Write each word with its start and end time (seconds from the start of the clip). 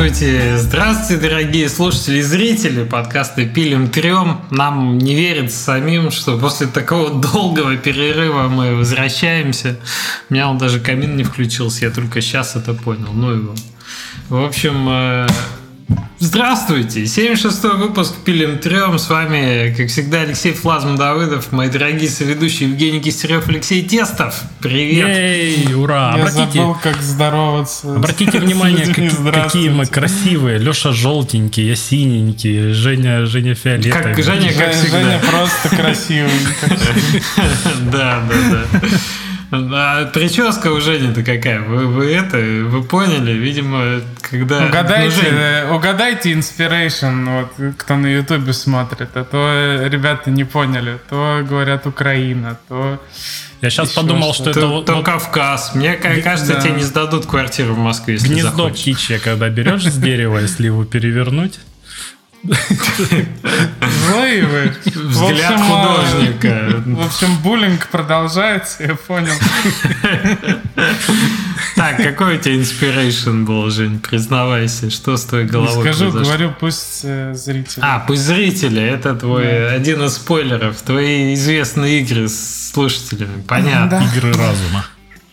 Здравствуйте, 0.00 0.56
здравствуйте, 0.56 1.28
дорогие 1.28 1.68
слушатели 1.68 2.18
и 2.20 2.22
зрители 2.22 2.84
подкаста 2.84 3.44
«Пилим 3.44 3.90
трем». 3.90 4.40
Нам 4.50 4.96
не 4.96 5.14
верится 5.14 5.58
самим, 5.58 6.10
что 6.10 6.38
после 6.38 6.68
такого 6.68 7.20
долгого 7.20 7.76
перерыва 7.76 8.48
мы 8.48 8.76
возвращаемся. 8.76 9.78
У 10.30 10.32
меня 10.32 10.48
он 10.48 10.56
даже 10.56 10.80
камин 10.80 11.18
не 11.18 11.22
включился, 11.22 11.84
я 11.84 11.90
только 11.90 12.22
сейчас 12.22 12.56
это 12.56 12.72
понял. 12.72 13.12
Ну 13.12 13.30
его. 13.30 13.54
В 14.30 14.42
общем, 14.42 14.88
э, 14.88 15.26
Здравствуйте! 16.22 17.04
76-й 17.04 17.78
выпуск 17.78 18.14
«Пилим 18.24 18.58
трем». 18.58 18.98
С 18.98 19.08
вами, 19.08 19.74
как 19.74 19.88
всегда, 19.88 20.20
Алексей 20.20 20.52
Флазм 20.52 20.96
Давыдов, 20.96 21.50
мои 21.50 21.70
дорогие 21.70 22.10
соведущие 22.10 22.68
Евгений 22.68 23.00
Кистерев, 23.00 23.48
Алексей 23.48 23.82
Тестов. 23.82 24.42
Привет! 24.60 25.08
Ей, 25.08 25.74
ура! 25.74 26.12
Я 26.14 26.22
обратите, 26.22 26.58
забыл, 26.58 26.76
как 26.82 27.00
здороваться. 27.00 27.96
Обратите 27.96 28.38
внимание, 28.38 28.86
как, 28.86 29.34
какие 29.34 29.70
мы 29.70 29.86
красивые. 29.86 30.58
Леша 30.58 30.92
желтенький, 30.92 31.66
я 31.66 31.74
синенький, 31.74 32.74
Женя, 32.74 33.24
Женя 33.24 33.54
фиолетовый. 33.54 34.14
Как 34.14 34.22
Женя, 34.22 34.52
как 34.52 34.74
всегда. 34.74 35.00
Женя 35.00 35.20
просто 35.20 35.68
красивый. 35.74 36.30
Да, 37.90 38.22
да, 38.28 38.64
да. 38.72 38.88
А 39.52 40.06
прическа 40.06 40.68
у 40.68 40.80
Жени-то 40.80 41.22
какая? 41.22 41.60
Вы, 41.60 41.86
вы 41.86 42.12
это, 42.14 42.38
вы 42.38 42.84
поняли? 42.84 43.32
Видимо, 43.32 44.00
когда... 44.22 44.66
Угадайте, 44.66 45.16
ну, 45.16 45.22
Жень... 45.22 45.76
угадайте 45.76 46.32
inspiration, 46.32 47.42
вот, 47.58 47.74
кто 47.76 47.96
на 47.96 48.06
ютубе 48.06 48.52
смотрит, 48.52 49.10
а 49.14 49.24
то 49.24 49.88
ребята 49.88 50.30
не 50.30 50.44
поняли, 50.44 50.98
то 51.08 51.44
говорят 51.48 51.86
Украина, 51.86 52.58
то... 52.68 53.02
Я 53.60 53.70
сейчас 53.70 53.90
подумал, 53.90 54.32
что, 54.32 54.44
что 54.44 54.50
это... 54.50 54.60
То, 54.60 54.82
то 54.82 55.02
Кавказ. 55.02 55.74
Мне 55.74 55.94
кажется, 55.94 56.54
да. 56.54 56.60
тебе 56.60 56.74
не 56.74 56.82
сдадут 56.82 57.26
квартиру 57.26 57.74
в 57.74 57.78
Москве, 57.78 58.14
если 58.14 58.28
Гнездо 58.28 58.50
захочешь. 58.50 58.80
птичье, 58.80 59.18
когда 59.18 59.48
берешь 59.48 59.84
с 59.84 59.96
дерева, 59.96 60.38
если 60.38 60.66
его 60.66 60.84
перевернуть, 60.84 61.58
Злые 62.42 64.46
вы. 64.46 64.72
Взгляд 64.86 65.52
общем, 65.52 65.64
художника. 65.64 66.82
В 66.86 67.06
общем, 67.06 67.36
буллинг 67.42 67.86
продолжается, 67.88 68.84
я 68.84 68.94
понял. 68.94 69.34
Так, 71.76 71.98
какой 71.98 72.36
у 72.36 72.38
тебя 72.38 72.56
inspiration 72.56 73.44
был, 73.44 73.70
Жень? 73.70 74.00
Признавайся, 74.00 74.90
что 74.90 75.16
с 75.16 75.24
твоей 75.24 75.46
головой 75.46 75.76
Не 75.76 75.82
скажу, 75.82 76.10
произошло? 76.10 76.32
говорю, 76.32 76.54
пусть 76.58 77.00
э, 77.04 77.32
зрители. 77.34 77.84
А, 77.84 78.00
пусть 78.00 78.22
зрители. 78.22 78.82
Это 78.82 79.14
твой 79.14 79.44
да. 79.44 79.72
один 79.72 80.02
из 80.04 80.14
спойлеров. 80.14 80.80
Твои 80.82 81.34
известные 81.34 82.00
игры 82.00 82.28
с 82.28 82.70
слушателями. 82.72 83.42
Понятно. 83.46 84.00
Да. 84.00 84.04
Игры 84.04 84.32
разума. 84.32 84.84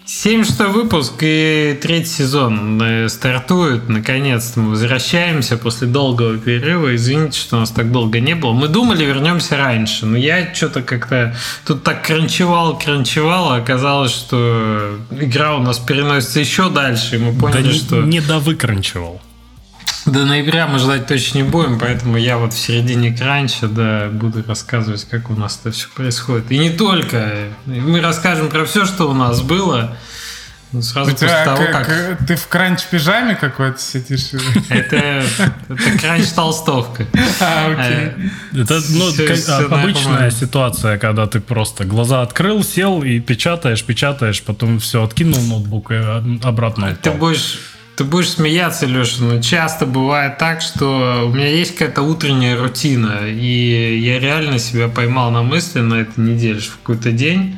76 0.07 0.73
выпуск 0.73 1.15
и 1.19 1.77
третий 1.81 2.07
сезон 2.07 2.81
э, 2.81 3.09
стартует. 3.09 3.89
Наконец-то 3.89 4.61
мы 4.61 4.69
возвращаемся 4.69 5.57
после 5.57 5.85
долгого 5.85 6.37
перерыва. 6.37 6.95
Извините, 6.95 7.37
что 7.37 7.57
у 7.57 7.59
нас 7.59 7.71
так 7.71 7.91
долго 7.91 8.21
не 8.21 8.33
было. 8.33 8.53
Мы 8.53 8.69
думали, 8.69 9.03
вернемся 9.03 9.57
раньше, 9.57 10.05
но 10.05 10.17
я 10.17 10.53
что-то 10.53 10.81
как-то 10.81 11.35
тут 11.65 11.83
так 11.83 12.05
кранчевал, 12.05 12.79
кранчевал, 12.79 13.51
а 13.51 13.57
оказалось, 13.57 14.11
что 14.11 14.97
игра 15.11 15.57
у 15.57 15.61
нас 15.61 15.77
переносится 15.77 16.39
еще 16.39 16.69
дальше, 16.69 17.17
и 17.17 17.19
мы 17.19 17.37
поняли, 17.37 17.67
да 17.67 17.73
что... 17.73 18.01
Не 18.03 18.21
довыкранчивал. 18.21 19.21
До 20.07 20.23
ноября 20.23 20.67
мы 20.67 20.79
ждать 20.79 21.05
точно 21.05 21.39
не 21.39 21.43
будем, 21.43 21.77
поэтому 21.77 22.15
я 22.15 22.37
вот 22.37 22.53
в 22.53 22.57
середине 22.57 23.15
кранча, 23.15 23.67
да, 23.67 24.07
буду 24.09 24.41
рассказывать, 24.47 25.03
как 25.03 25.29
у 25.29 25.35
нас 25.35 25.59
это 25.61 25.71
все 25.71 25.89
происходит. 25.89 26.49
И 26.49 26.57
не 26.57 26.69
только. 26.69 27.49
Мы 27.65 27.99
расскажем 27.99 28.49
про 28.49 28.65
все, 28.65 28.85
что 28.85 29.09
у 29.09 29.13
нас 29.13 29.41
было. 29.41 29.97
Ну, 30.71 30.81
сразу 30.81 31.11
у 31.11 31.13
после 31.13 31.27
тебя, 31.27 31.45
того, 31.45 31.63
как, 31.71 31.87
как... 31.87 32.27
Ты 32.27 32.35
в 32.35 32.47
кранч-пижаме 32.47 33.35
какой-то 33.35 33.79
сидишь? 33.79 34.31
Это, 34.69 34.95
это 34.95 35.99
кранч-толстовка. 35.99 37.07
А, 37.39 37.71
окей. 37.71 38.29
Э, 38.53 38.61
это 38.61 38.81
ну, 38.89 39.11
все, 39.11 39.27
как, 39.27 39.37
все 39.37 39.53
обычная 39.53 40.29
ситуация, 40.29 40.97
когда 40.97 41.25
ты 41.25 41.39
просто 41.39 41.85
глаза 41.85 42.21
открыл, 42.21 42.63
сел 42.63 43.01
и 43.01 43.19
печатаешь, 43.19 43.83
печатаешь, 43.83 44.41
потом 44.41 44.79
все, 44.79 45.03
откинул 45.03 45.41
ноутбук 45.41 45.91
и 45.91 45.95
обратно 46.43 46.87
упал. 46.87 46.97
Ты 47.01 47.11
будешь 47.11 47.59
ты 47.97 48.03
будешь 48.03 48.29
смеяться, 48.29 48.85
Леша, 48.85 49.23
но 49.23 49.41
часто 49.41 49.87
бывает 49.87 50.37
так, 50.37 50.61
что 50.61 51.23
у 51.25 51.33
меня 51.33 51.47
есть 51.47 51.75
какая-то 51.75 52.03
утренняя 52.03 52.55
рутина, 52.55 53.21
и 53.25 53.99
я 53.99 54.19
реально 54.19 54.59
себя 54.59 54.87
поймал 54.87 55.31
на 55.31 55.41
мысли 55.41 55.79
на 55.79 55.95
этой 55.95 56.19
неделе, 56.19 56.59
в 56.59 56.77
какой-то 56.77 57.11
день, 57.11 57.57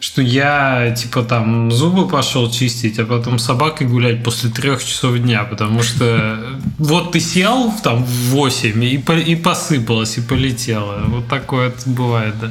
что 0.00 0.22
я 0.22 0.94
типа 0.96 1.22
там 1.22 1.70
зубы 1.70 2.08
пошел 2.08 2.50
чистить, 2.50 2.98
а 2.98 3.04
потом 3.04 3.38
собакой 3.38 3.86
гулять 3.86 4.24
после 4.24 4.48
трех 4.48 4.82
часов 4.82 5.18
дня, 5.18 5.44
потому 5.44 5.82
что 5.82 6.58
вот 6.78 7.12
ты 7.12 7.20
сел 7.20 7.74
там 7.84 8.02
в 8.04 8.30
8 8.30 8.82
и, 8.82 8.94
и 8.96 9.36
посыпалось, 9.36 10.16
и 10.16 10.22
полетело. 10.22 11.02
Вот 11.08 11.28
такое 11.28 11.74
бывает, 11.84 12.34
да. 12.40 12.50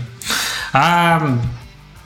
А 0.72 1.40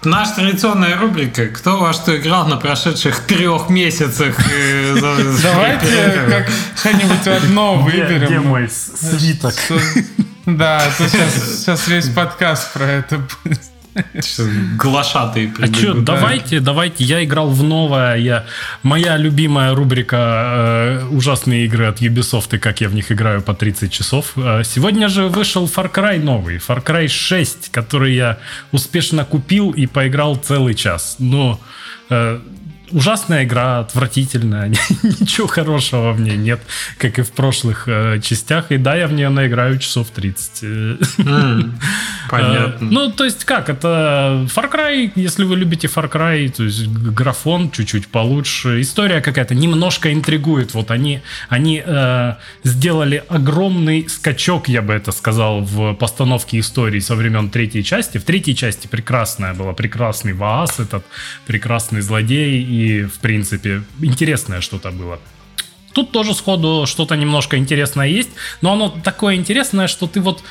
Наша 0.06 0.36
традиционная 0.36 1.00
рубрика 1.00 1.48
«Кто 1.48 1.80
во 1.80 1.92
что 1.92 2.16
играл 2.16 2.48
на 2.48 2.58
прошедших 2.58 3.22
трех 3.22 3.70
месяцах?» 3.70 4.38
э, 4.52 4.96
Давайте 5.44 6.22
как 6.30 6.48
что-нибудь 6.78 7.28
одно 7.28 7.76
выберем. 7.78 8.26
Где 8.26 8.40
мой 8.40 8.70
свиток? 8.70 9.56
Да, 10.46 10.80
то 10.98 11.10
сейчас 11.10 11.88
весь 11.88 12.10
подкаст 12.10 12.72
про 12.74 12.86
это 12.86 13.20
будет. 13.44 13.60
Глашатые 14.78 15.54
А 15.60 15.68
что, 15.68 15.94
давайте, 15.94 16.60
давайте. 16.60 17.04
Я 17.04 17.24
играл 17.24 17.50
в 17.50 17.64
новое. 17.64 18.16
Я, 18.18 18.46
моя 18.84 19.18
любимая 19.18 19.74
рубрика 19.74 21.02
э, 21.02 21.08
ужасные 21.12 21.66
игры 21.66 21.86
от 21.86 22.02
Ubisoft 22.02 22.56
и 22.56 22.60
как 22.60 22.82
я 22.82 22.90
в 22.90 22.94
них 22.94 23.12
играю 23.12 23.42
по 23.42 23.54
30 23.54 23.92
часов. 23.92 24.34
Э, 24.36 24.64
сегодня 24.64 25.08
же 25.08 25.28
вышел 25.28 25.66
Far 25.66 25.92
Cry 25.92 26.20
новый, 26.20 26.58
Far 26.58 26.84
Cry 26.84 27.08
6, 27.08 27.72
который 27.72 28.16
я 28.16 28.38
успешно 28.72 29.24
купил 29.24 29.72
и 29.72 29.86
поиграл 29.86 30.36
целый 30.36 30.74
час. 30.74 31.16
Но 31.20 31.60
э, 32.10 32.40
ужасная 32.96 33.44
игра, 33.44 33.80
отвратительная, 33.80 34.70
ничего 35.20 35.48
хорошего 35.48 36.14
в 36.14 36.22
ней 36.22 36.38
нет, 36.38 36.62
как 36.98 37.20
и 37.20 37.24
в 37.24 37.32
прошлых 37.32 37.88
э, 37.88 38.22
частях. 38.22 38.72
И 38.72 38.78
да, 38.78 38.96
я 38.96 39.08
в 39.08 39.14
нее 39.14 39.30
наиграю 39.30 39.78
часов 39.80 40.08
30. 40.16 40.64
Mm, 40.64 41.72
понятно. 42.30 42.86
Э, 42.86 42.90
ну, 42.90 43.12
то 43.12 43.26
есть 43.26 43.44
как, 43.44 43.70
это 43.70 44.48
Far 44.56 44.72
Cry, 44.72 45.12
если 45.16 45.44
вы 45.44 45.58
любите 45.58 45.88
Far 45.88 46.10
Cry, 46.10 46.50
то 46.50 46.64
есть 46.64 46.88
графон 46.88 47.70
чуть-чуть 47.70 48.08
получше, 48.08 48.80
история 48.80 49.20
какая-то 49.20 49.56
немножко 49.56 50.14
интригует. 50.14 50.74
Вот 50.74 50.90
они, 50.90 51.22
они 51.50 51.84
э, 51.86 52.36
сделали 52.64 53.24
огромный 53.28 54.08
скачок, 54.08 54.70
я 54.70 54.82
бы 54.82 54.94
это 54.94 55.12
сказал, 55.12 55.62
в 55.62 55.94
постановке 55.96 56.60
истории 56.60 57.00
со 57.00 57.16
времен 57.16 57.50
третьей 57.50 57.84
части. 57.84 58.20
В 58.20 58.24
третьей 58.24 58.56
части 58.56 58.88
прекрасная 58.88 59.54
была, 59.54 59.74
прекрасный 59.74 60.32
Ваас 60.32 60.80
этот, 60.80 61.04
прекрасный 61.46 62.00
злодей, 62.00 62.62
и, 62.62 62.85
в 63.04 63.20
принципе, 63.20 63.84
интересное 64.02 64.62
что-то 64.62 64.92
было. 64.92 65.20
Тут 65.94 66.12
тоже 66.12 66.34
сходу 66.34 66.86
что-то 66.86 67.16
немножко 67.16 67.58
интересное 67.58 68.08
есть, 68.08 68.30
но 68.62 68.74
оно 68.74 68.90
такое 68.90 69.36
интересное, 69.36 69.88
что 69.88 70.08
ты 70.08 70.20
вот 70.20 70.44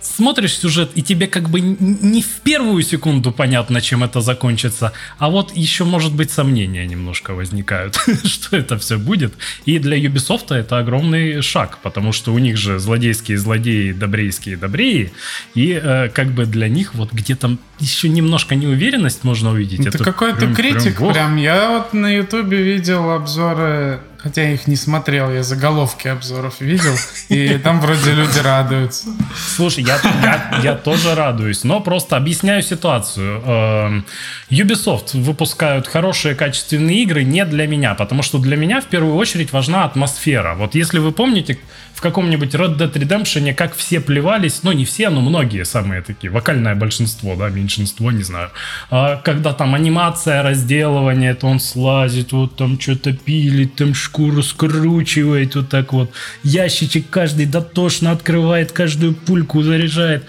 смотришь 0.00 0.58
сюжет, 0.58 0.90
и 0.94 1.02
тебе 1.02 1.26
как 1.26 1.48
бы 1.48 1.60
не 1.60 2.22
в 2.22 2.40
первую 2.42 2.82
секунду 2.82 3.32
понятно, 3.32 3.80
чем 3.80 4.04
это 4.04 4.20
закончится, 4.20 4.92
а 5.18 5.30
вот 5.30 5.56
еще, 5.56 5.84
может 5.84 6.14
быть, 6.14 6.30
сомнения 6.30 6.86
немножко 6.86 7.34
возникают, 7.34 7.96
что 8.24 8.56
это 8.56 8.78
все 8.78 8.98
будет. 8.98 9.34
И 9.64 9.78
для 9.78 9.98
Ubisoft 9.98 10.54
это 10.54 10.78
огромный 10.78 11.42
шаг, 11.42 11.78
потому 11.82 12.12
что 12.12 12.32
у 12.32 12.38
них 12.38 12.56
же 12.56 12.78
злодейские 12.78 13.38
злодеи, 13.38 13.92
добрейские 13.92 14.56
добреи, 14.56 15.12
и 15.54 15.80
э, 15.82 16.08
как 16.08 16.32
бы 16.32 16.46
для 16.46 16.68
них 16.68 16.94
вот 16.94 17.12
где-то 17.12 17.56
еще 17.78 18.08
немножко 18.08 18.54
неуверенность 18.54 19.24
можно 19.24 19.50
увидеть. 19.50 19.80
Это, 19.80 19.98
это 19.98 20.04
какой-то 20.04 20.52
критик 20.54 20.96
прям, 20.96 21.12
прям. 21.12 21.36
Я 21.36 21.70
вот 21.70 21.92
на 21.92 22.08
Ютубе 22.08 22.62
видел 22.62 23.10
обзоры 23.10 24.00
Хотя 24.22 24.42
я 24.42 24.52
их 24.52 24.66
не 24.66 24.76
смотрел, 24.76 25.32
я 25.32 25.42
заголовки 25.42 26.08
обзоров 26.08 26.60
видел, 26.60 26.94
и 27.30 27.56
там 27.58 27.80
вроде 27.80 28.12
люди 28.12 28.38
радуются. 28.38 29.08
Слушай, 29.56 29.84
я, 29.84 29.98
я, 30.22 30.60
я 30.62 30.74
тоже 30.74 31.14
радуюсь, 31.14 31.64
но 31.64 31.80
просто 31.80 32.18
объясняю 32.18 32.62
ситуацию. 32.62 33.40
Эм, 33.46 34.06
Ubisoft 34.50 35.18
выпускают 35.18 35.86
хорошие 35.86 36.34
качественные 36.34 37.02
игры 37.02 37.24
не 37.24 37.46
для 37.46 37.66
меня, 37.66 37.94
потому 37.94 38.22
что 38.22 38.38
для 38.38 38.56
меня 38.56 38.82
в 38.82 38.86
первую 38.86 39.16
очередь 39.16 39.52
важна 39.52 39.84
атмосфера. 39.84 40.54
Вот 40.54 40.74
если 40.74 40.98
вы 40.98 41.12
помните, 41.12 41.58
в 41.94 42.02
каком-нибудь 42.02 42.54
Red 42.54 42.78
Dead 42.78 42.92
Redemption 42.92 43.52
как 43.54 43.74
все 43.74 44.00
плевались, 44.00 44.62
ну 44.62 44.72
не 44.72 44.86
все, 44.86 45.10
но 45.10 45.20
многие 45.20 45.64
самые 45.64 46.00
такие, 46.00 46.30
вокальное 46.30 46.74
большинство, 46.74 47.36
да, 47.36 47.50
меньшинство, 47.50 48.10
не 48.10 48.22
знаю. 48.22 48.50
А, 48.90 49.16
когда 49.16 49.52
там 49.52 49.74
анимация 49.74 50.42
разделывания, 50.42 51.34
то 51.34 51.46
он 51.46 51.60
слазит, 51.60 52.32
вот 52.32 52.56
там 52.56 52.80
что-то 52.80 53.12
пилит, 53.12 53.76
там 53.76 53.92
шкуру 54.10 54.42
скручивает, 54.42 55.54
вот 55.54 55.68
так 55.68 55.92
вот. 55.92 56.10
Ящичек 56.42 57.08
каждый 57.10 57.46
дотошно 57.46 58.10
открывает, 58.10 58.72
каждую 58.72 59.14
пульку 59.14 59.62
заряжает 59.62 60.24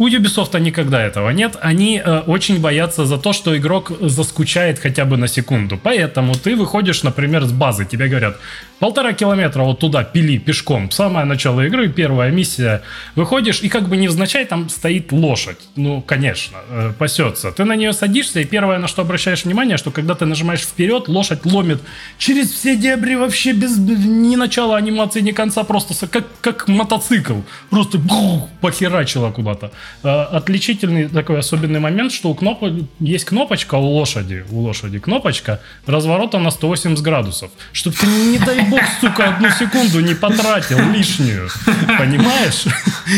У 0.00 0.08
Ubisoft 0.08 0.58
никогда 0.58 1.02
этого 1.02 1.28
нет. 1.28 1.58
Они 1.60 2.00
э, 2.02 2.20
очень 2.20 2.58
боятся 2.58 3.04
за 3.04 3.18
то, 3.18 3.34
что 3.34 3.54
игрок 3.54 3.92
заскучает 4.00 4.78
хотя 4.78 5.04
бы 5.04 5.18
на 5.18 5.28
секунду. 5.28 5.78
Поэтому 5.82 6.32
ты 6.34 6.56
выходишь, 6.56 7.02
например, 7.02 7.44
с 7.44 7.52
базы, 7.52 7.84
тебе 7.84 8.08
говорят, 8.08 8.38
полтора 8.78 9.12
километра 9.12 9.62
вот 9.62 9.78
туда 9.78 10.02
пили 10.02 10.38
пешком. 10.38 10.90
Самое 10.90 11.26
начало 11.26 11.60
игры, 11.66 11.90
первая 11.90 12.30
миссия. 12.30 12.80
Выходишь, 13.14 13.60
и 13.60 13.68
как 13.68 13.90
бы 13.90 13.98
невзначай 13.98 14.46
там 14.46 14.70
стоит 14.70 15.12
лошадь. 15.12 15.58
Ну, 15.76 16.00
конечно, 16.00 16.56
э, 16.70 16.92
пасется. 16.98 17.52
Ты 17.52 17.64
на 17.64 17.76
нее 17.76 17.92
садишься, 17.92 18.40
и 18.40 18.46
первое, 18.46 18.78
на 18.78 18.88
что 18.88 19.02
обращаешь 19.02 19.44
внимание, 19.44 19.76
что 19.76 19.90
когда 19.90 20.14
ты 20.14 20.24
нажимаешь 20.24 20.62
вперед, 20.62 21.08
лошадь 21.08 21.44
ломит 21.44 21.82
через 22.16 22.50
все 22.50 22.74
дебри 22.74 23.16
вообще 23.16 23.52
без 23.52 23.76
ни 23.76 24.36
начала 24.36 24.78
анимации, 24.78 25.20
ни 25.20 25.32
конца, 25.32 25.62
просто 25.62 26.06
как, 26.06 26.24
как 26.40 26.68
мотоцикл. 26.68 27.40
Просто 27.68 27.98
бух, 27.98 28.48
похерачила 28.62 29.30
куда-то. 29.30 29.72
Э, 30.02 30.22
отличительный 30.22 31.08
такой 31.08 31.38
особенный 31.38 31.80
момент, 31.80 32.12
что 32.12 32.30
у 32.30 32.34
кноп... 32.34 32.62
есть 33.00 33.26
кнопочка 33.26 33.74
у 33.74 33.86
лошади, 33.86 34.46
у 34.50 34.60
лошади 34.60 34.98
кнопочка 34.98 35.60
разворота 35.86 36.38
на 36.38 36.50
180 36.50 37.02
градусов. 37.02 37.50
Чтобы 37.72 37.96
ты, 37.96 38.06
не 38.06 38.38
дай 38.38 38.62
бог, 38.62 38.80
сука, 39.00 39.34
одну 39.34 39.50
секунду 39.50 40.00
не 40.00 40.14
потратил 40.14 40.78
лишнюю. 40.90 41.50
Понимаешь? 41.98 42.64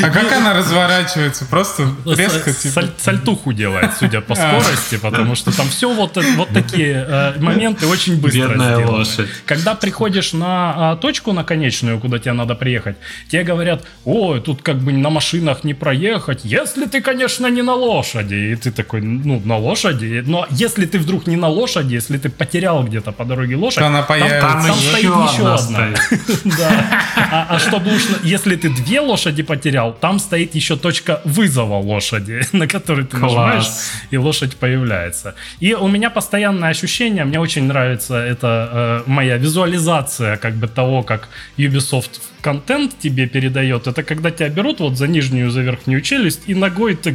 А 0.03 0.11
как 0.11 0.33
она 0.33 0.55
разворачивается? 0.55 1.45
Просто 1.45 1.89
резко 2.05 2.53
типа... 2.53 2.85
Сальтуху 2.99 3.53
делает, 3.53 3.93
судя 3.99 4.21
по 4.21 4.35
а. 4.35 4.61
скорости, 4.61 4.97
потому 4.97 5.37
что 5.37 5.57
там 5.57 5.69
все 5.69 5.93
вот, 5.93 6.17
вот 6.37 6.49
такие 6.49 7.07
э, 7.09 7.39
моменты 7.39 7.87
очень 7.87 8.21
быстро 8.21 8.49
Бедная 8.49 8.77
сделаны. 8.77 8.99
лошадь. 8.99 9.29
Когда 9.47 9.75
приходишь 9.75 10.33
на 10.33 10.93
а, 10.93 10.97
точку 10.97 11.33
на 11.33 11.45
конечную, 11.45 12.01
куда 12.01 12.19
тебе 12.19 12.33
надо 12.33 12.55
приехать, 12.55 12.97
тебе 13.29 13.45
говорят, 13.45 13.85
о, 14.05 14.39
тут 14.39 14.63
как 14.63 14.79
бы 14.79 14.93
на 14.93 15.11
машинах 15.11 15.63
не 15.63 15.75
проехать, 15.75 16.41
если 16.63 16.87
ты, 16.87 17.01
конечно, 17.01 17.47
не 17.51 17.63
на 17.63 17.75
лошади. 17.75 18.35
И 18.35 18.57
ты 18.57 18.71
такой, 18.71 19.01
ну, 19.01 19.41
на 19.45 19.57
лошади. 19.57 20.23
Но 20.27 20.47
если 20.51 20.87
ты 20.87 20.99
вдруг 20.99 21.27
не 21.27 21.37
на 21.37 21.49
лошади, 21.49 21.95
если 21.95 22.19
ты 22.19 22.29
потерял 22.29 22.85
где-то 22.85 23.13
по 23.13 23.25
дороге 23.25 23.57
лошадь, 23.57 23.79
то 23.79 23.87
она 23.87 24.03
появится. 24.03 24.41
Там, 24.41 24.67
там 24.67 24.77
стоит 24.77 25.05
еще 25.05 25.55
одна. 25.55 25.89
А, 27.35 27.47
а 27.51 27.59
чтобы 27.59 27.95
уж, 27.95 28.03
если 28.25 28.57
ты 28.57 28.69
две 28.69 29.01
лошади 29.01 29.43
потерял, 29.43 29.93
там 29.93 30.19
стоит 30.19 30.55
еще 30.55 30.77
точка 30.77 31.21
вызова 31.25 31.77
лошади, 31.77 32.43
на 32.53 32.67
которой 32.67 33.07
ты 33.07 33.17
нажимаешь, 33.17 33.67
и 34.11 34.17
лошадь 34.19 34.57
появляется. 34.57 35.35
И 35.61 35.75
у 35.75 35.89
меня 35.89 36.11
постоянное 36.11 36.71
ощущение, 36.71 37.25
мне 37.25 37.41
очень 37.41 37.65
нравится 37.65 38.17
это 38.17 39.03
э, 39.07 39.11
моя 39.11 39.39
визуализация 39.39 40.37
как 40.37 40.55
бы 40.55 40.69
того, 40.69 41.03
как 41.03 41.29
Ubisoft 41.57 42.21
контент 42.43 42.99
тебе 42.99 43.27
передает, 43.27 43.87
это 43.87 44.03
когда 44.03 44.31
тебя 44.31 44.49
берут 44.49 44.81
вот 44.81 44.99
за 44.99 45.07
нижнюю, 45.07 45.51
за 45.51 45.63
верхнюю 45.63 46.03
челюсть 46.03 46.42
и 46.47 46.55
ногой 46.55 46.95
так 46.97 47.15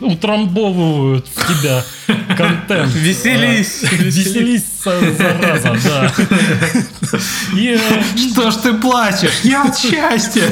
утрамбовывают 0.00 1.26
в 1.34 1.46
тебя 1.46 1.84
контент. 2.36 2.92
Веселись. 2.94 3.82
Веселись, 3.82 4.64
зараза, 4.84 5.76
да. 5.84 6.12
Э, 7.56 7.78
Что 8.16 8.50
ж 8.50 8.54
ты 8.56 8.72
плачешь? 8.74 9.40
Я 9.42 9.64
от 9.64 9.78
счастья. 9.78 10.50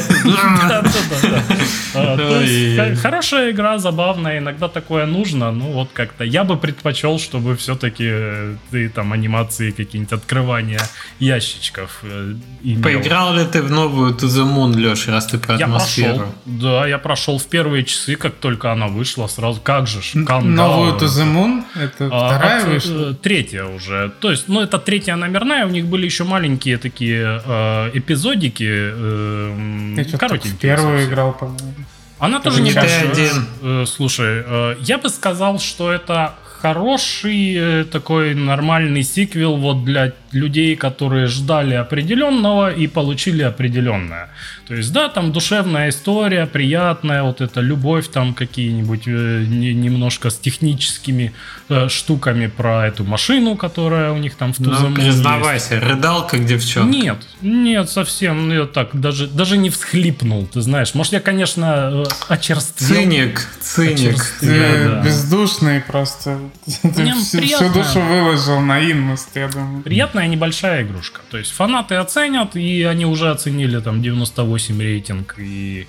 Хорошая 3.02 3.50
игра, 3.50 3.78
забавная, 3.78 4.38
иногда 4.38 4.68
такое 4.68 5.06
нужно, 5.06 5.52
ну 5.52 5.72
вот 5.72 5.90
как-то 5.92 6.24
я 6.24 6.44
бы 6.44 6.56
предпочел, 6.56 7.18
чтобы 7.18 7.56
все-таки 7.56 8.04
э, 8.06 8.54
ты 8.70 8.88
там 8.88 9.12
анимации 9.12 9.70
какие-нибудь 9.70 10.12
открывания 10.12 10.80
ящичков 11.18 12.00
э, 12.02 12.34
Поиграл 12.82 13.34
ли 13.34 13.44
ты 13.44 13.62
в 13.62 13.70
новую 13.70 14.14
To 14.14 14.26
the 14.26 14.44
Moon, 14.44 14.76
Леша, 14.76 15.12
раз 15.12 15.26
ты 15.26 15.38
про 15.38 15.56
я 15.56 15.64
атмосферу. 15.66 16.16
Прошел, 16.16 16.34
да, 16.44 16.86
я 16.86 16.98
прошел 16.98 17.38
в 17.38 17.46
первые 17.46 17.84
часы, 17.84 18.16
как 18.16 18.34
только 18.34 18.72
она 18.72 18.88
вышла, 18.88 19.26
сразу, 19.26 19.60
как 19.60 19.86
же, 19.86 20.00
Новую 20.14 20.94
To 20.94 21.06
the 21.06 21.24
Moon? 21.24 21.64
Это 21.74 22.08
а, 22.10 22.28
вторая 22.28 22.62
от, 22.62 22.68
вышла? 22.68 23.10
Э, 23.10 23.14
третья 23.14 23.64
уже. 23.64 24.12
То 24.20 24.30
есть, 24.30 24.48
ну, 24.48 24.60
это 24.60 24.78
третья 24.78 25.16
номерная, 25.16 25.66
у 25.66 25.70
них 25.70 25.86
были 25.86 26.04
еще 26.04 26.24
маленькие 26.24 26.78
такие 26.78 27.42
э, 27.44 27.90
эпизодики. 27.94 28.68
Э, 28.68 29.94
я 29.96 30.18
коротенькие. 30.18 30.58
Первую 30.60 31.06
играл, 31.06 31.32
по-моему. 31.32 31.74
Она 32.20 32.40
тоже 32.40 32.60
не 32.60 32.70
один. 32.70 33.46
Э, 33.62 33.84
слушай, 33.86 34.42
э, 34.46 34.76
я 34.80 34.98
бы 34.98 35.08
сказал, 35.08 35.58
что 35.58 35.90
это 35.90 36.34
хороший 36.60 37.54
э, 37.54 37.84
такой 37.84 38.34
нормальный 38.34 39.02
сиквел 39.02 39.56
вот 39.56 39.84
для 39.84 40.12
людей, 40.32 40.76
которые 40.76 41.26
ждали 41.26 41.74
определенного 41.74 42.70
и 42.70 42.86
получили 42.86 43.42
определенное. 43.42 44.28
То 44.70 44.76
есть, 44.76 44.92
да, 44.92 45.08
там 45.08 45.32
душевная 45.32 45.88
история, 45.88 46.46
приятная, 46.46 47.24
вот 47.24 47.40
эта 47.40 47.60
любовь, 47.60 48.06
там 48.06 48.34
какие-нибудь 48.34 49.02
э, 49.08 49.44
не, 49.48 49.74
немножко 49.74 50.30
с 50.30 50.38
техническими 50.38 51.32
э, 51.68 51.88
штуками 51.88 52.46
про 52.46 52.86
эту 52.86 53.02
машину, 53.02 53.56
которая 53.56 54.12
у 54.12 54.18
них 54.18 54.36
там 54.36 54.52
в 54.52 54.58
Тузаму 54.58 54.90
Ну, 54.90 54.94
признавайся, 54.94 55.74
есть. 55.74 55.84
рыдал 55.84 56.24
как 56.24 56.46
девчонка? 56.46 56.96
Нет, 56.96 57.18
нет, 57.42 57.90
совсем, 57.90 58.46
ну, 58.46 58.54
я 58.54 58.66
так, 58.66 58.90
даже, 58.92 59.26
даже 59.26 59.58
не 59.58 59.70
всхлипнул, 59.70 60.46
ты 60.46 60.60
знаешь. 60.60 60.94
Может, 60.94 61.14
я, 61.14 61.20
конечно, 61.20 61.90
э, 61.92 62.04
очерствел. 62.28 62.94
Циник, 62.94 63.48
циник. 63.60 64.24
Ты 64.38 64.84
да. 64.88 65.02
бездушный 65.02 65.80
просто. 65.80 66.38
Ты 66.82 67.12
всю, 67.14 67.40
всю 67.42 67.72
душу 67.72 68.00
выложил 68.00 68.60
на 68.60 68.78
инмост, 68.88 69.30
я 69.34 69.48
думаю. 69.48 69.82
Приятная 69.82 70.28
небольшая 70.28 70.84
игрушка. 70.84 71.22
То 71.28 71.38
есть 71.38 71.50
фанаты 71.50 71.96
оценят, 71.96 72.54
и 72.54 72.84
они 72.84 73.04
уже 73.04 73.32
оценили 73.32 73.80
там 73.80 74.00
98 74.00 74.59
рейтинг, 74.68 75.36
и 75.38 75.86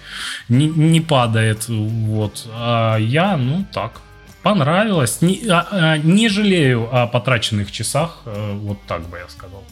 не, 0.50 0.68
не 0.68 1.02
падает. 1.02 1.68
Вот. 1.68 2.48
А 2.54 2.98
я, 2.98 3.38
ну 3.38 3.66
так, 3.74 4.02
понравилось. 4.44 5.22
Не, 5.22 5.42
а, 5.50 5.68
а, 5.72 5.98
не 5.98 6.30
жалею 6.30 6.88
о 6.92 7.08
потраченных 7.08 7.72
часах, 7.72 8.22
э, 8.26 8.54
вот 8.56 8.78
так 8.88 9.02
бы 9.10 9.18
я 9.18 9.28
сказал. 9.30 9.64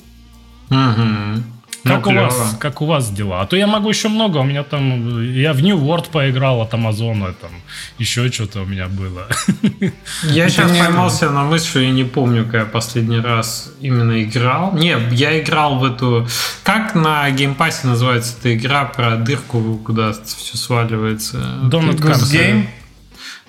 Угу. 0.69 1.58
Как, 1.83 2.05
ну, 2.05 2.11
у 2.11 2.15
вас, 2.15 2.57
как 2.59 2.81
у 2.81 2.85
вас 2.85 3.09
дела? 3.09 3.41
А 3.41 3.45
то 3.45 3.55
я 3.55 3.67
могу 3.67 3.89
еще 3.89 4.09
много. 4.09 4.37
У 4.37 4.43
меня 4.43 4.63
там... 4.63 5.21
Я 5.33 5.53
в 5.53 5.61
New 5.61 5.77
World 5.77 6.09
поиграл 6.11 6.61
от 6.61 6.73
Амазона. 6.73 7.33
Там 7.33 7.51
еще 7.97 8.29
что-то 8.31 8.61
у 8.61 8.65
меня 8.65 8.87
было. 8.87 9.27
Я 10.23 10.49
сейчас 10.49 10.71
поймался 10.77 11.29
на 11.29 11.43
мысль, 11.43 11.67
что 11.67 11.79
я 11.79 11.91
не 11.91 12.03
помню, 12.03 12.43
когда 12.43 12.59
я 12.59 12.65
последний 12.65 13.19
раз 13.19 13.71
именно 13.81 14.21
играл. 14.21 14.73
Не, 14.73 14.97
я 15.11 15.39
играл 15.39 15.79
в 15.79 15.85
эту... 15.85 16.27
Как 16.63 16.95
на 16.95 17.29
Game 17.31 17.56
Pass 17.56 17.81
е 17.81 17.87
называется 17.87 18.35
эта 18.39 18.55
игра 18.55 18.85
про 18.85 19.15
дырку, 19.15 19.79
куда 19.85 20.13
все 20.13 20.57
сваливается? 20.57 21.37
Donut 21.63 21.99
Game? 21.99 22.67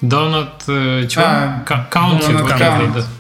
Donut... 0.03 1.07
Чего? 1.09 1.25
County 1.91 3.20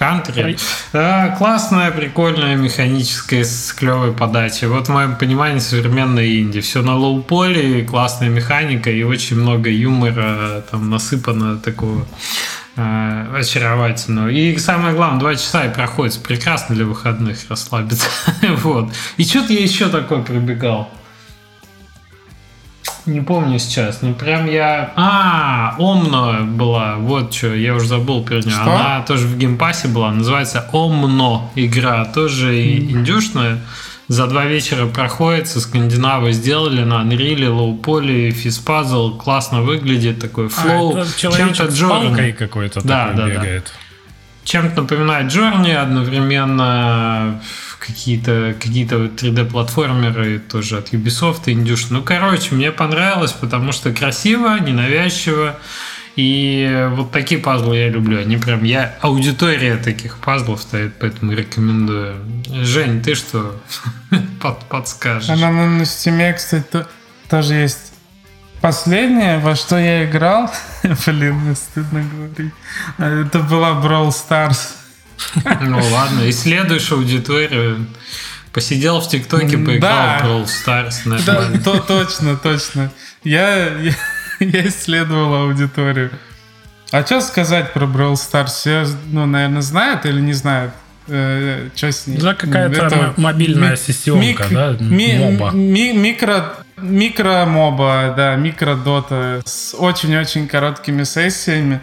Country. 0.00 0.56
А, 0.94 1.36
классная, 1.36 1.90
прикольная, 1.90 2.56
механическая, 2.56 3.44
с 3.44 3.74
клевой 3.74 4.12
подачей. 4.12 4.66
Вот 4.66 4.86
в 4.86 4.90
моем 4.90 5.14
понимании 5.14 5.58
современной 5.58 6.40
инди. 6.40 6.60
Все 6.60 6.80
на 6.80 6.96
low 6.96 7.29
poly, 7.29 7.84
классная 7.84 8.30
механика 8.30 8.90
и 8.90 9.02
очень 9.02 9.36
много 9.36 9.68
юмора 9.68 10.64
там 10.70 10.88
насыпано 10.88 11.58
такого 11.58 12.06
э, 12.76 13.26
очаровательного. 13.36 14.28
И 14.28 14.56
самое 14.56 14.94
главное, 14.94 15.20
два 15.20 15.34
часа 15.34 15.66
и 15.66 15.74
проходит 15.74 16.22
прекрасно 16.22 16.74
для 16.74 16.86
выходных 16.86 17.38
расслабиться. 17.50 18.08
вот. 18.62 18.90
И 19.18 19.24
что-то 19.24 19.52
я 19.52 19.60
еще 19.60 19.90
такой 19.90 20.22
пробегал. 20.22 20.88
Не 23.06 23.20
помню 23.20 23.58
сейчас. 23.58 24.02
Ну, 24.02 24.14
прям 24.14 24.46
я... 24.46 24.92
А, 24.96 25.74
Omno 25.78 26.42
была. 26.42 26.96
Вот 26.96 27.32
что, 27.32 27.54
я 27.54 27.74
уже 27.74 27.86
забыл 27.86 28.22
про 28.22 28.36
нее. 28.36 28.50
Что? 28.50 28.76
Она 28.76 29.02
тоже 29.02 29.26
в 29.26 29.38
Game 29.38 29.60
Pass 29.60 29.82
е 29.82 29.88
была. 29.88 30.10
Называется 30.12 30.68
Omno 30.72 31.50
игра. 31.54 32.04
Тоже 32.04 32.54
mm-hmm. 32.54 32.90
индюшная. 32.92 33.58
За 34.08 34.26
два 34.26 34.44
вечера 34.44 34.86
проходится. 34.86 35.60
Скандинавы 35.60 36.32
сделали 36.32 36.82
на 36.82 37.02
Unreal, 37.02 37.48
low 37.48 37.79
poly, 37.79 38.30
физпазл. 38.30 39.16
Классно 39.16 39.62
выглядит. 39.62 40.20
Такой 40.20 40.48
flow. 40.48 40.96
А, 40.96 41.06
Чем-то 41.16 41.66
Journey. 41.66 42.32
какой-то 42.32 42.80
да, 42.86 43.12
да, 43.16 43.28
бегает. 43.28 43.64
Да. 43.64 43.80
Чем-то 44.44 44.82
напоминает 44.82 45.30
Джорни 45.30 45.70
одновременно 45.70 47.40
какие-то 47.80 48.54
какие-то 48.60 49.06
3D-платформеры 49.06 50.38
тоже 50.38 50.78
от 50.78 50.92
Ubisoft 50.92 51.42
и 51.46 51.54
Indush. 51.54 51.86
Ну, 51.90 52.02
короче, 52.02 52.54
мне 52.54 52.70
понравилось, 52.70 53.32
потому 53.32 53.72
что 53.72 53.92
красиво, 53.92 54.58
ненавязчиво. 54.60 55.58
И 56.16 56.88
вот 56.92 57.12
такие 57.12 57.40
пазлы 57.40 57.76
я 57.76 57.88
люблю. 57.88 58.20
Они 58.20 58.36
прям... 58.36 58.64
Я 58.64 58.96
аудитория 59.00 59.76
таких 59.76 60.18
пазлов 60.18 60.60
стоит, 60.60 60.94
поэтому 61.00 61.32
рекомендую. 61.32 62.16
Жень, 62.46 63.02
ты 63.02 63.14
что 63.14 63.58
под, 64.40 64.58
подскажешь? 64.68 65.30
Она 65.30 65.50
на, 65.50 65.82
Steam, 65.82 66.34
кстати, 66.34 66.86
тоже 67.28 67.54
есть 67.54 67.90
Последнее, 68.60 69.38
во 69.38 69.56
что 69.56 69.78
я 69.78 70.04
играл, 70.04 70.50
блин, 71.06 71.34
мне 71.36 71.54
стыдно 71.54 72.02
говорить, 72.02 72.52
это 72.98 73.38
была 73.38 73.70
Brawl 73.70 74.10
Stars. 74.10 74.74
Ну 75.60 75.80
ладно, 75.92 76.28
исследуешь 76.30 76.90
аудиторию. 76.92 77.86
Посидел 78.52 79.00
в 79.00 79.08
ТикТоке, 79.08 79.58
поиграл 79.58 80.18
в 80.18 80.22
Brawl 80.24 80.44
Stars. 80.46 81.24
Да, 81.24 81.50
то, 81.64 81.78
точно, 81.78 82.36
точно. 82.36 82.90
Я, 83.22 83.68
я, 83.78 83.92
я 84.40 84.66
исследовал 84.66 85.34
аудиторию. 85.44 86.10
А 86.90 87.04
что 87.04 87.20
сказать 87.20 87.72
про 87.72 87.86
Brawl 87.86 88.14
Stars? 88.14 88.46
Все, 88.46 88.84
ну, 89.12 89.26
наверное, 89.26 89.62
знают 89.62 90.04
или 90.06 90.20
не 90.20 90.32
знают? 90.32 90.72
Э, 91.06 91.68
что 91.76 91.92
с 91.92 92.06
ней? 92.08 92.18
Да, 92.18 92.34
какая-то 92.34 92.86
Это 92.86 93.14
мобильная 93.16 93.70
ми- 93.72 93.76
сессионка, 93.76 94.44
мик- 94.44 94.52
да? 94.52 94.76
Ми- 94.80 95.18
моба. 95.18 95.50
Ми- 95.52 95.92
микро, 95.92 96.52
микро 96.76 97.44
моба, 97.46 98.12
да, 98.16 98.34
микро 98.34 98.74
дота 98.74 99.42
с 99.44 99.74
очень-очень 99.76 100.48
короткими 100.48 101.04
сессиями. 101.04 101.80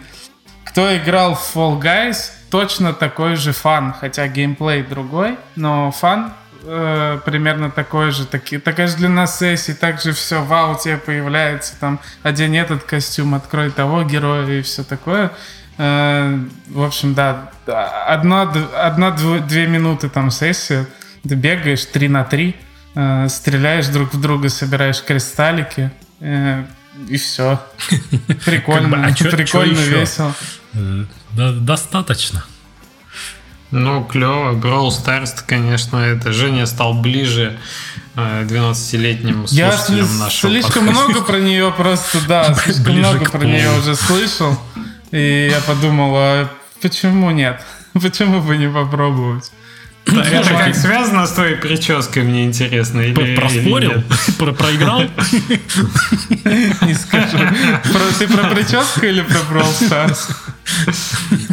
Кто 0.66 0.94
играл 0.96 1.34
в 1.34 1.56
Fall 1.56 1.80
Guys, 1.80 2.32
точно 2.50 2.92
такой 2.92 3.36
же 3.36 3.52
фан, 3.52 3.94
хотя 3.98 4.26
геймплей 4.28 4.82
другой, 4.82 5.36
но 5.56 5.90
фан 5.90 6.32
э, 6.64 7.18
примерно 7.24 7.70
такой 7.70 8.10
же, 8.10 8.26
таки, 8.26 8.58
такая 8.58 8.86
же 8.86 8.96
длина 8.96 9.26
сессии, 9.26 9.72
также 9.72 10.12
все, 10.12 10.42
вау, 10.42 10.78
тебе 10.78 10.96
появляется, 10.96 11.74
там, 11.78 12.00
одень 12.22 12.56
этот 12.56 12.84
костюм, 12.84 13.34
открой 13.34 13.70
того 13.70 14.02
героя 14.02 14.46
и 14.58 14.62
все 14.62 14.84
такое. 14.84 15.32
Э, 15.78 16.38
в 16.68 16.82
общем, 16.82 17.14
да, 17.14 17.50
одна, 18.06 18.42
одна 18.76 19.10
две 19.10 19.66
минуты 19.66 20.08
там 20.08 20.30
сессия, 20.30 20.86
ты 21.26 21.34
бегаешь 21.34 21.84
3 21.84 22.08
на 22.08 22.24
3, 22.24 22.56
э, 22.94 23.28
стреляешь 23.28 23.86
друг 23.88 24.12
в 24.14 24.20
друга, 24.20 24.48
собираешь 24.48 25.02
кристаллики, 25.02 25.90
э, 26.20 26.64
и 27.08 27.16
все. 27.16 27.60
Прикольно, 28.44 29.06
а 29.06 29.12
прикольно, 29.12 29.78
весело. 29.78 30.34
Достаточно. 31.34 32.44
Ну, 33.70 34.02
клево. 34.04 34.52
Brawl 34.54 34.88
Stars, 34.88 35.42
конечно, 35.46 35.98
это 35.98 36.32
Женя 36.32 36.66
стал 36.66 36.94
ближе 36.94 37.58
12-летним 38.16 39.46
слушателям 39.46 40.06
Я 40.06 40.18
нашего 40.24 40.50
слишком 40.52 40.86
подкаста. 40.86 41.08
много 41.10 41.20
про 41.24 41.38
нее 41.38 41.72
просто, 41.76 42.18
да, 42.26 42.54
слишком 42.54 42.84
Ближе 42.84 43.00
много 43.10 43.24
про 43.26 43.38
полу. 43.38 43.44
нее 43.44 43.78
уже 43.78 43.94
слышал. 43.94 44.58
И 45.10 45.50
я 45.52 45.60
подумал, 45.60 46.14
а 46.16 46.48
почему 46.80 47.30
нет? 47.30 47.60
Почему 47.92 48.40
бы 48.42 48.56
не 48.56 48.68
попробовать? 48.68 49.50
Это 50.06 50.48
как 50.56 50.74
связано 50.74 51.26
с 51.26 51.32
твоей 51.32 51.56
прической, 51.56 52.22
мне 52.22 52.44
интересно. 52.46 53.00
Или, 53.02 53.36
Проспорил? 53.36 54.02
Про- 54.38 54.52
Проиграл? 54.52 55.02
Не 56.82 56.94
скажу. 56.94 57.38
Ты 58.18 58.26
про 58.28 58.44
прическу 58.48 59.04
или 59.04 59.20
про 59.20 59.38
Brawl 59.52 59.78
Stars? 59.80 60.30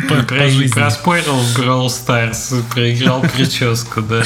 По- 0.10 0.24
по 0.24 0.50
жизни. 0.50 0.67
Проспорил 0.74 1.34
в 1.36 1.60
Brawl 1.60 1.88
Stars, 1.88 2.63
проиграл 2.74 3.22
прическу, 3.22 4.01
да. 4.01 4.24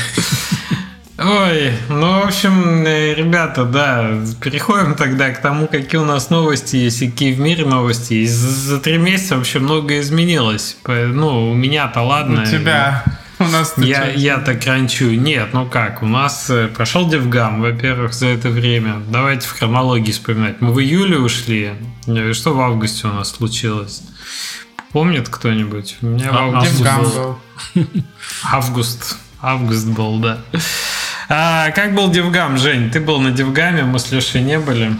Ой, 1.21 1.73
ну, 1.89 2.21
в 2.21 2.27
общем, 2.27 2.85
э, 2.85 3.13
ребята, 3.13 3.65
да, 3.65 4.09
переходим 4.41 4.95
тогда 4.95 5.31
к 5.31 5.41
тому, 5.41 5.67
какие 5.67 5.99
у 5.99 6.05
нас 6.05 6.29
новости 6.29 6.77
есть, 6.77 7.01
и 7.01 7.11
какие 7.11 7.33
в 7.33 7.39
мире 7.41 7.65
новости 7.65 8.13
есть. 8.13 8.35
За, 8.35 8.79
три 8.79 8.97
месяца 8.97 9.35
вообще 9.35 9.59
многое 9.59 9.99
изменилось. 9.99 10.77
Ну, 10.87 11.51
у 11.51 11.55
меня-то 11.55 12.01
ладно. 12.03 12.43
У 12.43 12.45
тебя. 12.45 13.03
У 13.37 13.45
нас 13.45 13.73
Я, 13.77 14.09
я 14.11 14.37
так 14.37 14.65
ранчу. 14.65 15.11
Нет, 15.11 15.49
ну 15.53 15.65
как, 15.65 16.03
у 16.03 16.05
нас 16.05 16.49
э, 16.49 16.67
прошел 16.67 17.09
Девгам, 17.09 17.61
во-первых, 17.61 18.13
за 18.13 18.27
это 18.27 18.49
время. 18.49 19.01
Давайте 19.09 19.47
в 19.47 19.51
хронологии 19.51 20.11
вспоминать. 20.11 20.59
Мы 20.61 20.71
в 20.73 20.79
июле 20.79 21.17
ушли. 21.19 21.71
Э, 22.07 22.33
Что 22.33 22.53
в 22.53 22.61
августе 22.61 23.07
у 23.07 23.11
нас 23.11 23.31
случилось? 23.31 24.03
Помнит 24.91 25.29
кто-нибудь? 25.29 25.97
У 26.01 26.07
меня 26.07 26.31
в 26.31 26.35
А, 26.35 26.39
августе 26.45 26.77
DevGAMM 26.77 27.01
был- 27.03 27.39
был. 27.75 27.85
Август. 28.51 29.17
Август 29.41 29.87
был, 29.87 30.19
да. 30.19 30.39
А, 31.29 31.69
как 31.71 31.93
был 31.93 32.09
DevGAMM, 32.09 32.57
Жень? 32.57 32.89
Ты 32.89 32.99
был 32.99 33.19
на 33.21 33.31
DevGAMM 33.31 33.72
е, 33.72 33.83
мы 33.83 33.99
с 33.99 34.11
Лешей 34.11 34.41
не 34.41 34.57
были. 34.59 34.95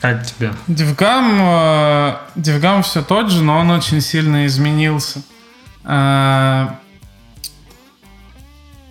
Как 0.00 0.26
тебе? 0.26 0.52
DevGAMM, 0.66 1.38
э, 1.40 2.16
DevGAMM 2.34 2.82
все 2.82 3.02
тот 3.02 3.30
же, 3.30 3.42
но 3.42 3.58
он 3.58 3.70
очень 3.70 4.00
сильно 4.00 4.46
изменился. 4.46 5.22
Э, 5.84 6.68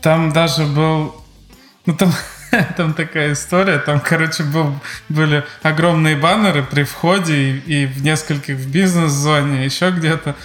Там 0.02 0.32
даже 0.34 0.64
был... 0.66 1.16
Ну, 1.86 1.96
там, 1.96 2.12
там 2.78 2.94
такая 2.94 3.34
история. 3.34 3.80
Там, 3.80 4.00
короче, 4.00 4.44
был, 4.44 4.76
были 5.10 5.44
огромные 5.62 6.16
баннеры 6.16 6.64
при 6.64 6.84
входе 6.84 7.34
и, 7.36 7.84
и 7.84 7.86
в 7.86 8.04
нескольких 8.04 8.56
в 8.56 8.72
бизнес-зоне, 8.72 9.66
еще 9.66 9.92
где-то. 9.92 10.36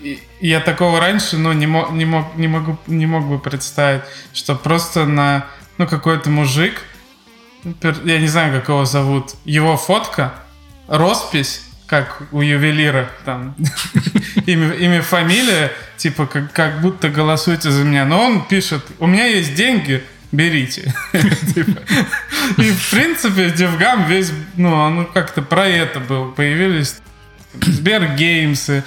И 0.00 0.22
я 0.40 0.60
такого 0.60 1.00
раньше, 1.00 1.36
ну, 1.36 1.52
не 1.52 1.66
мог, 1.66 1.90
не 1.92 2.04
мог, 2.06 2.34
не 2.36 2.48
могу, 2.48 2.78
не 2.86 3.06
мог 3.06 3.26
бы 3.26 3.38
представить, 3.38 4.02
что 4.32 4.54
просто 4.54 5.04
на, 5.04 5.46
ну, 5.76 5.86
какой-то 5.86 6.30
мужик, 6.30 6.80
я 8.04 8.18
не 8.18 8.28
знаю, 8.28 8.58
как 8.58 8.70
его 8.70 8.86
зовут, 8.86 9.34
его 9.44 9.76
фотка, 9.76 10.32
роспись, 10.88 11.62
как 11.86 12.22
у 12.32 12.40
ювелира, 12.40 13.10
там, 13.26 13.54
имя, 14.46 14.72
имя, 14.72 15.02
фамилия, 15.02 15.70
типа, 15.98 16.24
как, 16.26 16.50
как 16.52 16.80
будто 16.80 17.10
голосуйте 17.10 17.70
за 17.70 17.84
меня. 17.84 18.06
Но 18.06 18.24
он 18.24 18.46
пишет, 18.46 18.82
у 19.00 19.06
меня 19.06 19.26
есть 19.26 19.54
деньги, 19.54 20.02
берите. 20.32 20.92
Типа. 21.54 21.80
И, 22.58 22.70
в 22.70 22.90
принципе, 22.90 23.50
DevGAMM 23.50 24.06
весь, 24.06 24.32
ну, 24.56 24.72
он 24.74 25.06
как-то 25.06 25.42
про 25.42 25.66
это 25.66 26.00
был. 26.00 26.32
Появились 26.32 26.96
Сбер 27.62 28.14
Games 28.16 28.65
ы, 28.65 28.84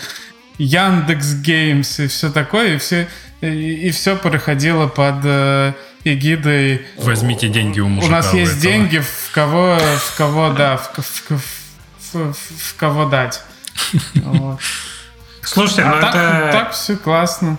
Яндекс 0.58 1.34
Games 1.36 2.00
и 2.00 2.08
все 2.08 2.30
такое, 2.32 2.76
и 2.76 2.78
все, 2.78 3.08
и, 3.42 3.90
все 3.92 4.16
проходило 4.16 4.88
под 4.88 5.16
э, 5.26 5.74
эгидой 6.06 6.86
Возьмите 6.98 7.50
деньги 7.50 7.80
у 7.82 7.88
мужика. 7.90 8.08
у 8.08 8.12
нас 8.16 8.34
есть 8.34 8.52
этого. 8.60 8.64
деньги, 8.72 9.00
в 9.00 9.32
кого, 9.34 9.78
в 9.78 10.16
кого, 10.18 10.50
да, 10.54 10.78
в, 10.78 10.92
в- 10.98 11.32
в- 11.32 12.14
в- 12.14 12.34
в 12.72 12.76
кого 12.78 13.06
дать. 13.06 13.42
Вот. 14.16 14.60
Слушайте, 15.42 15.84
ну 15.86 15.96
А 15.98 16.02
так, 16.02 16.16
это... 16.16 16.50
так 16.54 16.72
все 16.72 16.96
классно. 16.96 17.58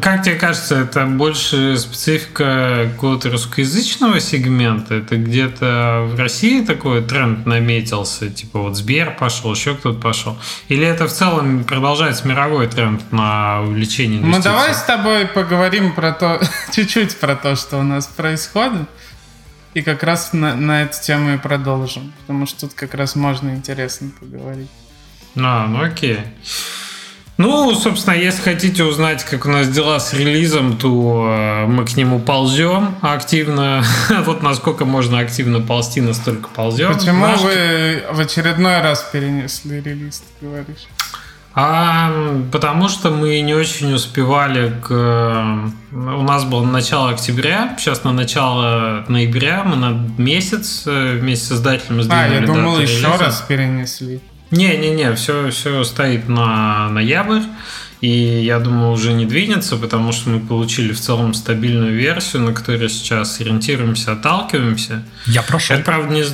Как 0.00 0.22
тебе 0.22 0.36
кажется, 0.36 0.76
это 0.76 1.04
больше 1.04 1.76
специфика 1.76 2.88
какого-то 2.94 3.30
русскоязычного 3.30 4.20
сегмента? 4.20 4.94
Это 4.94 5.16
где-то 5.16 6.08
в 6.10 6.18
России 6.18 6.64
такой 6.64 7.02
тренд 7.02 7.44
наметился? 7.44 8.30
Типа 8.30 8.60
вот 8.60 8.76
Сбер 8.76 9.14
пошел, 9.18 9.52
еще 9.52 9.74
кто-то 9.74 10.00
пошел? 10.00 10.38
Или 10.68 10.86
это 10.86 11.06
в 11.06 11.12
целом 11.12 11.64
продолжается 11.64 12.26
мировой 12.26 12.68
тренд 12.68 13.12
на 13.12 13.60
увеличение 13.60 14.20
Мы 14.20 14.28
инвестиций? 14.28 14.50
давай 14.50 14.74
с 14.74 14.82
тобой 14.82 15.26
поговорим 15.26 15.94
про 15.94 16.12
то, 16.12 16.40
чуть-чуть 16.72 17.18
про 17.18 17.36
то, 17.36 17.54
что 17.54 17.78
у 17.78 17.82
нас 17.82 18.06
происходит. 18.06 18.88
И 19.74 19.82
как 19.82 20.02
раз 20.02 20.32
на, 20.32 20.54
на 20.54 20.82
эту 20.82 21.00
тему 21.02 21.34
и 21.34 21.38
продолжим. 21.38 22.12
Потому 22.22 22.46
что 22.46 22.62
тут 22.62 22.74
как 22.74 22.94
раз 22.94 23.14
можно 23.14 23.50
интересно 23.50 24.10
поговорить. 24.18 24.68
А, 25.36 25.66
ну 25.66 25.82
окей. 25.82 26.20
Ну, 27.38 27.74
собственно, 27.74 28.14
если 28.14 28.42
хотите 28.42 28.84
узнать, 28.84 29.24
как 29.24 29.46
у 29.46 29.48
нас 29.48 29.66
дела 29.68 29.98
с 29.98 30.12
релизом, 30.12 30.76
то 30.76 31.26
э, 31.28 31.66
мы 31.66 31.84
к 31.86 31.96
нему 31.96 32.20
ползем 32.20 32.94
активно. 33.00 33.82
Вот 34.26 34.42
насколько 34.42 34.84
можно 34.84 35.18
активно 35.18 35.60
ползти, 35.60 36.00
настолько 36.00 36.48
ползем. 36.50 36.92
Почему 36.94 37.26
Наш- 37.26 37.40
вы 37.40 38.02
в 38.12 38.20
очередной 38.20 38.80
раз 38.82 39.08
перенесли 39.12 39.80
релиз, 39.80 40.22
ты 40.40 40.46
говоришь? 40.46 40.86
А, 41.54 42.10
потому 42.50 42.88
что 42.88 43.10
мы 43.10 43.38
не 43.40 43.52
очень 43.54 43.92
успевали 43.92 44.72
к... 44.82 44.90
э, 44.90 45.68
У 45.94 46.22
нас 46.22 46.44
было 46.44 46.64
начало 46.64 47.10
октября, 47.10 47.74
сейчас 47.78 48.04
на 48.04 48.12
начало 48.12 49.04
ноября, 49.08 49.62
мы 49.64 49.76
на 49.76 49.90
месяц 50.16 50.84
э, 50.86 51.18
вместе 51.18 51.46
с 51.48 51.52
издателем 51.52 52.00
А, 52.00 52.02
сдвинули 52.04 52.34
я 52.34 52.46
думал, 52.46 52.78
еще 52.78 52.92
релиза. 53.06 53.18
раз 53.18 53.44
перенесли. 53.46 54.20
Не-не-не, 54.52 55.14
все, 55.14 55.50
все 55.50 55.82
стоит 55.82 56.28
на 56.28 56.88
ноябрь. 56.90 57.42
И 58.02 58.08
я 58.08 58.58
думаю, 58.58 58.90
уже 58.90 59.12
не 59.12 59.26
двинется, 59.26 59.76
потому 59.76 60.10
что 60.10 60.30
мы 60.30 60.40
получили 60.40 60.92
в 60.92 60.98
целом 60.98 61.34
стабильную 61.34 61.94
версию, 61.94 62.42
на 62.42 62.52
которой 62.52 62.88
сейчас 62.88 63.40
ориентируемся, 63.40 64.12
отталкиваемся. 64.12 65.04
Я 65.26 65.42
прошел. 65.42 65.76
Это 65.76 65.84
правда 65.84 66.12
не... 66.12 66.24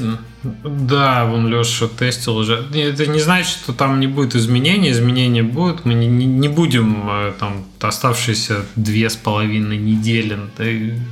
Да, 0.64 1.26
вон 1.26 1.48
Леша 1.48 1.88
тестил 1.88 2.38
уже. 2.38 2.64
Это 2.72 3.06
не 3.06 3.20
значит, 3.20 3.50
что 3.50 3.74
там 3.74 4.00
не 4.00 4.06
будет 4.06 4.34
изменений. 4.34 4.92
Изменения 4.92 5.42
будут. 5.42 5.84
Мы 5.84 5.92
не, 5.92 6.06
не- 6.06 6.24
не 6.24 6.48
будем 6.48 7.06
э, 7.10 7.32
там 7.38 7.66
оставшиеся 7.80 8.64
две 8.74 9.10
с 9.10 9.16
половиной 9.16 9.76
недели 9.76 10.38
да, 10.56 10.64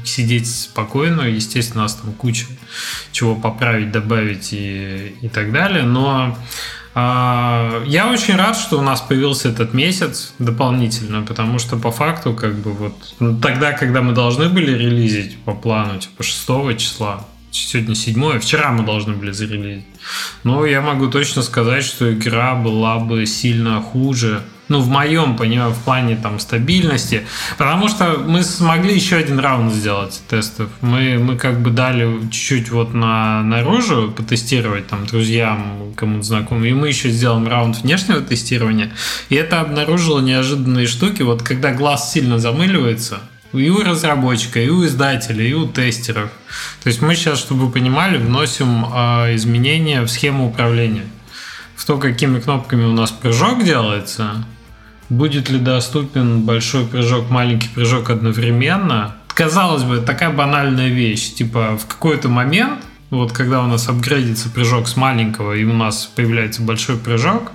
сидеть 0.05 0.49
спокойно. 0.49 1.23
Естественно, 1.23 1.81
у 1.81 1.85
нас 1.85 1.97
там 1.97 2.15
куча 2.15 2.47
чего 3.13 3.35
поправить, 3.35 3.93
добавить 3.93 4.53
и, 4.53 5.17
и 5.21 5.29
так 5.29 5.53
далее. 5.53 5.83
Но 5.83 6.39
я 6.97 8.11
очень 8.11 8.37
рад, 8.37 8.57
что 8.57 8.79
у 8.79 8.83
нас 8.83 9.03
появился 9.03 9.51
этот 9.51 9.75
месяц 9.75 10.33
дополнительно, 10.39 11.23
потому 11.23 11.59
что 11.59 11.77
по 11.77 11.91
факту, 11.91 12.33
как 12.33 12.55
бы 12.55 12.73
вот 12.73 12.95
ну, 13.19 13.39
тогда, 13.39 13.73
когда 13.73 14.01
мы 14.01 14.15
должны 14.15 14.49
были 14.49 14.73
релизить 14.73 15.37
по 15.45 15.53
плану, 15.53 15.99
типа 15.99 16.23
6 16.23 16.79
числа, 16.79 17.27
сегодня 17.51 17.95
7, 17.95 18.39
вчера 18.39 18.73
мы 18.73 18.83
должны 18.85 19.13
были 19.13 19.31
зарелизить. 19.31 19.85
Но 20.43 20.65
я 20.65 20.81
могу 20.81 21.09
точно 21.09 21.43
сказать, 21.43 21.85
что 21.85 22.11
игра 22.11 22.55
была 22.55 22.99
бы 22.99 23.27
сильно 23.27 23.83
хуже 23.83 24.43
Ну, 24.69 24.81
в 24.81 24.89
моем, 24.89 25.37
понимаю, 25.37 25.71
в 25.71 25.79
плане 25.79 26.17
там 26.17 26.41
стабильности. 26.41 27.27
Потому 27.57 27.89
что 27.89 28.19
мы 28.19 28.43
смогли 28.43 28.95
еще 28.95 29.17
один 29.17 29.39
раунд 29.39 29.73
сделать 29.73 30.21
тестов. 30.29 30.71
Мы, 30.81 31.19
мы 31.19 31.37
как 31.37 31.61
бы 31.61 31.71
дали 31.71 32.21
чуть-чуть 32.31 32.71
вот 32.71 32.93
на, 32.93 33.43
наружу 33.43 34.13
потестировать 34.17 34.89
там 34.89 35.07
друзьям, 35.07 35.93
кому-то 35.95 36.23
знакомым. 36.23 36.65
И 36.65 36.73
мы 36.73 36.89
еще 36.89 37.11
сделаем 37.11 37.47
раунд 37.47 37.77
внешнего 37.77 38.21
тестирования. 38.21 38.91
И 39.29 39.37
это 39.37 39.61
обнаружило 39.61 40.21
неожиданные 40.21 40.89
штуки. 40.89 41.23
Вот 41.23 41.43
когда 41.43 41.73
глаз 41.73 42.13
сильно 42.13 42.39
замыливается, 42.39 43.21
и 43.53 43.71
у 43.71 43.83
разработчика, 43.83 44.61
и 44.61 44.69
у 44.69 44.85
издателя, 44.85 45.45
и 45.45 45.53
у 45.53 45.67
тестеров. 45.67 46.31
То 46.83 46.89
есть 46.89 47.01
мы 47.01 47.15
сейчас, 47.15 47.39
чтобы 47.39 47.67
вы 47.67 47.73
понимали, 47.73 48.19
вносим 48.19 48.85
э, 48.85 49.35
изменения 49.37 50.03
в 50.03 50.09
схему 50.09 50.49
управления. 50.49 51.07
В 51.77 51.85
то, 51.85 51.99
какими 51.99 52.41
кнопками 52.41 52.85
у 52.85 52.93
нас 52.93 53.11
прыжок 53.11 53.65
делается, 53.65 54.45
будет 55.09 55.49
ли 55.49 55.59
доступен 55.59 56.43
большой 56.43 56.87
прыжок, 56.87 57.31
маленький 57.31 57.69
прыжок 57.69 58.11
одновременно. 58.11 59.17
Казалось 59.29 59.83
бы, 59.83 59.99
такая 59.99 60.31
банальная 60.31 60.89
вещь. 60.89 61.35
Типа 61.35 61.77
в 61.77 61.87
какой-то 61.87 62.29
момент, 62.29 62.81
вот 63.11 63.33
когда 63.33 63.63
у 63.63 63.67
нас 63.67 63.89
апгрейдится 63.89 64.49
прыжок 64.49 64.89
с 64.89 64.97
маленького, 64.97 65.53
и 65.53 65.65
у 65.65 65.73
нас 65.73 66.11
появляется 66.15 66.63
большой 66.63 66.97
прыжок, 66.97 67.53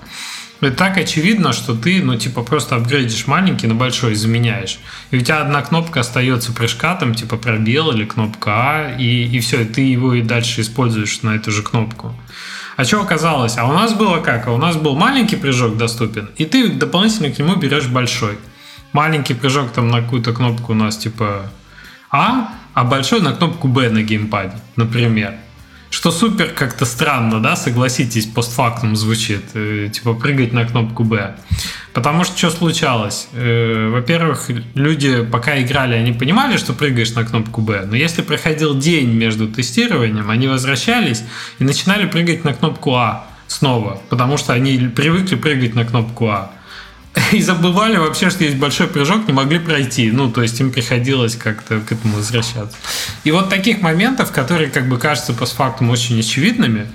это 0.61 0.75
так 0.75 0.97
очевидно, 0.97 1.53
что 1.53 1.75
ты, 1.75 2.03
ну, 2.03 2.15
типа, 2.15 2.43
просто 2.43 2.75
апгрейдишь 2.75 3.25
маленький 3.25 3.65
на 3.65 3.73
большой, 3.73 4.13
заменяешь. 4.13 4.77
И 5.09 5.17
у 5.17 5.21
тебя 5.21 5.41
одна 5.41 5.63
кнопка 5.63 6.01
остается 6.01 6.53
прыжка, 6.53 6.93
там, 6.95 7.15
типа, 7.15 7.37
пробел 7.37 7.89
или 7.91 8.05
кнопка 8.05 8.51
А, 8.51 8.95
и, 8.95 9.25
и 9.25 9.39
все, 9.39 9.61
и 9.61 9.65
ты 9.65 9.81
его 9.81 10.13
и 10.13 10.21
дальше 10.21 10.61
используешь 10.61 11.23
на 11.23 11.35
эту 11.35 11.51
же 11.51 11.63
кнопку. 11.63 12.15
А 12.77 12.83
что 12.83 13.01
оказалось? 13.01 13.57
А 13.57 13.65
у 13.65 13.73
нас 13.73 13.93
было 13.93 14.19
как? 14.19 14.47
А 14.47 14.51
у 14.51 14.57
нас 14.57 14.75
был 14.75 14.95
маленький 14.95 15.35
прыжок 15.35 15.77
доступен, 15.77 16.29
и 16.37 16.45
ты 16.45 16.69
дополнительно 16.69 17.29
к 17.29 17.39
нему 17.39 17.55
берешь 17.55 17.87
большой. 17.87 18.37
Маленький 18.93 19.33
прыжок 19.33 19.71
там 19.71 19.89
на 19.89 20.01
какую-то 20.01 20.33
кнопку 20.33 20.73
у 20.73 20.75
нас 20.75 20.97
типа 20.97 21.51
А, 22.09 22.49
а 22.73 22.83
большой 22.83 23.21
на 23.21 23.33
кнопку 23.33 23.67
Б 23.67 23.89
на 23.89 24.01
геймпаде, 24.01 24.55
например. 24.75 25.35
Что 25.89 26.09
супер 26.11 26.53
как-то 26.53 26.85
странно, 26.85 27.41
да, 27.41 27.57
согласитесь, 27.57 28.25
постфактум 28.25 28.95
звучит, 28.95 29.43
э, 29.55 29.89
типа 29.91 30.13
прыгать 30.13 30.53
на 30.53 30.65
кнопку 30.65 31.03
Б. 31.03 31.35
Потому 31.93 32.23
что 32.23 32.37
что 32.37 32.49
случалось? 32.51 33.27
Э, 33.33 33.89
во-первых, 33.89 34.49
люди, 34.75 35.23
пока 35.23 35.61
играли, 35.61 35.95
они 35.95 36.13
понимали, 36.13 36.57
что 36.57 36.73
прыгаешь 36.73 37.11
на 37.13 37.25
кнопку 37.25 37.61
Б, 37.61 37.85
но 37.85 37.95
если 37.95 38.21
проходил 38.21 38.77
день 38.77 39.09
между 39.09 39.47
тестированием, 39.47 40.29
они 40.29 40.47
возвращались 40.47 41.23
и 41.59 41.63
начинали 41.63 42.07
прыгать 42.07 42.45
на 42.45 42.53
кнопку 42.53 42.95
А 42.95 43.27
снова, 43.47 44.01
потому 44.09 44.37
что 44.37 44.53
они 44.53 44.77
привыкли 44.95 45.35
прыгать 45.35 45.75
на 45.75 45.85
кнопку 45.85 46.29
А. 46.29 46.51
и 47.31 47.41
забывали 47.41 47.97
вообще, 47.97 48.29
что 48.29 48.43
есть 48.43 48.57
большой 48.57 48.87
прыжок, 48.87 49.27
не 49.27 49.33
могли 49.33 49.59
пройти. 49.59 50.11
Ну, 50.11 50.31
то 50.31 50.41
есть 50.41 50.59
им 50.59 50.71
приходилось 50.71 51.35
как-то 51.35 51.81
к 51.81 51.91
этому 51.91 52.15
возвращаться. 52.15 52.77
И 53.23 53.31
вот 53.31 53.49
таких 53.49 53.81
моментов, 53.81 54.31
которые 54.31 54.69
как 54.69 54.87
бы 54.87 54.97
кажутся 54.97 55.33
постфактум 55.33 55.89
очень 55.89 56.19
очевидными, 56.19 56.87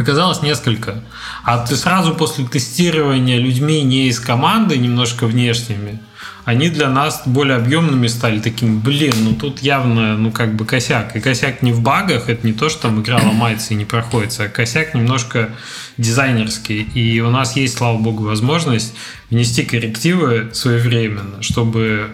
оказалось 0.00 0.42
несколько. 0.42 1.02
А 1.44 1.58
ты 1.66 1.76
сразу 1.76 2.14
после 2.14 2.46
тестирования 2.46 3.38
людьми 3.38 3.82
не 3.82 4.08
из 4.08 4.20
команды, 4.20 4.78
немножко 4.78 5.26
внешними, 5.26 6.00
они 6.48 6.70
для 6.70 6.88
нас 6.88 7.24
более 7.26 7.56
объемными 7.58 8.06
стали, 8.06 8.40
таким, 8.40 8.80
блин, 8.80 9.12
ну 9.20 9.34
тут 9.34 9.60
явно, 9.60 10.16
ну 10.16 10.32
как 10.32 10.54
бы 10.54 10.64
косяк. 10.64 11.14
И 11.14 11.20
косяк 11.20 11.60
не 11.60 11.72
в 11.72 11.82
багах, 11.82 12.30
это 12.30 12.46
не 12.46 12.54
то, 12.54 12.70
что 12.70 12.82
там 12.82 13.02
игра 13.02 13.18
ломается 13.18 13.74
и 13.74 13.76
не 13.76 13.84
проходится, 13.84 14.44
а 14.44 14.48
косяк 14.48 14.94
немножко 14.94 15.50
дизайнерский. 15.98 16.80
И 16.94 17.20
у 17.20 17.28
нас 17.28 17.54
есть, 17.54 17.76
слава 17.76 17.98
богу, 17.98 18.24
возможность 18.24 18.94
внести 19.28 19.62
коррективы 19.62 20.48
своевременно, 20.54 21.42
чтобы 21.42 22.12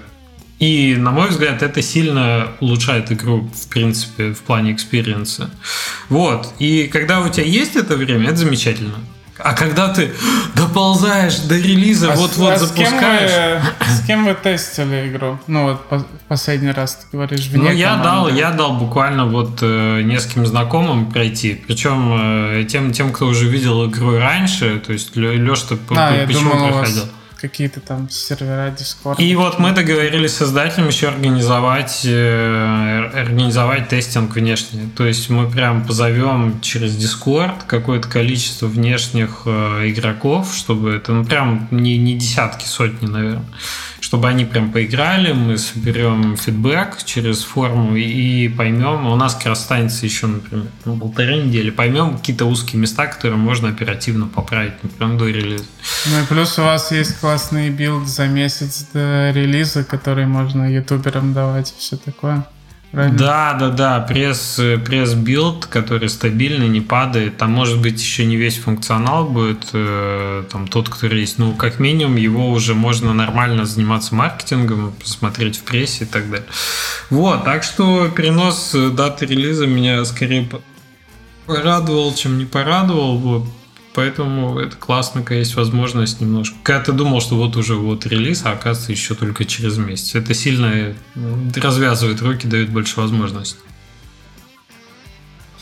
и, 0.59 0.97
на 0.97 1.11
мой 1.11 1.29
взгляд, 1.29 1.63
это 1.63 1.83
сильно 1.83 2.49
улучшает 2.61 3.11
игру, 3.13 3.51
в 3.55 3.69
принципе, 3.69 4.33
в 4.33 4.41
плане 4.43 4.73
experience 4.73 5.38
а. 5.38 5.51
Вот. 6.09 6.55
И 6.59 6.89
когда 6.93 7.21
у 7.21 7.29
тебя 7.29 7.45
есть 7.45 7.77
это 7.77 7.97
время, 7.97 8.29
это 8.29 8.37
замечательно. 8.37 8.95
А 9.37 9.53
когда 9.53 9.93
ты 9.93 10.13
доползаешь 10.55 11.39
до 11.39 11.57
релиза, 11.57 12.13
а 12.13 12.17
вот-вот 12.17 12.53
а 12.53 12.59
запускаешь... 12.59 13.31
С 13.31 13.35
кем, 13.35 13.63
вы, 13.63 13.87
с 13.87 14.07
кем 14.07 14.25
вы 14.27 14.35
тестили 14.35 15.11
игру? 15.11 15.41
Ну 15.49 15.65
вот 15.65 15.89
по, 15.89 16.07
последний 16.29 16.71
раз 16.71 16.95
ты 16.95 17.17
говоришь 17.17 17.49
вне 17.49 17.65
Ну 17.65 17.71
я 17.71 17.97
дал, 17.97 18.29
я 18.29 18.53
дал 18.53 18.79
буквально 18.79 19.27
вот 19.27 19.59
э, 19.61 20.03
нескольким 20.03 20.47
знакомым 20.47 21.11
пройти. 21.11 21.61
Причем 21.67 22.61
э, 22.61 22.65
тем, 22.65 22.93
тем, 22.93 23.13
кто 23.13 23.27
уже 23.27 23.49
видел 23.49 23.87
игру 23.91 24.17
раньше, 24.17 24.79
то 24.79 24.93
есть 24.93 25.17
Леша, 25.17 25.65
а, 25.91 26.27
почему 26.27 26.51
думал, 26.51 26.69
проходил? 26.69 27.03
Вас 27.03 27.11
какие-то 27.49 27.81
там 27.81 28.09
сервера 28.09 28.75
Discord. 28.75 29.17
И 29.19 29.35
вот 29.35 29.59
мы 29.59 29.73
договорились 29.73 30.33
с 30.33 30.37
создателем 30.37 30.89
еще 30.89 31.09
организовать, 31.09 32.01
э, 32.05 33.11
организовать 33.15 33.89
тестинг 33.89 34.35
внешний. 34.35 34.89
То 34.97 35.05
есть 35.05 35.29
мы 35.29 35.51
прям 35.51 35.85
позовем 35.87 36.61
через 36.63 36.97
Discord 36.97 37.67
какое-то 37.67 38.09
количество 38.09 38.67
внешних 38.67 39.43
э, 39.45 39.91
игроков, 39.91 40.55
чтобы 40.55 40.95
это 40.95 41.13
ну, 41.13 41.25
прям 41.25 41.69
не, 41.71 41.99
не 41.99 42.15
десятки, 42.15 42.65
сотни, 42.65 43.07
наверное 43.07 43.45
чтобы 44.15 44.29
они 44.29 44.45
прям 44.45 44.71
поиграли, 44.71 45.33
мы 45.33 45.59
соберем 45.59 46.37
фидбэк 46.37 47.03
через 47.05 47.43
форму 47.43 47.97
и 47.97 48.49
поймем, 48.49 49.07
у 49.07 49.17
нас 49.17 49.35
как 49.35 49.47
раз 49.47 49.63
останется 49.63 50.07
еще, 50.07 50.29
например, 50.29 50.67
ну, 50.85 50.97
полторы 50.97 51.39
недели, 51.39 51.71
поймем 51.71 52.17
какие-то 52.17 52.45
узкие 52.45 52.81
места, 52.81 53.09
которые 53.09 53.39
можно 53.39 53.71
оперативно 53.71 54.27
поправить, 54.27 54.75
например, 54.85 55.19
до 55.19 55.27
релиза. 55.27 55.65
Ну 56.07 56.23
и 56.23 56.27
плюс 56.27 56.57
у 56.61 56.63
вас 56.63 56.93
есть 56.93 57.19
классный 57.19 57.71
билд 57.71 58.07
за 58.07 58.29
месяц 58.29 58.87
до 58.93 59.33
релиза, 59.35 59.83
который 59.83 60.27
можно 60.27 60.73
ютуберам 60.73 61.33
давать 61.33 61.73
и 61.77 61.81
все 61.81 61.97
такое. 61.97 62.47
Правильно? 62.91 63.19
Да, 63.19 63.55
да, 63.55 63.71
да. 63.71 64.01
Пресс, 64.01 64.61
пресс 64.85 65.15
билд, 65.15 65.67
который 65.67 66.09
стабильный, 66.09 66.69
не 66.69 66.81
падает. 66.81 67.37
Там 67.39 67.51
может 67.51 67.81
быть 67.81 68.01
еще 68.01 68.25
не 68.25 68.37
весь 68.37 68.59
функционал 68.59 69.29
будет, 69.29 69.71
э, 69.73 70.45
там 70.51 70.69
тот, 70.69 70.89
который 70.89 71.21
есть. 71.21 71.39
Ну, 71.39 71.55
как 71.55 71.81
минимум, 71.81 72.17
его 72.17 72.51
уже 72.51 72.75
можно 72.75 73.13
нормально 73.13 73.65
заниматься 73.65 74.15
маркетингом, 74.15 74.93
посмотреть 74.93 75.59
в 75.59 75.65
прессе 75.65 76.05
и 76.05 76.07
так 76.07 76.31
далее. 76.31 76.47
Вот, 77.11 77.45
так 77.45 77.65
что 77.65 78.09
перенос 78.09 78.75
даты 78.93 79.27
релиза 79.27 79.67
меня 79.67 80.05
скорее 80.05 80.49
порадовал, 81.47 82.15
чем 82.15 82.39
не 82.39 82.45
порадовал. 82.45 83.19
Вот. 83.19 83.45
Поэтому 83.95 84.59
это 84.59 84.77
классно, 84.77 85.23
когда 85.23 85.39
есть 85.39 85.55
возможность 85.55 86.21
немножко. 86.21 86.57
Когда 86.65 86.85
ты 86.85 86.93
думал, 86.93 87.21
что 87.21 87.37
вот 87.37 87.57
уже 87.57 87.77
вот 87.77 88.07
релиз, 88.07 88.43
а 88.45 88.51
оказывается 88.51 88.91
еще 88.91 89.15
только 89.15 89.45
через 89.45 89.79
месяц. 89.79 90.17
Это 90.17 90.35
сильно 90.35 90.95
развязывает 91.55 92.21
руки, 92.21 92.49
дает 92.49 92.71
больше 92.71 93.01
возможностей. 93.01 93.61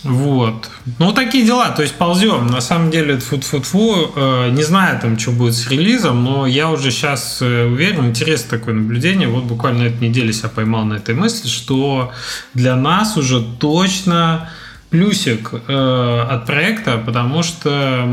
Вот. 0.03 0.69
Ну, 0.99 1.13
такие 1.13 1.45
дела. 1.45 1.71
То 1.71 1.83
есть 1.83 1.95
ползем. 1.95 2.47
На 2.47 2.61
самом 2.61 2.91
деле, 2.91 3.19
фу 3.19 3.41
фу 3.41 3.61
фу 3.61 4.13
э, 4.17 4.51
Не 4.51 4.63
знаю, 4.63 4.99
там, 4.99 5.19
что 5.19 5.31
будет 5.31 5.55
с 5.55 5.69
релизом, 5.69 6.25
но 6.25 6.47
я 6.47 6.71
уже 6.71 6.91
сейчас 6.91 7.41
э, 7.41 7.67
уверен, 7.67 8.07
интересное 8.07 8.59
такое 8.59 8.75
наблюдение. 8.75 9.29
Вот 9.29 9.45
буквально 9.45 9.85
на 9.85 9.89
этой 9.89 10.09
неделе 10.09 10.33
себя 10.33 10.49
поймал 10.49 10.85
на 10.85 10.95
этой 10.95 11.15
мысли, 11.15 11.49
что 11.49 12.13
для 12.55 12.75
нас 12.75 13.17
уже 13.17 13.45
точно 13.61 14.51
плюсик 14.93 15.53
э, 15.55 16.27
от 16.31 16.45
проекта, 16.45 16.99
потому 16.99 17.43
что 17.43 18.07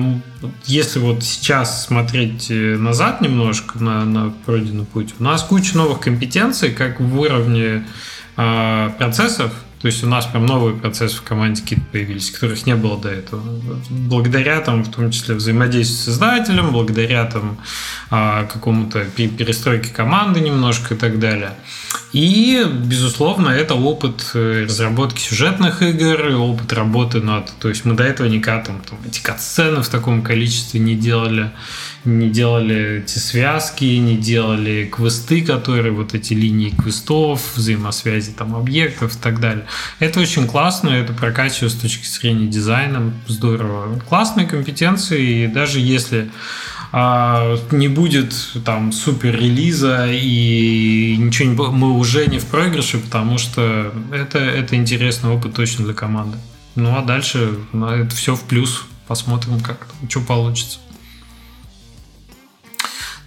если 0.64 1.00
вот 1.00 1.24
сейчас 1.26 1.86
смотреть 1.86 2.50
э, 2.50 2.78
назад 2.78 3.20
немножко 3.20 3.84
на, 3.84 4.06
на 4.06 4.34
пройденный 4.46 4.86
путь, 4.86 5.14
у 5.20 5.24
нас 5.24 5.44
куча 5.44 5.76
новых 5.76 6.00
компетенций, 6.00 6.72
как 6.72 7.02
в 7.02 7.20
уровне 7.20 7.86
э, 8.38 8.90
процессов, 8.98 9.52
то 9.82 9.88
есть 9.88 10.04
у 10.04 10.08
нас 10.08 10.26
прям 10.26 10.46
новые 10.46 10.76
процессы 10.76 11.16
в 11.16 11.22
команде 11.22 11.62
какие-то 11.62 11.86
появились, 11.92 12.32
которых 12.32 12.66
не 12.66 12.76
было 12.76 13.00
до 13.00 13.10
этого. 13.10 13.42
Благодаря 13.90 14.60
там, 14.60 14.84
в 14.84 14.92
том 14.92 15.10
числе 15.10 15.36
взаимодействию 15.36 15.98
с 15.98 16.10
издателем, 16.10 16.72
благодаря 16.72 17.24
там 17.26 17.58
а, 18.10 18.44
какому-то 18.44 19.06
перестройке 19.06 19.94
команды 19.94 20.42
немножко 20.42 20.96
и 20.96 20.98
так 20.98 21.20
далее. 21.20 21.54
И, 22.12 22.66
безусловно, 22.86 23.50
это 23.50 23.76
опыт 23.76 24.32
э, 24.34 24.64
разработки 24.66 25.22
сюжетных 25.22 25.82
игр, 25.82 26.36
опыт 26.36 26.74
работы 26.74 27.22
над... 27.22 27.52
То 27.60 27.70
есть 27.70 27.86
мы 27.86 27.94
до 27.94 28.04
этого 28.04 28.28
никак 28.28 28.66
там, 28.66 28.82
там 28.82 29.00
эти 29.08 29.22
катсцены 29.22 29.82
в 29.82 29.90
таком 29.90 30.24
количестве 30.24 30.80
не 30.80 30.96
делали 30.96 31.52
не 32.06 32.30
делали 32.30 33.02
эти 33.04 33.18
связки, 33.18 33.84
не 33.84 34.18
делали 34.18 34.90
квесты, 34.92 35.42
которые 35.42 35.92
вот 35.92 36.14
эти 36.14 36.34
линии 36.34 36.70
квестов, 36.70 37.56
взаимосвязи 37.56 38.32
там 38.32 38.56
объектов 38.56 39.16
и 39.16 39.20
так 39.20 39.40
далее. 39.40 39.66
Это 40.00 40.20
очень 40.20 40.48
классно, 40.48 40.90
это 40.90 41.14
прокачивает 41.14 41.74
с 41.74 41.76
точки 41.76 42.06
зрения 42.06 42.48
дизайна, 42.48 43.14
здорово. 43.28 44.00
Классные 44.08 44.48
компетенции, 44.48 45.44
и 45.44 45.48
даже 45.48 45.80
если 45.80 46.30
а, 46.92 47.58
не 47.72 47.88
будет 47.88 48.34
там 48.66 48.92
супер 48.92 49.36
релиза 49.36 50.08
и 50.10 51.16
ничего 51.20 51.50
не 51.50 51.78
мы 51.78 51.94
уже 51.94 52.26
не 52.28 52.40
в 52.40 52.46
проигрыше, 52.46 52.98
потому 52.98 53.38
что 53.38 53.94
это, 54.12 54.40
это 54.40 54.76
интересный 54.76 55.30
опыт 55.30 55.54
точно 55.54 55.86
для 55.86 55.94
команды. 55.94 56.38
Ну 56.76 56.98
а 56.98 57.04
дальше 57.04 57.58
ну, 57.74 57.88
это 57.88 58.16
все 58.16 58.36
в 58.36 58.44
плюс. 58.44 58.86
Посмотрим, 59.08 59.60
как 59.60 59.88
что 60.08 60.22
получится. 60.22 60.80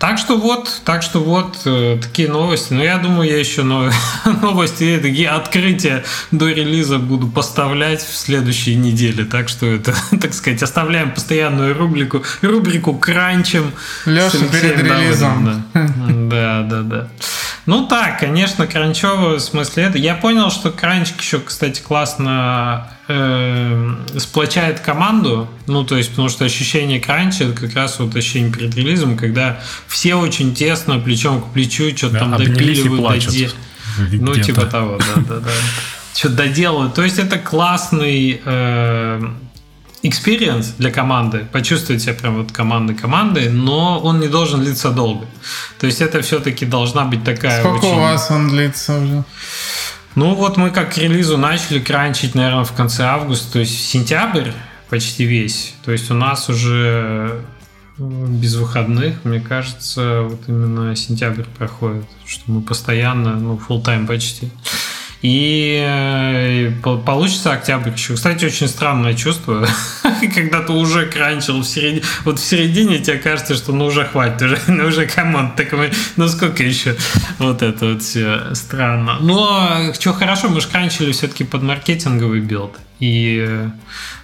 Так 0.03 0.19
что 0.19 0.37
вот, 0.37 0.83
так 0.85 1.05
что 1.05 1.23
вот 1.23 1.61
э, 1.65 1.97
такие 2.03 2.29
новости. 2.29 2.73
Но 2.73 2.83
я 2.83 2.99
думаю, 2.99 3.31
я 3.31 3.39
еще 3.39 3.63
новости, 4.43 4.99
такие 5.01 5.29
открытия 5.29 6.03
до 6.33 6.49
релиза 6.49 6.99
буду 6.99 7.29
поставлять 7.29 8.03
в 8.03 8.17
следующей 8.17 8.75
неделе. 8.75 9.25
Так 9.25 9.49
что 9.49 9.65
это, 9.65 9.95
так 10.21 10.35
сказать, 10.35 10.61
оставляем 10.61 11.13
постоянную 11.13 11.79
рубрику, 11.79 12.25
рубрику 12.43 12.95
кранчем. 12.95 13.71
Леша 14.05 14.39
перед 14.51 14.83
релизом. 14.83 15.65
Да, 15.73 16.67
да, 16.69 16.83
да. 16.83 17.09
Ну 17.65 17.87
так, 17.87 18.19
конечно, 18.19 18.67
кранчево 18.67 19.37
в 19.37 19.41
смысле 19.41 19.85
это. 19.85 19.99
Я 19.99 20.15
понял, 20.15 20.51
что 20.51 20.71
кранчик 20.71 21.21
еще, 21.21 21.39
кстати, 21.39 21.81
классно 21.81 22.89
э, 23.07 23.95
сплочает 24.19 24.81
команду. 24.81 25.49
Ну, 25.69 25.85
то 25.85 25.97
есть, 25.97 26.11
потому 26.11 26.29
что 26.29 26.45
ощущение 26.45 26.99
кранча 26.99 27.45
это 27.45 27.61
как 27.61 27.75
раз 27.77 28.01
вот 28.01 28.17
ощущение 28.17 28.53
перед 28.53 28.75
релизом, 28.75 29.17
когда 29.17 29.61
все 29.87 30.17
очень 30.17 30.55
тесно, 30.55 30.99
плечом 30.99 31.41
к 31.41 31.53
плечу, 31.53 31.97
что-то 31.97 32.15
да, 32.15 32.19
там 32.21 32.37
допиливают. 32.37 33.25
Доде... 33.27 33.51
Ну, 34.11 34.35
типа 34.35 34.63
того, 34.63 34.99
да, 34.99 35.23
да, 35.29 35.41
да. 35.41 35.51
Что-то 36.15 36.35
доделывают. 36.35 36.95
То 36.95 37.05
есть 37.05 37.19
это 37.19 37.39
классный 37.39 38.41
э, 38.45 39.33
experience 40.03 40.75
для 40.79 40.91
команды, 40.91 41.47
почувствовать 41.53 42.03
себя 42.03 42.15
прям 42.15 42.37
вот 42.37 42.53
командой 42.53 42.95
команды, 42.95 43.51
но 43.51 44.01
он 44.01 44.21
не 44.21 44.29
должен 44.29 44.61
длиться 44.63 44.91
долго. 44.91 45.27
То 45.79 45.87
есть 45.87 46.01
это 46.01 46.23
все-таки 46.23 46.67
должна 46.67 47.05
быть 47.05 47.25
такая 47.25 47.61
Сколько 47.61 47.85
очень... 47.85 47.97
у 47.97 48.01
вас 48.01 48.31
он 48.31 48.49
длится 48.49 48.99
уже? 48.99 49.25
Ну 50.15 50.35
вот 50.35 50.57
мы 50.57 50.71
как 50.71 50.95
к 50.95 50.99
релизу 50.99 51.39
начали 51.39 51.79
кранчить, 51.79 52.35
наверное, 52.35 52.65
в 52.65 52.73
конце 52.73 53.05
августа, 53.05 53.55
то 53.55 53.59
есть 53.61 53.89
сентябрь 53.89 54.51
почти 54.91 55.25
весь. 55.25 55.75
То 55.85 55.93
есть 55.93 56.11
у 56.11 56.15
нас 56.15 56.51
уже 56.51 57.41
без 57.99 58.57
выходных, 58.57 59.25
мне 59.25 59.41
кажется, 59.41 60.23
вот 60.23 60.41
именно 60.49 60.95
сентябрь 60.97 61.45
проходит, 61.45 62.05
что 62.27 62.51
мы 62.51 62.63
постоянно, 62.63 63.37
ну, 63.37 63.61
full 63.69 63.83
time 63.83 64.07
почти. 64.07 64.51
И 65.23 65.81
э, 65.81 66.73
получится 66.83 67.53
октябрь 67.53 67.93
еще. 67.93 68.15
Кстати, 68.15 68.45
очень 68.45 68.67
странное 68.67 69.15
чувство, 69.15 69.67
когда 70.35 70.63
ты 70.63 70.73
уже 70.73 71.07
кранчил 71.07 71.61
в 71.61 71.65
середине. 71.65 72.03
Вот 72.25 72.41
в 72.41 72.45
середине 72.45 72.99
тебе 72.99 73.19
кажется, 73.19 73.55
что 73.55 73.73
ну 73.73 73.87
уже 73.87 74.05
хватит, 74.05 74.43
уже, 74.43 74.61
ну 74.67 74.87
уже 74.87 75.07
come 75.07 75.34
on. 75.34 75.55
Так 75.55 75.73
мы, 75.73 75.93
ну 76.17 76.27
сколько 76.27 76.65
еще? 76.65 76.97
Вот 77.39 77.63
это 77.63 77.93
вот 77.93 78.03
все 78.03 78.55
странно. 78.55 79.19
Но 79.21 79.93
что 79.95 80.13
хорошо, 80.13 80.49
мы 80.49 80.61
же 80.61 80.67
кранчили 80.67 81.13
все-таки 81.13 81.45
под 81.45 81.63
маркетинговый 81.63 82.41
билд. 82.41 82.77
И 82.99 83.69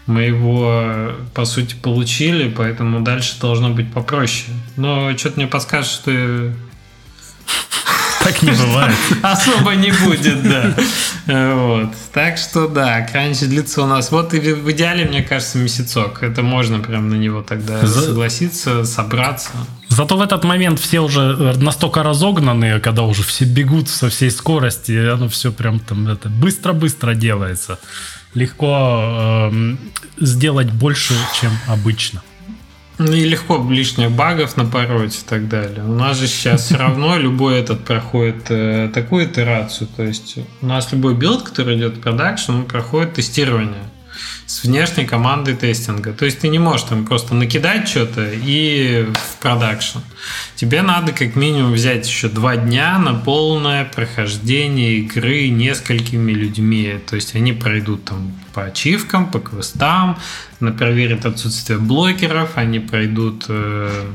мы 0.06 0.22
его, 0.22 1.12
по 1.34 1.44
сути, 1.44 1.74
получили, 1.74 2.48
поэтому 2.48 3.00
дальше 3.00 3.38
должно 3.40 3.70
быть 3.70 3.92
попроще. 3.92 4.48
Но 4.76 5.16
что-то 5.16 5.36
мне 5.36 5.46
подскажет, 5.46 5.90
что 5.90 6.10
так 8.28 8.42
не 8.42 8.50
бывает. 8.50 8.96
Особо 9.22 9.74
не 9.74 9.90
будет, 9.90 10.42
да. 10.42 10.74
Вот. 11.26 11.92
Так 12.12 12.38
что 12.38 12.68
да, 12.68 13.00
кранч 13.02 13.40
длится 13.40 13.82
у 13.82 13.86
нас. 13.86 14.10
Вот 14.10 14.34
и 14.34 14.40
в 14.52 14.70
идеале, 14.70 15.04
мне 15.04 15.22
кажется, 15.22 15.58
месяцок. 15.58 16.22
Это 16.22 16.42
можно 16.42 16.78
прям 16.80 17.08
на 17.08 17.14
него 17.14 17.42
тогда 17.42 17.86
согласиться, 17.86 18.84
собраться. 18.84 19.50
Зато 19.88 20.16
в 20.16 20.20
этот 20.20 20.44
момент 20.44 20.78
все 20.78 21.00
уже 21.00 21.54
настолько 21.56 22.02
разогнанные, 22.02 22.78
когда 22.80 23.02
уже 23.02 23.22
все 23.22 23.44
бегут 23.44 23.88
со 23.88 24.08
всей 24.10 24.30
скорости, 24.30 24.92
и 24.92 25.06
оно 25.06 25.28
все 25.28 25.50
прям 25.50 25.80
там 25.80 26.08
это 26.08 26.28
быстро-быстро 26.28 27.14
делается. 27.14 27.78
Легко 28.34 29.50
э, 29.50 29.76
сделать 30.18 30.70
больше, 30.70 31.14
чем 31.40 31.50
обычно. 31.66 32.22
Ну 32.98 33.12
и 33.12 33.24
легко 33.24 33.64
лишних 33.70 34.10
багов 34.10 34.56
напороть 34.56 35.16
и 35.16 35.28
так 35.28 35.48
далее. 35.48 35.84
У 35.84 35.92
нас 35.92 36.18
же 36.18 36.26
сейчас 36.26 36.64
все 36.64 36.76
равно 36.76 37.16
любой 37.16 37.60
этот 37.60 37.84
проходит 37.84 38.50
э, 38.50 38.90
такую 38.92 39.26
итерацию. 39.26 39.88
То 39.96 40.02
есть 40.02 40.38
у 40.60 40.66
нас 40.66 40.90
любой 40.92 41.14
билд, 41.14 41.44
который 41.44 41.76
идет 41.76 41.98
в 41.98 42.00
продакшн, 42.00 42.52
он 42.52 42.64
проходит 42.64 43.14
тестирование 43.14 43.84
с 44.48 44.64
внешней 44.64 45.04
командой 45.04 45.54
тестинга. 45.54 46.14
То 46.14 46.24
есть 46.24 46.40
ты 46.40 46.48
не 46.48 46.58
можешь 46.58 46.86
там 46.86 47.04
просто 47.04 47.34
накидать 47.34 47.86
что-то 47.86 48.26
и 48.32 49.06
в 49.12 49.36
продакшн. 49.42 49.98
Тебе 50.56 50.80
надо 50.80 51.12
как 51.12 51.36
минимум 51.36 51.72
взять 51.74 52.08
еще 52.08 52.30
два 52.30 52.56
дня 52.56 52.98
на 52.98 53.12
полное 53.12 53.84
прохождение 53.84 55.00
игры 55.00 55.50
несколькими 55.50 56.32
людьми. 56.32 56.94
То 57.06 57.16
есть 57.16 57.34
они 57.34 57.52
пройдут 57.52 58.06
там 58.06 58.32
по 58.54 58.64
ачивкам, 58.64 59.30
по 59.30 59.38
квестам, 59.38 60.18
проверят 60.78 61.26
отсутствие 61.26 61.78
блокеров, 61.78 62.56
они 62.56 62.80
пройдут 62.80 63.44
э, 63.48 64.06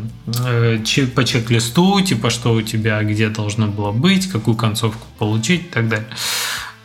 э, 0.46 1.08
по 1.14 1.24
чек-листу, 1.24 2.02
типа 2.02 2.32
что 2.32 2.54
у 2.54 2.62
тебя 2.64 3.04
где 3.04 3.30
должно 3.30 3.68
было 3.68 3.92
быть, 3.92 4.32
какую 4.32 4.58
концовку 4.58 5.06
получить 5.20 5.62
и 5.62 5.70
так 5.70 5.88
далее. 5.88 6.10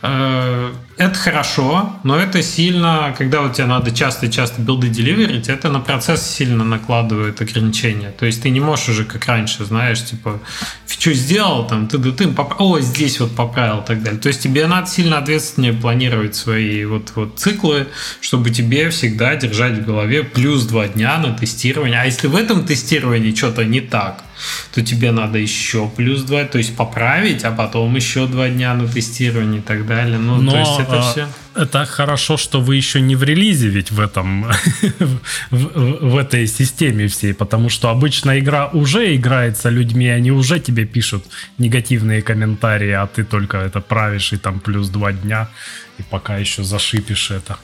Э, 0.01 0.71
это 0.97 1.15
хорошо, 1.15 1.93
но 2.03 2.17
это 2.17 2.41
сильно, 2.41 3.13
когда 3.17 3.41
вот 3.41 3.53
тебе 3.53 3.67
надо 3.67 3.91
часто-часто 3.91 4.61
билды 4.61 4.89
деливерить, 4.89 5.49
это 5.49 5.69
на 5.69 5.79
процесс 5.79 6.25
сильно 6.25 6.63
накладывает 6.63 7.41
ограничения. 7.41 8.11
То 8.11 8.25
есть 8.25 8.41
ты 8.41 8.49
не 8.49 8.59
можешь 8.59 8.89
уже 8.89 9.05
как 9.05 9.25
раньше, 9.25 9.65
знаешь, 9.65 10.03
типа, 10.03 10.39
что 10.87 11.13
сделал, 11.13 11.67
там, 11.67 11.87
ты 11.87 11.97
ты, 11.99 12.11
ты 12.11 12.29
о, 12.59 12.79
здесь 12.79 13.19
вот 13.19 13.35
поправил 13.35 13.79
и 13.79 13.85
так 13.85 14.03
далее. 14.03 14.19
То 14.19 14.27
есть 14.27 14.41
тебе 14.41 14.67
надо 14.67 14.87
сильно 14.87 15.17
ответственнее 15.17 15.73
планировать 15.73 16.35
свои 16.35 16.85
вот, 16.85 17.11
вот 17.15 17.39
циклы, 17.39 17.87
чтобы 18.21 18.49
тебе 18.49 18.89
всегда 18.89 19.35
держать 19.35 19.79
в 19.79 19.85
голове 19.85 20.23
плюс 20.23 20.65
два 20.65 20.87
дня 20.87 21.17
на 21.17 21.33
тестирование. 21.33 21.99
А 21.99 22.05
если 22.05 22.27
в 22.27 22.35
этом 22.35 22.65
тестировании 22.65 23.33
что-то 23.33 23.65
не 23.65 23.81
так, 23.81 24.23
то 24.73 24.81
тебе 24.81 25.11
надо 25.11 25.37
еще 25.37 25.89
плюс 25.95 26.23
два, 26.23 26.43
то 26.43 26.57
есть 26.57 26.75
поправить, 26.75 27.43
а 27.43 27.51
потом 27.51 27.95
еще 27.95 28.27
два 28.27 28.49
дня 28.49 28.73
на 28.73 28.87
тестирование 28.87 29.59
и 29.59 29.63
так 29.63 29.85
далее. 29.85 30.17
Ну, 30.17 30.41
Но, 30.41 30.51
то 30.51 30.59
есть 30.59 30.79
это 30.79 30.99
а, 30.99 31.11
все. 31.11 31.27
Это 31.55 31.85
хорошо, 31.85 32.37
что 32.37 32.61
вы 32.61 32.75
еще 32.75 33.01
не 33.01 33.15
в 33.15 33.23
релизе 33.23 33.69
ведь 33.69 33.91
в 33.91 33.99
этом, 33.99 34.43
в, 35.49 36.09
в 36.11 36.17
этой 36.17 36.47
системе 36.47 37.07
всей, 37.07 37.33
потому 37.33 37.69
что 37.69 37.89
обычно 37.89 38.39
игра 38.39 38.67
уже 38.67 39.15
играется 39.15 39.69
людьми, 39.69 40.07
они 40.07 40.31
уже 40.31 40.59
тебе 40.59 40.85
пишут 40.85 41.25
негативные 41.57 42.21
комментарии, 42.21 42.91
а 42.91 43.07
ты 43.07 43.23
только 43.23 43.57
это 43.57 43.81
правишь 43.81 44.33
и 44.33 44.37
там 44.37 44.59
плюс 44.59 44.89
два 44.89 45.11
дня, 45.11 45.49
и 45.97 46.03
пока 46.03 46.37
еще 46.37 46.63
зашипишь 46.63 47.31
это. 47.31 47.57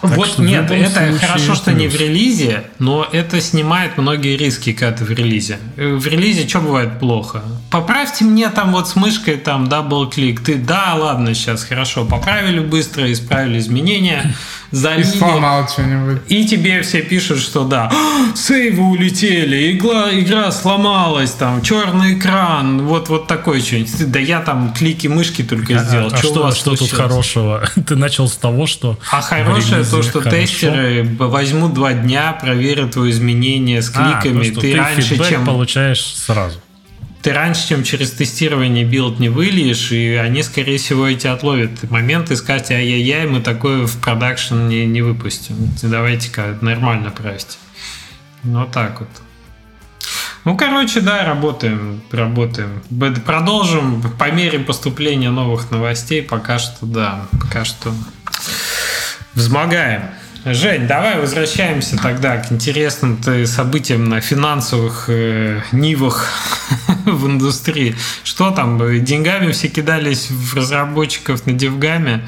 Так 0.00 0.16
вот 0.16 0.38
нет, 0.38 0.70
это 0.70 1.18
хорошо, 1.18 1.54
что 1.54 1.72
не 1.72 1.88
в 1.88 1.96
релизе, 1.96 2.64
но 2.78 3.06
это 3.10 3.40
снимает 3.40 3.98
многие 3.98 4.36
риски, 4.36 4.72
когда 4.72 4.98
ты 4.98 5.04
в 5.04 5.10
релизе. 5.10 5.58
В 5.76 6.06
релизе 6.06 6.48
что 6.48 6.60
бывает 6.60 6.98
плохо? 6.98 7.42
Поправьте 7.70 8.24
мне 8.24 8.48
там 8.48 8.72
вот 8.72 8.88
с 8.88 8.96
мышкой 8.96 9.36
там 9.36 9.68
double 9.68 10.04
click. 10.04 10.40
Ты, 10.40 10.54
да, 10.56 10.94
ладно, 10.94 11.34
сейчас 11.34 11.64
хорошо, 11.64 12.04
поправили 12.04 12.60
быстро, 12.60 13.10
исправили 13.12 13.58
изменения 13.58 14.34
сломал 14.72 15.68
что-нибудь. 15.68 16.22
И 16.28 16.44
тебе 16.44 16.82
все 16.82 17.02
пишут, 17.02 17.40
что 17.40 17.64
да, 17.64 17.90
сейвы 18.34 18.84
улетели, 18.84 19.72
игла, 19.72 20.08
игра 20.12 20.50
сломалась, 20.52 21.32
там, 21.32 21.62
черный 21.62 22.18
экран, 22.18 22.82
вот, 22.86 23.08
вот 23.08 23.26
такой 23.26 23.60
что-нибудь. 23.60 24.10
Да 24.10 24.18
я 24.18 24.40
там 24.40 24.72
клики 24.72 25.06
мышки 25.06 25.42
только 25.42 25.80
а, 25.80 25.84
сделал. 25.84 26.10
А, 26.12 26.16
что, 26.16 26.46
а 26.46 26.52
что 26.52 26.76
тут 26.76 26.90
хорошего? 26.90 27.62
Ты 27.86 27.96
начал 27.96 28.28
с 28.28 28.36
того, 28.36 28.66
что... 28.66 28.98
А 29.10 29.20
хорошее 29.20 29.84
то, 29.84 30.02
что 30.02 30.20
хорошо. 30.20 30.36
тестеры 30.36 31.08
возьмут 31.18 31.74
два 31.74 31.92
дня, 31.92 32.38
проверят 32.40 32.92
твои 32.92 33.10
изменения 33.10 33.82
с 33.82 33.90
а, 33.94 34.20
кликами. 34.20 34.50
А, 34.50 34.54
то, 34.54 34.60
ты, 34.60 34.72
ты 34.72 34.76
раньше, 34.76 35.28
чем... 35.28 35.44
получаешь 35.44 36.02
сразу 36.02 36.60
ты 37.22 37.32
раньше, 37.32 37.68
чем 37.68 37.82
через 37.82 38.12
тестирование 38.12 38.84
билд 38.84 39.18
не 39.18 39.28
выльешь, 39.28 39.90
и 39.90 40.14
они, 40.14 40.42
скорее 40.42 40.78
всего, 40.78 41.06
эти 41.06 41.26
отловят 41.26 41.90
момент 41.90 42.30
и 42.30 42.36
скажут, 42.36 42.70
ай-яй-яй, 42.70 43.26
мы 43.26 43.40
такое 43.40 43.86
в 43.86 44.00
продакшн 44.00 44.68
не, 44.68 44.86
не 44.86 45.02
выпустим. 45.02 45.56
Давайте-ка 45.82 46.58
нормально 46.60 47.10
правьте. 47.10 47.58
Ну, 48.44 48.60
вот 48.60 48.70
так 48.70 49.00
вот. 49.00 49.08
Ну, 50.44 50.56
короче, 50.56 51.00
да, 51.00 51.24
работаем, 51.24 52.00
работаем. 52.10 52.82
Продолжим 53.26 54.00
по 54.00 54.30
мере 54.30 54.60
поступления 54.60 55.30
новых 55.30 55.70
новостей. 55.70 56.22
Пока 56.22 56.58
что, 56.58 56.86
да, 56.86 57.26
пока 57.38 57.64
что 57.64 57.92
превозмогаем. 59.34 60.02
Жень, 60.54 60.86
давай 60.86 61.20
возвращаемся 61.20 61.98
тогда 61.98 62.38
к 62.38 62.50
интересным 62.50 63.18
событиям 63.46 64.08
на 64.08 64.20
финансовых 64.20 65.06
э, 65.08 65.60
нивах 65.72 66.28
в 67.04 67.26
индустрии. 67.26 67.96
Что 68.24 68.50
там, 68.50 68.78
деньгами 69.04 69.52
все 69.52 69.68
кидались 69.68 70.30
в 70.30 70.54
разработчиков 70.54 71.46
на 71.46 71.52
девгаме? 71.52 72.26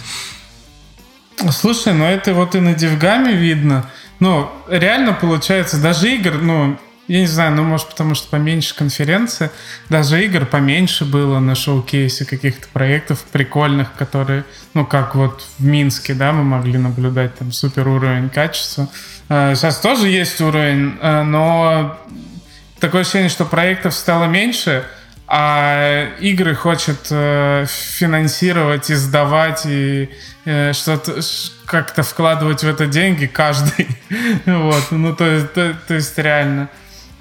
Слушай, 1.50 1.94
ну 1.94 2.04
это 2.04 2.34
вот 2.34 2.54
и 2.54 2.60
на 2.60 2.74
девгаме 2.74 3.32
видно. 3.32 3.90
Ну, 4.18 4.50
реально 4.68 5.14
получается, 5.14 5.80
даже 5.80 6.14
игр, 6.14 6.34
ну, 6.34 6.78
я 7.10 7.22
не 7.22 7.26
знаю, 7.26 7.50
ну, 7.56 7.64
может, 7.64 7.88
потому 7.88 8.14
что 8.14 8.28
поменьше 8.28 8.72
конференции. 8.72 9.50
Даже 9.88 10.24
игр 10.24 10.46
поменьше 10.46 11.04
было 11.04 11.40
на 11.40 11.56
шоу-кейсе 11.56 12.24
каких-то 12.24 12.68
проектов 12.68 13.24
прикольных, 13.32 13.92
которые, 13.94 14.44
ну, 14.74 14.86
как 14.86 15.16
вот 15.16 15.44
в 15.58 15.64
Минске, 15.64 16.14
да, 16.14 16.30
мы 16.30 16.44
могли 16.44 16.78
наблюдать 16.78 17.34
там 17.34 17.50
супер 17.50 17.88
уровень 17.88 18.30
качества. 18.30 18.88
Сейчас 19.26 19.78
а, 19.80 19.82
тоже 19.82 20.08
есть 20.08 20.40
уровень, 20.40 20.98
а, 21.00 21.24
но 21.24 21.98
такое 22.78 23.00
ощущение, 23.00 23.28
что 23.28 23.44
проектов 23.44 23.94
стало 23.94 24.26
меньше, 24.26 24.84
а 25.26 26.10
игры 26.20 26.54
хочет 26.54 27.06
э, 27.10 27.64
финансировать, 27.68 28.90
издавать 28.90 29.62
и 29.64 30.10
э, 30.44 30.72
что-то 30.72 31.20
как-то 31.66 32.02
вкладывать 32.02 32.64
в 32.64 32.68
это 32.68 32.86
деньги 32.86 33.26
каждый. 33.26 33.86
вот, 34.46 34.90
ну 34.90 35.14
то 35.14 35.46
то, 35.46 35.76
то 35.86 35.94
есть 35.94 36.18
реально. 36.18 36.68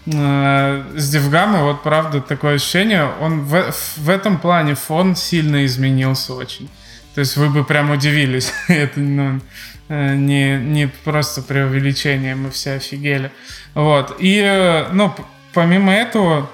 Э, 0.06 0.84
с 0.96 1.10
Девгама 1.10 1.64
вот 1.64 1.84
правда 1.84 2.22
такое 2.22 2.56
ощущение, 2.56 3.10
он 3.22 3.42
в, 3.42 3.74
в 3.98 4.10
этом 4.10 4.40
плане 4.40 4.76
фон 4.76 5.16
сильно 5.16 5.66
изменился 5.66 6.34
очень. 6.34 6.70
То 7.16 7.22
есть 7.22 7.38
вы 7.38 7.50
бы 7.50 7.64
прям 7.64 7.92
удивились. 7.92 8.54
это 8.68 9.00
ну, 9.00 9.42
э, 9.90 10.16
не, 10.16 10.58
не 10.58 10.88
просто 10.88 11.42
преувеличение, 11.42 12.36
мы 12.36 12.52
все 12.52 12.74
офигели. 12.74 13.32
Вот. 13.74 14.16
И, 14.20 14.40
э, 14.40 14.88
ну, 14.92 15.14
помимо 15.54 15.94
этого, 15.94 16.50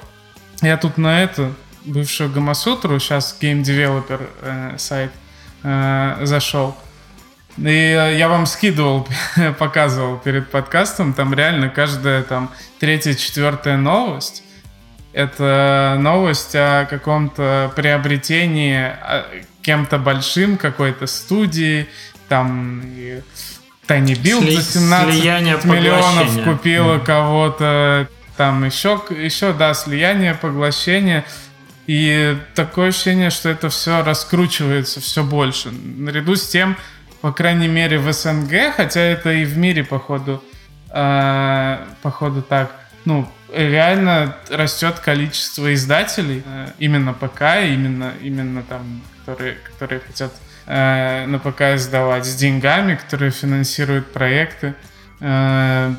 я 0.62 0.78
тут 0.78 0.98
на 0.98 1.22
это, 1.22 1.52
бывшую 1.86 2.32
Гамасутру, 2.32 3.00
сейчас 3.00 3.38
Developer 3.40 4.28
э, 4.42 4.76
сайт, 4.78 5.12
э, 5.64 6.20
зашел. 6.24 6.76
И 7.58 8.16
я 8.18 8.28
вам 8.28 8.46
скидывал, 8.46 9.08
показывал 9.60 10.18
перед 10.18 10.50
подкастом, 10.50 11.14
там 11.14 11.34
реально 11.34 11.70
каждая 11.70 12.24
там 12.24 12.52
третья, 12.80 13.14
четвертая 13.14 13.78
новость 13.78 14.44
это 15.16 15.96
новость 15.98 16.56
о 16.56 16.86
каком-то 16.90 17.72
приобретении 17.74 18.92
кем-то 19.62 19.98
большим, 19.98 20.58
какой-то 20.58 21.08
студии, 21.08 21.88
там 22.28 22.82
Tiny 23.88 24.14
Build 24.14 24.42
Сли- 24.42 24.56
за 24.58 24.80
17 24.80 25.66
миллионов 25.66 26.44
купила 26.44 26.96
mm. 26.96 27.06
кого-то, 27.06 28.10
там 28.36 28.66
еще, 28.66 29.02
еще, 29.10 29.54
да, 29.54 29.74
слияние, 29.74 30.34
поглощение. 30.36 31.24
И 31.88 32.38
такое 32.54 32.90
ощущение, 32.90 33.30
что 33.30 33.48
это 33.48 33.70
все 33.70 34.04
раскручивается 34.04 35.00
все 35.00 35.24
больше. 35.24 35.72
Наряду 35.72 36.36
с 36.36 36.46
тем, 36.48 36.76
по 37.22 37.32
крайней 37.32 37.68
мере, 37.68 38.00
в 38.00 38.12
СНГ, 38.12 38.76
хотя 38.76 39.02
это 39.02 39.32
и 39.32 39.46
в 39.46 39.58
мире, 39.58 39.84
походу, 39.84 40.44
э, 40.92 41.78
походу 42.02 42.42
так, 42.42 42.72
ну, 43.06 43.28
реально 43.54 44.36
растет 44.50 45.00
количество 45.00 45.74
издателей, 45.74 46.44
э, 46.46 46.68
именно 46.80 47.14
ПК, 47.14 47.42
именно, 47.64 48.14
именно 48.22 48.64
там, 48.64 49.02
которые, 49.20 49.56
которые 49.56 50.00
хотят 50.00 50.34
э, 50.68 51.26
на 51.26 51.40
ПК 51.40 51.62
издавать 51.76 52.26
с 52.26 52.36
деньгами, 52.36 52.96
которые 52.96 53.32
финансируют 53.32 54.12
проекты. 54.12 54.76
Э, 55.20 55.94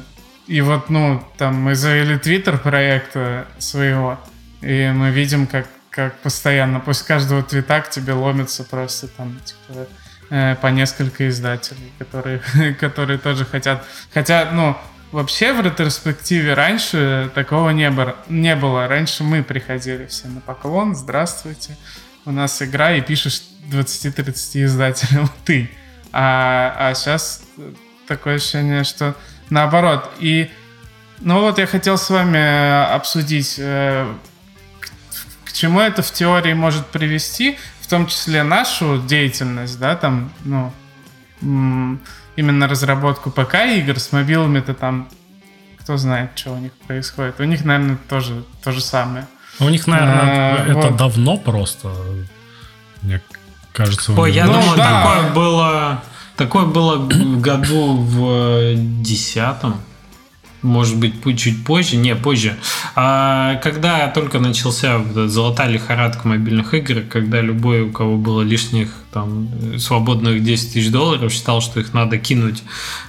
и 0.47 0.61
вот, 0.61 0.91
ну, 0.91 1.23
там 1.39 1.57
мы 1.57 1.75
завели 1.75 2.19
твиттер 2.19 2.59
проекта 2.59 3.47
своего, 3.59 4.19
и 4.61 4.93
мы 4.95 5.11
видим, 5.11 5.47
как, 5.47 5.67
как 5.91 6.17
постоянно 6.19 6.79
после 6.79 7.07
каждого 7.07 7.43
твита 7.43 7.81
к 7.81 7.91
тебе 7.91 8.13
ломится 8.13 8.63
просто 8.63 9.09
там, 9.09 9.41
типа, 9.45 9.87
по 10.29 10.67
несколько 10.69 11.29
издателей, 11.29 11.93
которые, 11.99 12.41
которые 12.81 13.19
тоже 13.19 13.45
хотят. 13.45 13.87
Хотя, 14.13 14.51
ну, 14.53 14.77
вообще 15.13 15.53
в 15.53 15.61
ретроспективе 15.61 16.55
раньше 16.55 17.31
такого 17.35 17.71
не 17.71 17.91
было. 17.91 18.17
Не 18.29 18.57
было. 18.57 18.89
Раньше 18.89 19.25
мы 19.25 19.43
приходили 19.43 20.07
все 20.07 20.29
на 20.29 20.41
поклон, 20.41 20.95
здравствуйте, 20.95 21.77
у 22.25 22.33
нас 22.33 22.61
игра, 22.61 22.93
и 22.93 23.01
пишешь 23.01 23.43
20-30 23.71 24.65
издателям 24.65 25.31
ты. 25.45 25.71
А, 26.13 26.75
а 26.79 26.95
сейчас 26.95 27.43
такое 28.07 28.37
ощущение, 28.37 28.85
что 28.85 29.15
наоборот. 29.51 30.11
И 30.19 30.51
ну 31.21 31.41
вот 31.41 31.59
я 31.59 31.67
хотел 31.67 31.99
с 31.99 32.11
вами 32.11 32.37
э, 32.37 32.85
обсудить, 32.95 33.57
э, 33.59 34.13
к, 34.81 35.49
к 35.49 35.53
чему 35.53 35.81
это 35.81 36.03
в 36.03 36.11
теории 36.13 36.53
может 36.53 36.87
привести, 36.87 37.59
в 37.87 37.89
том 37.89 38.09
числе 38.09 38.43
нашу 38.43 38.99
деятельность, 38.99 39.79
да, 39.79 39.95
там, 39.95 40.33
ну, 40.45 40.73
именно 42.35 42.67
разработку 42.67 43.31
ПК-игр 43.31 44.01
с 44.01 44.11
мобилами-то 44.11 44.75
там 44.75 45.09
кто 45.79 45.97
знает, 45.97 46.31
что 46.35 46.51
у 46.51 46.59
них 46.59 46.73
происходит. 46.89 47.39
У 47.39 47.45
них, 47.45 47.65
наверное, 47.65 47.97
тоже 48.09 48.43
то 48.65 48.73
же 48.73 48.81
самое. 48.81 49.29
У 49.61 49.69
них, 49.69 49.87
наверное, 49.87 50.57
а, 50.57 50.65
это 50.67 50.89
вот. 50.89 50.97
давно 50.97 51.37
просто. 51.37 51.93
Мне 53.03 53.23
кажется. 53.73 54.13
Ой, 54.13 54.33
я 54.33 54.47
ну, 54.47 54.55
думаю, 54.55 54.77
да. 54.77 55.03
такое 55.05 55.33
было, 55.33 56.03
такое 56.37 56.65
было 56.67 57.07
году 57.37 57.99
в 57.99 58.75
десятом 59.01 59.81
может 60.67 60.97
быть, 60.97 61.15
чуть 61.39 61.65
позже, 61.65 61.97
не, 61.97 62.15
позже. 62.15 62.57
А, 62.95 63.57
когда 63.57 64.09
только 64.09 64.39
начался 64.39 64.99
вот 64.99 65.31
золотая 65.31 65.69
лихорадка 65.69 66.29
мобильных 66.29 66.75
игр, 66.75 67.03
когда 67.09 67.41
любой, 67.41 67.83
у 67.83 67.93
кого 67.93 68.17
было 68.17 68.43
лишних 68.43 68.91
там 69.13 69.49
свободных 69.79 70.43
10 70.43 70.73
тысяч 70.73 70.91
долларов, 70.91 71.33
считал, 71.33 71.61
что 71.61 71.81
их 71.81 71.95
надо 71.95 72.19
кинуть 72.19 72.63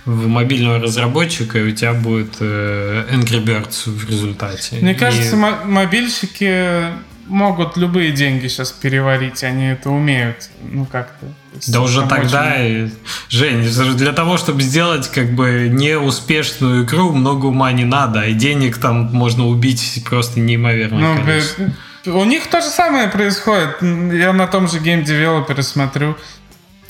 в 0.06 0.28
мобильного 0.28 0.80
разработчика, 0.80 1.60
и 1.60 1.64
у 1.64 1.72
тебя 1.72 1.94
будет 1.94 2.38
э, 2.40 3.06
Angry 3.12 3.44
Birds 3.44 3.90
в 3.90 4.10
результате. 4.10 4.78
Мне 4.82 4.94
и... 4.94 4.96
кажется, 4.96 5.36
мобильщики 5.36 6.94
могут 7.28 7.78
любые 7.78 8.12
деньги 8.12 8.48
сейчас 8.48 8.72
переварить, 8.72 9.44
они 9.44 9.68
это 9.68 9.90
умеют, 9.90 10.50
ну 10.62 10.86
как-то. 10.86 11.28
Да 11.68 11.82
уже 11.82 12.06
тогда, 12.08 12.54
очень... 12.54 12.92
Жень, 13.30 13.96
для 13.96 14.14
того, 14.14 14.38
чтобы 14.38 14.62
сделать 14.62 15.10
как 15.10 15.32
бы 15.34 15.70
неуспешную 15.72 16.86
игру, 16.86 17.12
много 17.12 17.48
ума 17.48 17.72
не 17.72 17.86
надо, 17.86 18.24
и 18.26 18.34
денег 18.34 18.78
там 18.78 19.10
можно 19.14 19.48
убить 19.48 20.04
просто 20.10 20.40
неимоверное 20.40 21.16
ну. 21.16 21.72
У 22.08 22.24
них 22.24 22.48
то 22.48 22.62
же 22.62 22.68
самое 22.68 23.10
происходит. 23.10 23.82
Я 23.82 24.32
на 24.32 24.48
том 24.48 24.68
же 24.70 24.78
Game 24.78 25.04
Developer 25.04 25.62
смотрю 25.62 26.18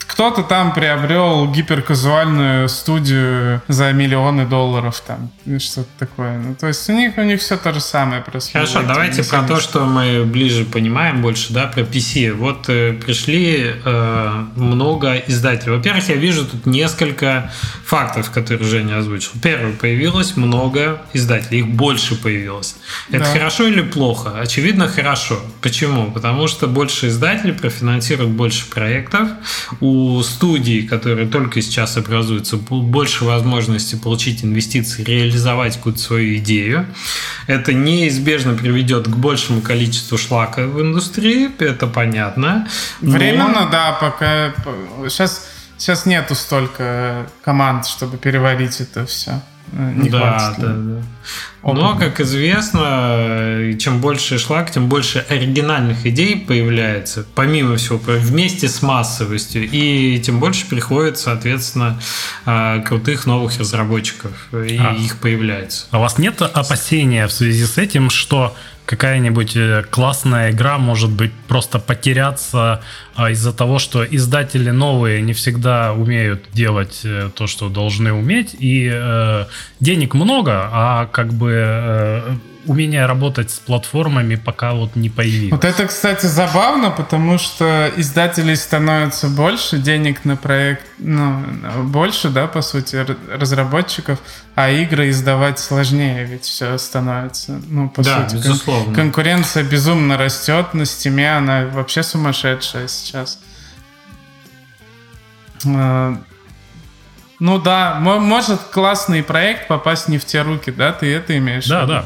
кто-то 0.08 0.42
там 0.44 0.74
приобрел 0.74 1.52
гиперказуальную 1.52 2.70
студию 2.70 3.62
за 3.68 3.92
миллионы 3.92 4.46
долларов 4.46 5.02
там, 5.06 5.30
что-то 5.60 5.90
такое. 6.00 6.38
Ну, 6.38 6.56
то 6.56 6.68
есть 6.68 6.90
у 6.90 6.94
них, 6.94 7.18
у 7.18 7.22
них 7.22 7.42
все 7.42 7.58
то 7.58 7.74
же 7.74 7.82
самое 7.82 8.22
происходит. 8.22 8.70
Хорошо, 8.70 8.88
давайте 8.88 9.24
про 9.24 9.44
то, 9.44 9.60
что 9.60 9.86
мы 9.86 10.24
ближе 10.24 10.66
понимаем 10.66 11.22
больше, 11.22 11.54
да, 11.54 11.68
про 11.68 11.82
PC. 11.82 12.34
Вот 12.34 12.70
э, 12.70 12.94
пришли 12.94 13.76
э, 13.84 14.44
много 14.56 15.18
издателей. 15.28 15.76
Во-первых, 15.76 16.08
я 16.10 16.16
вижу 16.16 16.46
тут 16.46 16.66
несколько 16.66 17.52
фактов, 17.86 18.32
которые 18.32 18.68
Женя 18.68 19.00
озвучил. 19.00 19.32
Первое, 19.44 19.74
появилось 19.74 20.38
много 20.38 21.02
издателей, 21.14 21.60
их 21.60 21.68
больше 21.68 22.16
появилось. 22.16 22.78
Это 23.10 23.26
да. 23.26 23.34
хорошо 23.34 23.68
или 23.68 23.82
плохо? 23.82 24.40
Очевидно, 24.40 24.88
хорошо. 24.88 25.40
Почему? 25.62 26.12
Потому 26.12 26.48
что 26.48 26.68
больше 26.68 27.10
издателей 27.10 27.54
профинансируют 27.54 28.32
больше 28.32 28.70
проектов. 28.70 29.30
У 29.82 29.97
у 29.98 30.24
студий, 30.24 30.88
которые 30.88 31.28
только 31.28 31.62
сейчас 31.62 31.98
образуются, 31.98 32.58
больше 32.58 33.26
возможности 33.26 33.96
получить 33.96 34.44
инвестиции, 34.44 35.04
реализовать 35.04 35.78
какую-то 35.78 36.00
свою 36.00 36.38
идею. 36.38 36.86
Это 37.48 37.74
неизбежно 37.74 38.54
приведет 38.54 39.08
к 39.08 39.16
большему 39.16 39.62
количеству 39.62 40.18
шлака 40.18 40.68
в 40.68 40.82
индустрии, 40.82 41.50
это 41.60 41.88
понятно. 41.88 42.68
Но... 43.02 43.12
Временно, 43.12 43.68
да, 43.72 43.94
пока 43.94 44.54
сейчас, 45.10 45.48
сейчас 45.78 46.06
нету 46.06 46.36
столько 46.36 47.28
команд, 47.44 47.86
чтобы 47.88 48.18
переварить 48.18 48.82
это 48.82 49.06
все. 49.06 49.42
Э, 49.74 49.94
не 49.96 50.10
да. 50.10 50.56
Да, 50.58 50.74
да. 50.74 51.02
Но, 51.64 51.98
как 51.98 52.22
известно, 52.22 53.74
чем 53.80 54.00
больше 54.00 54.38
шлак, 54.38 54.72
тем 54.72 54.88
больше 54.88 55.26
оригинальных 55.30 56.06
идей 56.06 56.38
появляется, 56.38 57.26
помимо 57.36 57.76
всего, 57.78 57.98
вместе 57.98 58.68
с 58.70 58.82
массовостью. 58.82 59.68
И 59.70 60.20
тем 60.20 60.40
больше 60.40 60.68
приходит, 60.68 61.18
соответственно, 61.18 62.00
э, 62.46 62.82
крутых 62.86 63.26
новых 63.26 63.58
разработчиков, 63.60 64.32
и 64.54 64.78
а. 64.78 64.94
их 64.94 65.18
появляется. 65.18 65.88
А 65.92 65.98
у 65.98 66.02
вас 66.02 66.18
нет 66.18 66.42
опасения 66.42 67.28
в 67.28 67.32
связи 67.32 67.66
с 67.66 67.78
этим, 67.78 68.10
что 68.10 68.56
какая-нибудь 68.88 69.56
э, 69.56 69.84
классная 69.90 70.52
игра 70.52 70.78
может 70.78 71.12
быть 71.12 71.34
просто 71.48 71.78
потеряться 71.78 72.82
а, 73.16 73.32
из-за 73.32 73.52
того, 73.52 73.80
что 73.80 74.04
издатели 74.06 74.72
новые 74.72 75.22
не 75.22 75.34
всегда 75.34 75.94
умеют 75.94 76.46
делать 76.54 77.02
э, 77.04 77.30
то, 77.36 77.48
что 77.48 77.70
должны 77.70 78.14
уметь, 78.14 78.56
и 78.58 78.90
э, 78.92 79.46
денег 79.82 80.14
много, 80.14 80.70
а 80.72 81.06
как 81.08 81.34
бы 81.34 81.47
э, 81.54 82.36
умение 82.68 83.06
работать 83.06 83.50
с 83.50 83.60
платформами 83.60 84.36
пока 84.36 84.74
вот 84.74 84.96
не 84.96 85.10
появилось. 85.10 85.52
Вот 85.52 85.66
это, 85.66 85.88
кстати, 85.88 86.26
забавно, 86.26 86.92
потому 86.92 87.38
что 87.38 87.92
издателей 87.96 88.56
становится 88.56 89.30
больше, 89.30 89.78
денег 89.78 90.26
на 90.26 90.36
проект, 90.36 90.84
ну, 90.98 91.42
больше, 91.84 92.30
да, 92.30 92.48
по 92.48 92.62
сути, 92.62 93.06
разработчиков, 93.34 94.20
а 94.56 94.70
игры 94.70 95.10
издавать 95.10 95.60
сложнее, 95.60 96.26
ведь 96.26 96.44
все 96.44 96.78
становится, 96.78 97.60
ну, 97.68 97.90
по 97.90 98.04
да, 98.04 98.30
сути. 98.30 98.42
Безусловно. 98.44 98.94
конкуренция 98.94 99.64
безумно 99.64 100.18
растет 100.18 100.74
на 100.74 100.86
стиме, 100.86 101.38
она 101.38 101.66
вообще 101.66 102.04
сумасшедшая 102.04 102.88
сейчас. 102.88 103.40
Ну 107.40 107.60
да, 107.60 108.00
может 108.00 108.60
классный 108.72 109.24
проект 109.24 109.68
попасть 109.68 110.08
не 110.08 110.18
в 110.18 110.26
те 110.26 110.42
руки, 110.42 110.72
да, 110.72 110.92
ты 110.92 111.14
это 111.14 111.38
имеешь? 111.38 111.68
Да, 111.68 111.86
да. 111.86 112.06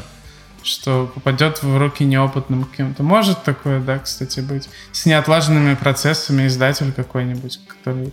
что 0.62 1.10
попадет 1.14 1.62
в 1.62 1.78
руки 1.78 2.04
неопытным 2.04 2.64
каким-то. 2.64 3.02
Может 3.02 3.42
такое, 3.42 3.80
да, 3.80 3.98
кстати, 3.98 4.40
быть. 4.40 4.68
С 4.92 5.06
неотлаженными 5.06 5.74
процессами 5.74 6.46
издатель 6.46 6.92
какой-нибудь, 6.92 7.60
который 7.66 8.12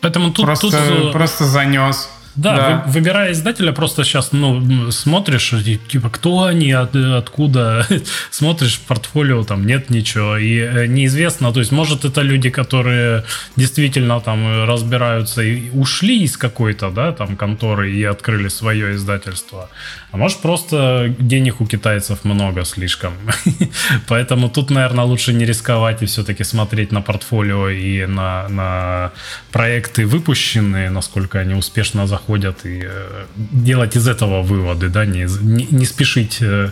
Поэтому 0.00 0.30
тут, 0.30 0.44
просто, 0.44 0.70
тут... 0.70 1.12
просто 1.12 1.44
занес. 1.44 2.08
Да, 2.36 2.56
да. 2.56 2.82
Вы, 2.86 2.92
выбирая 2.92 3.32
издателя, 3.32 3.72
просто 3.72 4.04
сейчас 4.04 4.32
ну, 4.32 4.90
смотришь, 4.90 5.54
типа, 5.88 6.10
кто 6.10 6.44
они, 6.44 6.70
от, 6.72 6.94
откуда, 6.94 7.86
смотришь 8.30 8.78
портфолио, 8.80 9.42
там 9.44 9.66
нет 9.66 9.90
ничего, 9.90 10.36
и 10.36 10.58
э, 10.58 10.86
неизвестно, 10.86 11.52
то 11.52 11.60
есть, 11.60 11.72
может, 11.72 12.04
это 12.04 12.20
люди, 12.20 12.50
которые 12.50 13.24
действительно 13.56 14.20
там 14.20 14.64
разбираются 14.66 15.42
и 15.42 15.70
ушли 15.70 16.24
из 16.24 16.36
какой-то, 16.36 16.90
да, 16.90 17.12
там, 17.12 17.36
конторы 17.36 17.92
и 17.92 18.04
открыли 18.04 18.48
свое 18.48 18.94
издательство, 18.94 19.70
а 20.16 20.18
может, 20.18 20.38
просто 20.38 21.14
денег 21.18 21.60
у 21.60 21.66
китайцев 21.66 22.24
много 22.24 22.64
слишком, 22.64 23.12
поэтому 24.08 24.48
тут, 24.48 24.70
наверное, 24.70 25.04
лучше 25.04 25.34
не 25.34 25.44
рисковать 25.44 26.02
и 26.02 26.06
все-таки 26.06 26.42
смотреть 26.42 26.90
на 26.90 27.02
портфолио 27.02 27.68
и 27.68 28.06
на, 28.06 28.48
на 28.48 29.12
проекты 29.52 30.06
выпущенные, 30.06 30.88
насколько 30.88 31.38
они 31.38 31.54
успешно 31.54 32.06
заходят 32.06 32.64
и 32.64 32.80
э, 32.84 33.26
делать 33.36 33.96
из 33.96 34.08
этого 34.08 34.40
выводы, 34.40 34.88
да, 34.88 35.04
не, 35.04 35.26
не, 35.42 35.68
не 35.70 35.84
спешить 35.84 36.38
э, 36.40 36.70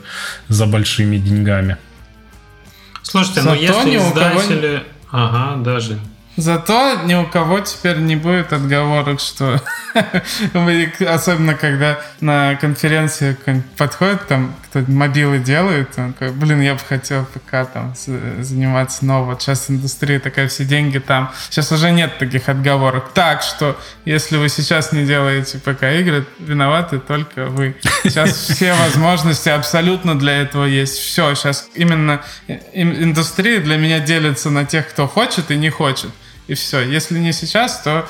за 0.48 0.66
большими 0.66 1.18
деньгами. 1.18 1.76
Слушайте, 3.02 3.42
ну 3.42 3.50
Зато 3.50 3.60
ну 3.60 3.60
если 3.60 3.96
издатели... 3.98 4.82
Кого... 5.10 5.24
Ага, 5.24 5.62
даже. 5.62 5.98
Зато 6.36 7.02
ни 7.04 7.14
у 7.14 7.26
кого 7.26 7.60
теперь 7.60 7.98
не 7.98 8.16
будет 8.16 8.52
отговорок, 8.52 9.20
что 9.20 9.60
особенно 11.08 11.54
когда 11.54 12.00
на 12.20 12.56
конференции 12.56 13.36
подходит 13.76 14.26
там 14.26 14.54
кто 14.74 14.80
мобилы 14.90 15.38
делает, 15.38 15.90
он 15.96 16.12
такой, 16.12 16.32
блин, 16.32 16.60
я 16.60 16.74
бы 16.74 16.80
хотел 16.80 17.24
ПК 17.26 17.70
там 17.72 17.94
заниматься, 17.94 19.04
но 19.04 19.24
вот 19.24 19.40
сейчас 19.40 19.70
индустрия 19.70 20.18
такая, 20.18 20.48
все 20.48 20.64
деньги 20.64 20.98
там. 20.98 21.30
Сейчас 21.48 21.70
уже 21.70 21.92
нет 21.92 22.18
таких 22.18 22.48
отговорок. 22.48 23.12
Так 23.14 23.42
что, 23.42 23.78
если 24.04 24.36
вы 24.36 24.48
сейчас 24.48 24.90
не 24.90 25.06
делаете 25.06 25.58
ПК 25.58 25.84
игры, 25.84 26.26
виноваты 26.40 26.98
только 26.98 27.46
вы. 27.46 27.76
Сейчас 28.02 28.32
все 28.48 28.74
возможности 28.74 29.48
абсолютно 29.48 30.18
для 30.18 30.42
этого 30.42 30.64
есть. 30.64 30.98
Все, 30.98 31.34
сейчас 31.36 31.68
именно 31.74 32.22
индустрия 32.72 33.60
для 33.60 33.76
меня 33.76 34.00
делится 34.00 34.50
на 34.50 34.64
тех, 34.64 34.88
кто 34.88 35.06
хочет 35.06 35.52
и 35.52 35.56
не 35.56 35.70
хочет 35.70 36.10
и 36.46 36.54
все. 36.54 36.80
Если 36.80 37.18
не 37.18 37.32
сейчас, 37.32 37.80
то 37.82 38.06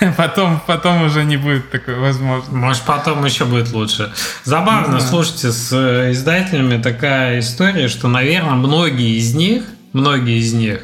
потом, 0.16 0.60
потом 0.66 1.02
уже 1.02 1.24
не 1.24 1.36
будет 1.36 1.70
такой 1.70 1.94
возможности. 1.94 2.54
Может, 2.54 2.82
потом 2.82 3.24
еще 3.24 3.44
будет 3.44 3.72
лучше. 3.72 4.12
Забавно, 4.44 4.94
да. 4.94 5.00
слушайте, 5.00 5.52
с 5.52 5.72
э, 5.72 6.12
издателями 6.12 6.80
такая 6.80 7.40
история, 7.40 7.88
что, 7.88 8.08
наверное, 8.08 8.54
многие 8.54 9.18
из 9.18 9.34
них, 9.34 9.64
многие 9.92 10.38
из 10.38 10.52
них 10.52 10.80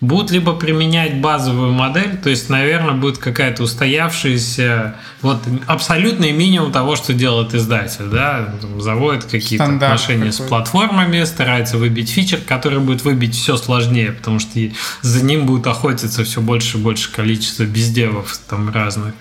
будут 0.00 0.30
либо 0.30 0.54
применять 0.54 1.20
базовую 1.20 1.72
модель, 1.72 2.16
то 2.16 2.30
есть, 2.30 2.48
наверное, 2.48 2.94
будет 2.94 3.18
какая-то 3.18 3.64
устоявшаяся, 3.64 4.96
вот 5.22 5.38
абсолютный 5.66 6.30
минимум 6.30 6.70
того, 6.70 6.94
что 6.94 7.14
делает 7.14 7.54
издатель, 7.54 8.04
да, 8.04 8.54
заводит 8.78 9.24
какие-то 9.24 9.64
Стандарт 9.64 9.94
отношения 9.94 10.30
какой. 10.30 10.46
с 10.46 10.48
платформами, 10.48 11.24
старается 11.24 11.78
выбить 11.78 12.10
фичер, 12.10 12.38
который 12.46 12.78
будет 12.78 13.02
выбить 13.02 13.34
все 13.34 13.56
сложнее, 13.56 14.12
потому 14.12 14.38
что 14.38 14.58
за 15.02 15.24
ним 15.24 15.46
будет 15.46 15.66
охотиться 15.66 16.22
все 16.22 16.40
больше 16.40 16.78
и 16.78 16.80
больше 16.80 17.12
количество 17.12 17.64
бездевов 17.64 18.38
там 18.48 18.70
разных. 18.70 19.14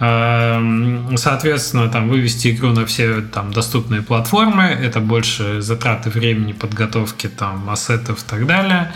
Эм, 0.00 1.16
соответственно, 1.16 1.88
там 1.88 2.08
вывести 2.08 2.48
игру 2.48 2.70
на 2.70 2.86
все 2.86 3.20
там 3.20 3.52
доступные 3.52 4.02
платформы, 4.02 4.64
это 4.64 5.00
больше 5.00 5.60
затраты 5.60 6.10
времени, 6.10 6.52
подготовки 6.52 7.28
там 7.28 7.68
ассетов 7.68 8.22
и 8.22 8.30
так 8.30 8.46
далее. 8.46 8.92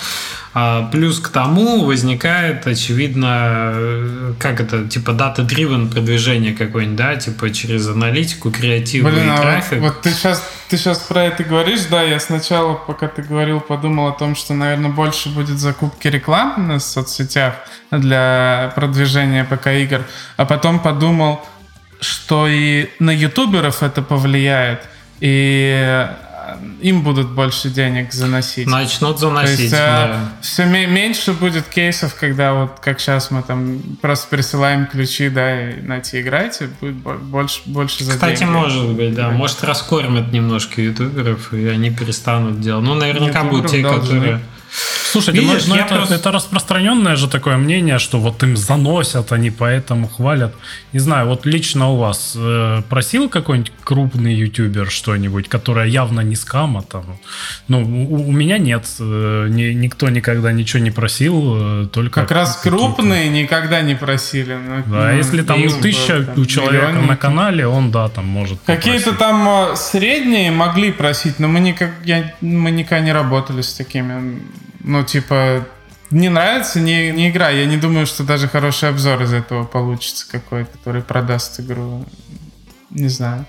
А, 0.55 0.89
плюс 0.91 1.21
к 1.21 1.29
тому 1.29 1.85
возникает, 1.85 2.67
очевидно, 2.67 4.35
как 4.39 4.61
это, 4.61 4.89
типа 4.89 5.13
дата-дривен 5.13 5.91
продвижение 5.91 6.55
какое-нибудь, 6.55 6.97
да, 6.97 7.17
типа 7.17 7.51
через 7.51 7.87
аналитику, 7.89 8.51
креатив 8.51 9.05
Блин, 9.05 9.27
и 9.27 9.31
а 9.31 9.39
трафик. 9.39 9.81
Вот, 9.81 9.95
вот 9.95 10.01
ты 10.01 10.11
сейчас, 10.11 10.43
ты 10.69 10.79
сейчас 10.79 10.99
про 11.01 11.25
это 11.25 11.45
говоришь, 11.45 11.83
да, 11.91 12.03
я 12.03 12.19
сначала, 12.19 12.75
пока 12.75 13.09
ты 13.09 13.23
говорил, 13.23 13.61
подумал 13.61 14.09
о 14.09 14.13
том, 14.13 14.35
что, 14.35 14.55
наверное, 14.55 14.91
больше 14.91 15.29
будет 15.29 15.59
закупки 15.59 16.09
рекламы 16.09 16.65
на 16.65 16.79
соцсетях 16.81 17.55
для 17.91 18.73
продвижения 18.75 19.45
ПК-игр, 19.45 20.03
а 20.37 20.47
потом 20.47 20.81
подумал, 20.81 21.47
что 22.01 22.47
и 22.49 22.89
на 22.99 23.11
ютуберов 23.11 23.83
это 23.83 24.03
повлияет, 24.03 24.81
и 25.21 26.09
им 26.81 27.03
будут 27.03 27.31
больше 27.31 27.71
денег 27.71 28.13
заносить. 28.13 28.67
Начнут 28.67 29.19
заносить, 29.19 29.57
То 29.57 29.63
есть, 29.63 29.75
э, 29.75 29.77
да. 29.77 30.33
Все 30.41 30.65
меньше 30.65 31.33
будет 31.33 31.67
кейсов, 31.69 32.15
когда 32.15 32.55
вот 32.55 32.81
как 32.81 33.01
сейчас 33.01 33.31
мы 33.31 33.43
там 33.43 33.81
просто 34.01 34.29
присылаем 34.29 34.87
ключи, 34.87 35.29
да, 35.29 35.71
и 35.71 35.81
найти 35.81 36.21
играйте, 36.21 36.69
будет 36.81 36.97
больше, 36.97 37.61
больше 37.67 38.05
за 38.05 38.13
Кстати, 38.13 38.41
деньги. 38.41 38.53
может 38.53 38.89
быть, 38.89 39.15
да. 39.15 39.31
Может, 39.31 39.65
раскормят 39.65 40.33
немножко 40.33 40.81
ютуберов, 40.81 41.53
и 41.53 41.67
они 41.67 41.91
перестанут 41.91 42.61
делать. 42.61 42.85
Ну, 42.85 42.95
наверняка 42.95 43.45
будут 43.45 43.71
те, 43.71 43.83
которые... 43.83 44.41
Слушайте, 45.11 45.40
Видишь, 45.40 45.66
ну, 45.66 45.74
ну 45.74 45.81
это, 45.81 45.94
просто... 45.94 46.14
это 46.14 46.33
распространенное 46.33 47.16
же 47.16 47.28
такое 47.28 47.57
мнение, 47.57 47.98
что 47.98 48.18
вот 48.18 48.42
им 48.42 48.57
заносят, 48.57 49.33
они 49.33 49.50
поэтому 49.50 50.07
хвалят. 50.07 50.54
Не 50.92 51.00
знаю, 51.00 51.28
вот 51.28 51.46
лично 51.46 51.90
у 51.90 51.96
вас 51.96 52.35
э, 52.37 52.83
просил 52.88 53.28
какой-нибудь 53.31 53.72
крупный 53.85 54.35
ютубер 54.35 54.90
что-нибудь, 54.90 55.48
которое 55.48 55.87
явно 55.87 56.20
не 56.20 56.37
скама 56.37 56.83
там? 56.83 57.18
Ну, 57.68 57.81
у, 57.81 58.28
у 58.28 58.33
меня 58.33 58.59
нет. 58.59 58.85
Э, 59.00 59.46
ни, 59.48 59.72
никто 59.72 60.11
никогда 60.11 60.52
ничего 60.52 60.83
не 60.83 60.90
просил, 60.90 61.85
э, 61.85 61.87
только... 61.87 62.20
Как 62.20 62.31
раз 62.31 62.57
крупные 62.57 63.31
никогда 63.31 63.81
не 63.81 63.94
просили. 63.94 64.54
Ну, 64.54 64.83
да, 64.87 65.11
ну, 65.11 65.16
если 65.16 65.42
там 65.42 65.62
тысяча 65.81 66.22
там, 66.22 66.42
у 66.42 66.44
человека 66.44 66.92
на 66.92 67.16
канале, 67.16 67.66
он, 67.66 67.90
да, 67.90 68.09
там 68.09 68.26
может 68.26 68.59
Какие-то 68.66 69.14
там 69.14 69.48
э, 69.72 69.76
средние 69.76 70.50
могли 70.50 70.92
просить, 70.92 71.38
но 71.38 71.48
мы, 71.48 71.61
никак, 71.61 71.92
я, 72.04 72.35
мы 72.42 72.70
никогда 72.70 73.04
не 73.04 73.12
работали 73.12 73.62
с 73.62 73.72
такими 73.72 74.42
ну, 74.81 75.05
типа, 75.05 75.67
не 76.11 76.29
нравится, 76.29 76.81
не, 76.81 77.11
не 77.11 77.31
игра. 77.31 77.51
Я 77.51 77.67
не 77.67 77.77
думаю, 77.77 78.07
что 78.07 78.25
даже 78.25 78.49
хороший 78.49 78.88
обзор 78.88 79.23
из 79.23 79.33
этого 79.33 79.64
получится 79.64 80.27
какой-то, 80.31 80.77
который 80.79 81.03
продаст 81.03 81.61
игру. 81.61 82.05
Не 82.91 83.09
знаю. 83.09 83.45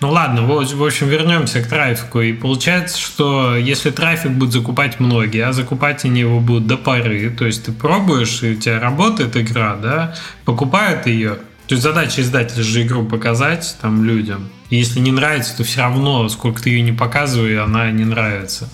Ну 0.00 0.10
ладно, 0.10 0.42
в 0.42 0.84
общем, 0.84 1.08
вернемся 1.08 1.62
к 1.62 1.68
трафику. 1.68 2.20
И 2.20 2.32
получается, 2.32 3.00
что 3.00 3.56
если 3.56 3.90
трафик 3.90 4.32
будут 4.32 4.52
закупать 4.52 5.00
многие, 5.00 5.44
а 5.44 5.52
закупать 5.52 6.04
они 6.04 6.20
его 6.20 6.40
будут 6.40 6.66
до 6.66 6.76
поры, 6.76 7.30
то 7.30 7.46
есть 7.46 7.64
ты 7.64 7.72
пробуешь, 7.72 8.42
и 8.42 8.52
у 8.52 8.54
тебя 8.56 8.80
работает 8.80 9.36
игра, 9.36 9.76
да, 9.76 10.14
покупают 10.44 11.06
ее, 11.06 11.38
то 11.66 11.74
есть 11.74 11.82
задача 11.82 12.20
издателя 12.20 12.62
же 12.62 12.82
игру 12.82 13.04
показать 13.04 13.76
там 13.80 14.04
людям. 14.04 14.50
И 14.70 14.76
если 14.76 15.00
не 15.00 15.12
нравится, 15.12 15.56
то 15.56 15.64
все 15.64 15.80
равно, 15.80 16.28
сколько 16.28 16.62
ты 16.62 16.70
ее 16.70 16.82
не 16.82 16.92
показывай, 16.92 17.58
она 17.58 17.90
не 17.90 18.04
нравится. 18.04 18.68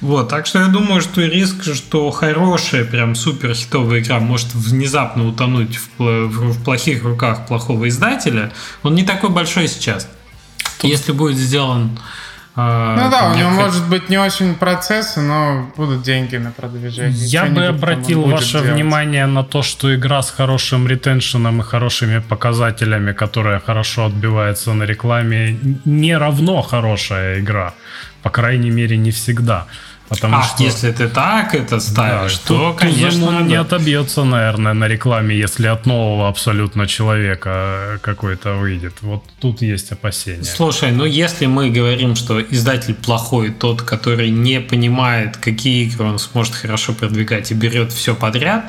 Вот, 0.00 0.28
так 0.28 0.46
что 0.46 0.60
я 0.60 0.66
думаю, 0.66 1.02
что 1.02 1.20
риск, 1.20 1.74
что 1.74 2.10
хорошая, 2.10 2.84
прям 2.84 3.14
супер 3.14 3.54
хитовая 3.54 4.00
игра 4.00 4.18
может 4.18 4.54
внезапно 4.54 5.28
утонуть 5.28 5.76
в, 5.76 5.98
в, 5.98 6.52
в 6.52 6.64
плохих 6.64 7.04
руках 7.04 7.46
плохого 7.46 7.88
издателя, 7.88 8.52
он 8.82 8.94
не 8.94 9.04
такой 9.04 9.28
большой 9.30 9.68
сейчас. 9.68 10.08
Тут... 10.80 10.90
Если 10.90 11.12
будет 11.12 11.36
сделан 11.36 11.98
а, 12.56 12.96
ну 12.96 13.10
да, 13.10 13.30
у 13.30 13.36
него 13.36 13.50
может 13.50 13.88
быть 13.88 14.08
не 14.08 14.18
очень 14.18 14.54
процессы, 14.54 15.20
но 15.20 15.70
будут 15.76 16.02
деньги 16.02 16.36
на 16.36 16.50
продвижение. 16.50 17.12
Я 17.12 17.46
бы 17.46 17.64
обратил 17.64 18.22
ваше 18.22 18.58
делать. 18.58 18.70
внимание 18.72 19.26
на 19.26 19.44
то, 19.44 19.62
что 19.62 19.94
игра 19.94 20.20
с 20.20 20.30
хорошим 20.30 20.88
ретеншеном 20.88 21.60
и 21.60 21.64
хорошими 21.64 22.18
показателями, 22.18 23.12
которая 23.12 23.60
хорошо 23.60 24.06
отбивается 24.06 24.72
на 24.72 24.82
рекламе, 24.82 25.58
не 25.84 26.16
равно 26.16 26.60
хорошая 26.62 27.40
игра. 27.40 27.72
По 28.22 28.30
крайней 28.30 28.70
мере, 28.70 28.96
не 28.96 29.12
всегда. 29.12 29.66
Потому 30.10 30.38
а, 30.38 30.42
что... 30.42 30.64
если 30.64 30.90
ты 30.90 31.06
так 31.08 31.54
это 31.54 31.78
ставишь, 31.78 32.38
да, 32.38 32.44
то, 32.48 32.72
конечно... 32.76 33.28
Он 33.28 33.46
не 33.46 33.54
отобьется, 33.54 34.24
наверное, 34.24 34.72
на 34.72 34.88
рекламе, 34.88 35.38
если 35.38 35.68
от 35.68 35.86
нового 35.86 36.28
абсолютно 36.28 36.88
человека 36.88 38.00
какой-то 38.02 38.54
выйдет. 38.54 38.94
Вот 39.02 39.22
тут 39.38 39.62
есть 39.62 39.92
опасения. 39.92 40.42
Слушай, 40.42 40.90
ну 40.90 41.04
если 41.04 41.46
мы 41.46 41.70
говорим, 41.70 42.16
что 42.16 42.40
издатель 42.40 42.94
плохой, 42.94 43.50
тот, 43.50 43.82
который 43.82 44.30
не 44.30 44.60
понимает, 44.60 45.36
какие 45.36 45.86
игры 45.86 46.06
он 46.06 46.18
сможет 46.18 46.56
хорошо 46.56 46.92
продвигать 46.92 47.52
и 47.52 47.54
берет 47.54 47.92
все 47.92 48.16
подряд, 48.16 48.64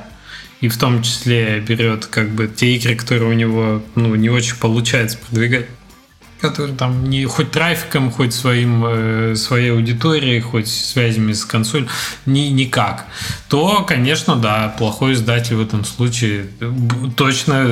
и 0.60 0.68
в 0.68 0.78
том 0.78 1.02
числе 1.02 1.60
берет 1.60 2.06
как 2.06 2.30
бы 2.30 2.48
те 2.48 2.76
игры, 2.76 2.96
которые 2.96 3.32
у 3.32 3.34
него 3.34 3.82
ну, 3.96 4.14
не 4.14 4.30
очень 4.30 4.58
получается 4.58 5.18
продвигать, 5.18 5.66
который 6.42 6.76
там 6.76 7.10
не 7.10 7.26
хоть 7.26 7.52
трафиком, 7.52 8.12
хоть 8.12 8.34
своим, 8.34 8.84
э, 8.86 9.36
своей 9.36 9.72
аудиторией, 9.72 10.42
хоть 10.42 10.68
связями 10.68 11.34
с 11.34 11.46
консоль, 11.46 11.88
ни, 12.26 12.50
никак, 12.50 13.06
то, 13.48 13.84
конечно, 13.84 14.36
да, 14.36 14.74
плохой 14.78 15.14
издатель 15.14 15.56
в 15.56 15.62
этом 15.62 15.86
случае 15.86 16.48
точно 17.16 17.66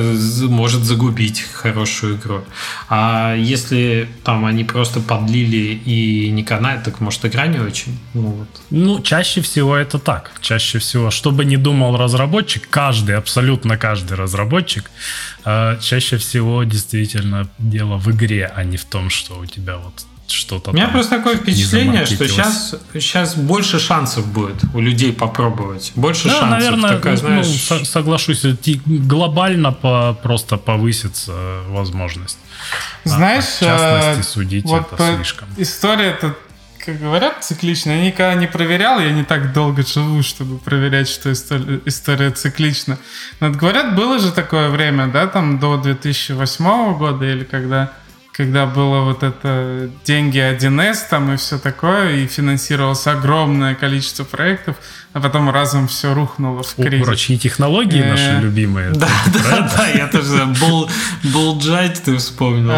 может 0.48 0.82
загубить 0.82 1.44
хорошую 1.52 2.16
игру. 2.16 2.44
А 2.88 3.34
если 3.34 4.08
там 4.24 4.44
они 4.44 4.64
просто 4.64 5.00
подлили 5.00 5.80
и 5.84 6.30
не 6.30 6.44
канает, 6.44 6.84
так 6.84 7.00
может 7.00 7.24
игра 7.24 7.46
не 7.46 7.58
очень? 7.58 7.98
Ну, 8.14 8.22
вот. 8.22 8.48
ну, 8.70 9.00
чаще 9.00 9.40
всего 9.40 9.76
это 9.76 9.98
так. 9.98 10.32
Чаще 10.40 10.78
всего, 10.78 11.10
что 11.10 11.30
бы 11.30 11.44
ни 11.44 11.56
думал 11.56 11.96
разработчик, 11.96 12.68
каждый, 12.70 13.16
абсолютно 13.16 13.76
каждый 13.76 14.16
разработчик, 14.16 14.90
э, 15.39 15.39
чаще 15.44 16.16
всего 16.16 16.64
действительно 16.64 17.48
дело 17.58 17.96
в 17.96 18.10
игре, 18.10 18.50
а 18.54 18.64
не 18.64 18.76
в 18.76 18.84
том, 18.84 19.10
что 19.10 19.38
у 19.38 19.46
тебя 19.46 19.76
вот 19.78 20.04
что-то. 20.32 20.70
У 20.70 20.74
меня 20.74 20.88
просто 20.88 21.16
такое 21.16 21.36
впечатление, 21.36 22.06
что 22.06 22.28
сейчас, 22.28 22.74
сейчас 22.94 23.36
больше 23.36 23.78
шансов 23.78 24.26
будет 24.26 24.62
у 24.74 24.80
людей 24.80 25.12
попробовать. 25.12 25.92
Больше 25.94 26.28
да, 26.28 26.40
шансов. 26.40 26.50
Наверное, 26.50 26.90
такая, 26.90 27.14
ну, 27.14 27.18
знаешь... 27.18 27.66
ну, 27.70 27.84
соглашусь, 27.84 28.44
глобально 28.86 29.72
по, 29.72 30.16
просто 30.22 30.56
повысится 30.56 31.62
возможность. 31.68 32.38
Знаешь, 33.04 33.44
а, 33.62 33.98
в 33.98 34.02
частности, 34.02 34.20
э, 34.20 34.32
судить 34.32 34.64
вот 34.64 34.92
это 34.92 35.16
слишком. 35.16 35.48
История 35.56 36.10
это 36.10 36.36
как 36.84 36.98
говорят, 36.98 37.44
цикличная. 37.44 37.98
Я 37.98 38.06
никогда 38.06 38.34
не 38.34 38.46
проверял, 38.46 39.00
я 39.00 39.12
не 39.12 39.24
так 39.24 39.52
долго 39.52 39.82
живу, 39.82 40.22
чтобы 40.22 40.58
проверять, 40.58 41.08
что 41.08 41.32
история, 41.32 41.80
история 41.84 42.30
циклична. 42.30 42.98
Но 43.40 43.50
говорят, 43.50 43.94
было 43.94 44.18
же 44.18 44.32
такое 44.32 44.68
время, 44.70 45.06
да, 45.06 45.26
там 45.26 45.58
до 45.58 45.76
2008 45.76 46.98
года 46.98 47.24
или 47.24 47.44
когда 47.44 47.92
когда 48.32 48.64
было 48.64 49.00
вот 49.02 49.22
это 49.22 49.90
деньги 50.04 50.38
1С 50.38 51.08
там 51.10 51.32
и 51.32 51.36
все 51.36 51.58
такое, 51.58 52.16
и 52.16 52.26
финансировалось 52.26 53.06
огромное 53.06 53.74
количество 53.74 54.24
проектов, 54.24 54.76
а 55.12 55.20
потом 55.20 55.50
разом 55.50 55.88
все 55.88 56.14
рухнуло 56.14 56.62
в 56.62 56.74
кризис. 56.74 57.04
Прочие 57.04 57.38
технологии 57.38 58.00
наши 58.02 58.30
э, 58.30 58.40
любимые. 58.40 58.90
Да, 58.94 59.08
да, 59.26 59.70
да, 59.76 59.88
я 59.88 60.06
тоже 60.06 60.46
Булджать 61.24 62.02
ты 62.02 62.16
вспомнил. 62.16 62.70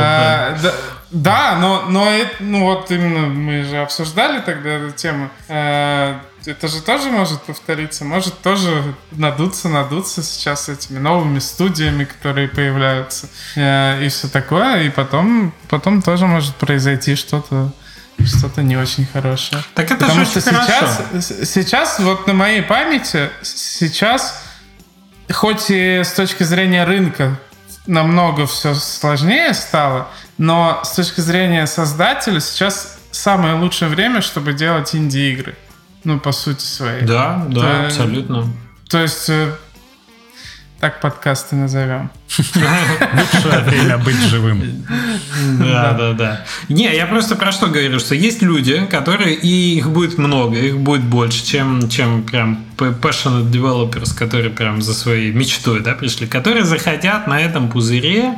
Да, 1.13 1.59
но, 1.61 1.85
но 1.89 2.09
ну 2.41 2.65
вот 2.65 2.91
именно 2.91 3.27
мы 3.27 3.65
же 3.65 3.77
обсуждали 3.79 4.41
тогда 4.41 4.71
эту 4.71 4.93
тему. 4.93 5.29
Э, 5.49 6.17
это 6.47 6.69
же 6.69 6.81
тоже 6.81 7.11
может 7.11 7.43
повториться, 7.43 8.05
может 8.05 8.41
тоже 8.41 8.95
надуться, 9.11 9.69
надуться 9.69 10.23
сейчас 10.23 10.71
этими 10.71 10.99
новыми 10.99 11.39
студиями, 11.39 12.05
которые 12.05 12.49
появляются 12.49 13.29
э, 13.57 14.05
и 14.05 14.09
все 14.09 14.29
такое, 14.29 14.85
и 14.85 14.89
потом, 14.89 15.53
потом 15.69 16.01
тоже 16.01 16.27
может 16.27 16.57
произойти 16.57 17.15
что-то 17.15 17.73
что-то 18.25 18.63
не 18.63 18.77
очень 18.77 19.07
хорошее. 19.07 19.63
Так 19.75 19.91
это 19.91 20.07
Потому 20.07 20.21
же 20.21 20.27
что 20.27 20.41
сейчас, 20.41 21.03
сейчас, 21.51 21.99
вот 21.99 22.27
на 22.27 22.35
моей 22.35 22.63
памяти, 22.63 23.31
сейчас, 23.43 24.43
хоть 25.31 25.71
и 25.71 26.03
с 26.05 26.13
точки 26.13 26.45
зрения 26.45 26.85
рынка 26.85 27.39
намного 27.87 28.47
все 28.47 28.75
сложнее 28.75 29.55
стало, 29.55 30.09
но 30.39 30.81
с 30.85 30.93
точки 30.93 31.21
зрения 31.21 31.67
создателя 31.67 32.41
сейчас 32.41 32.99
самое 33.11 33.55
лучшее 33.55 33.89
время, 33.89 34.21
чтобы 34.21 34.53
делать 34.53 34.95
инди-игры. 34.95 35.57
Ну, 36.05 36.19
по 36.19 36.33
сути 36.33 36.63
своей. 36.63 37.03
Да, 37.03 37.45
да, 37.49 37.61
то, 37.61 37.87
абсолютно. 37.87 38.49
То 38.89 38.99
есть, 38.99 39.29
э, 39.31 39.55
так 40.83 41.01
подкасты 41.01 41.55
назовем. 41.55 42.11
Лучшее 42.37 43.61
время 43.67 43.99
быть 43.99 44.17
живым. 44.17 44.85
Да, 45.61 45.93
да, 45.93 46.13
да. 46.13 46.45
Не, 46.69 46.93
я 46.93 47.07
просто 47.07 47.37
про 47.37 47.53
что 47.53 47.69
говорю, 47.69 48.01
что 48.01 48.17
есть 48.17 48.43
люди, 48.43 48.85
которые, 48.87 49.37
и 49.37 49.77
их 49.77 49.91
будет 49.91 50.19
много, 50.19 50.59
их 50.59 50.79
будет 50.79 51.05
больше, 51.05 51.47
чем, 51.47 51.89
чем 51.89 52.25
прям 52.25 52.65
passionate 52.77 53.49
developers, 53.49 54.13
которые 54.13 54.51
прям 54.51 54.83
за 54.83 54.93
своей 54.93 55.31
мечтой 55.31 55.83
да, 55.83 55.93
пришли, 55.93 56.27
которые 56.27 56.65
захотят 56.65 57.29
на 57.29 57.41
этом 57.41 57.69
пузыре 57.71 58.35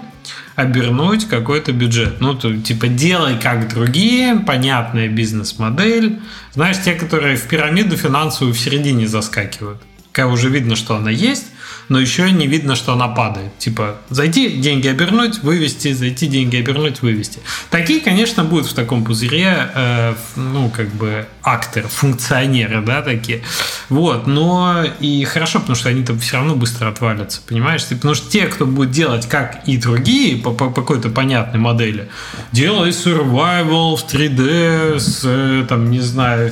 обернуть 0.55 1.27
какой-то 1.27 1.73
бюджет. 1.73 2.21
Ну, 2.21 2.35
то, 2.35 2.55
типа, 2.55 2.89
делай 2.89 3.39
как 3.39 3.73
другие, 3.73 4.37
понятная 4.41 5.09
бизнес-модель. 5.09 6.21
Знаешь, 6.53 6.77
те, 6.85 6.93
которые 6.93 7.37
в 7.37 7.49
пирамиду 7.49 7.97
финансовую 7.97 8.53
в 8.53 8.59
середине 8.59 9.09
заскакивают. 9.09 9.81
Когда 10.13 10.31
уже 10.31 10.51
видно, 10.51 10.77
что 10.77 10.95
она 10.95 11.11
есть, 11.11 11.47
но 11.89 12.01
еще 12.01 12.30
не 12.30 12.47
видно, 12.47 12.74
что 12.76 12.93
она 12.93 13.09
падает. 13.09 13.57
Типа, 13.59 13.97
зайти, 14.11 14.49
деньги 14.51 14.89
обернуть, 14.89 15.43
вывести, 15.43 15.93
зайти, 15.93 16.26
деньги 16.26 16.57
обернуть, 16.57 17.03
вывести. 17.03 17.41
Такие, 17.70 18.01
конечно, 18.01 18.45
будут 18.45 18.66
в 18.66 18.74
таком 18.74 19.05
пузыре, 19.05 19.70
э, 19.74 20.14
ну, 20.37 20.70
как 20.70 20.89
бы, 20.95 21.26
акторы, 21.45 21.89
функционеры, 21.89 22.81
да, 22.81 23.03
такие. 23.03 23.43
Вот, 23.91 24.27
но 24.27 24.83
и 25.01 25.25
хорошо, 25.25 25.61
потому 25.61 25.77
что 25.77 25.91
они 25.91 26.03
там 26.03 26.19
все 26.19 26.39
равно 26.39 26.57
быстро 26.57 26.89
отвалятся, 26.89 27.41
понимаешь? 27.47 27.85
Потому 27.85 28.15
что 28.15 28.31
те, 28.31 28.47
кто 28.47 28.67
будет 28.67 28.91
делать, 28.91 29.29
как 29.29 29.69
и 29.69 29.77
другие, 29.77 30.37
по, 30.39 30.53
по, 30.53 30.71
по 30.71 30.81
какой-то 30.81 31.11
понятной 31.11 31.61
модели, 31.61 32.09
делай 32.53 32.91
survival 32.91 33.97
в 33.97 34.07
3D 34.07 34.99
с, 34.99 35.21
э, 35.25 35.67
там, 35.69 35.91
не 35.91 36.01
знаю, 36.01 36.51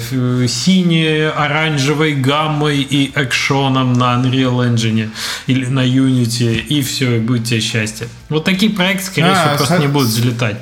синей, 0.49 1.29
оранжевой 1.31 2.15
гаммой 2.15 2.83
и 2.83 3.13
экшоном 3.15 3.95
на 3.95 4.15
Unreal 4.17 4.75
Engine, 4.75 5.11
или 5.47 5.65
на 5.67 5.87
Unity, 5.87 6.59
и 6.59 6.83
все, 6.83 7.17
и 7.17 7.21
будет 7.21 7.45
тебе 7.45 7.61
счастье. 7.61 8.09
Вот 8.29 8.45
такие 8.45 8.73
проекты, 8.73 9.07
скорее 9.07 9.33
а, 9.33 9.35
всего, 9.35 9.57
просто 9.57 9.79
не 9.79 9.89
будут 9.89 10.09
залетать. 10.09 10.59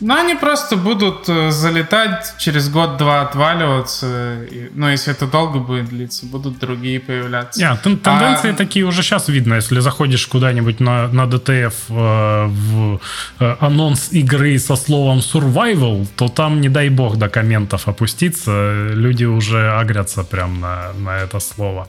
Ну, 0.00 0.14
они 0.14 0.34
просто 0.34 0.76
будут 0.76 1.28
э, 1.28 1.50
залетать, 1.50 2.34
через 2.38 2.68
год-два 2.68 3.22
отваливаться. 3.22 4.42
И, 4.50 4.70
ну, 4.74 4.88
если 4.88 5.12
это 5.12 5.26
долго 5.26 5.58
будет 5.58 5.88
длиться, 5.88 6.26
будут 6.26 6.58
другие 6.58 6.98
появляться. 6.98 7.60
Yeah, 7.60 7.78
тенденции 7.82 8.50
а... 8.50 8.54
такие 8.54 8.84
уже 8.84 9.02
сейчас 9.02 9.28
видно. 9.28 9.54
Если 9.54 9.80
заходишь 9.80 10.26
куда-нибудь 10.26 10.80
на, 10.80 11.08
на 11.08 11.22
DTF 11.22 11.74
э, 11.88 12.46
в 12.48 13.00
э, 13.38 13.56
анонс 13.60 14.12
игры 14.12 14.58
со 14.58 14.76
словом 14.76 15.18
survival, 15.18 16.06
то 16.16 16.28
там, 16.28 16.60
не 16.60 16.68
дай 16.68 16.88
бог, 16.88 17.16
до 17.16 17.28
комментов 17.28 17.88
опуститься. 17.88 18.88
Люди 18.90 19.24
уже 19.24 19.70
агрятся 19.70 20.24
прям 20.24 20.60
на, 20.60 20.92
на 20.98 21.18
это 21.18 21.40
слово. 21.40 21.88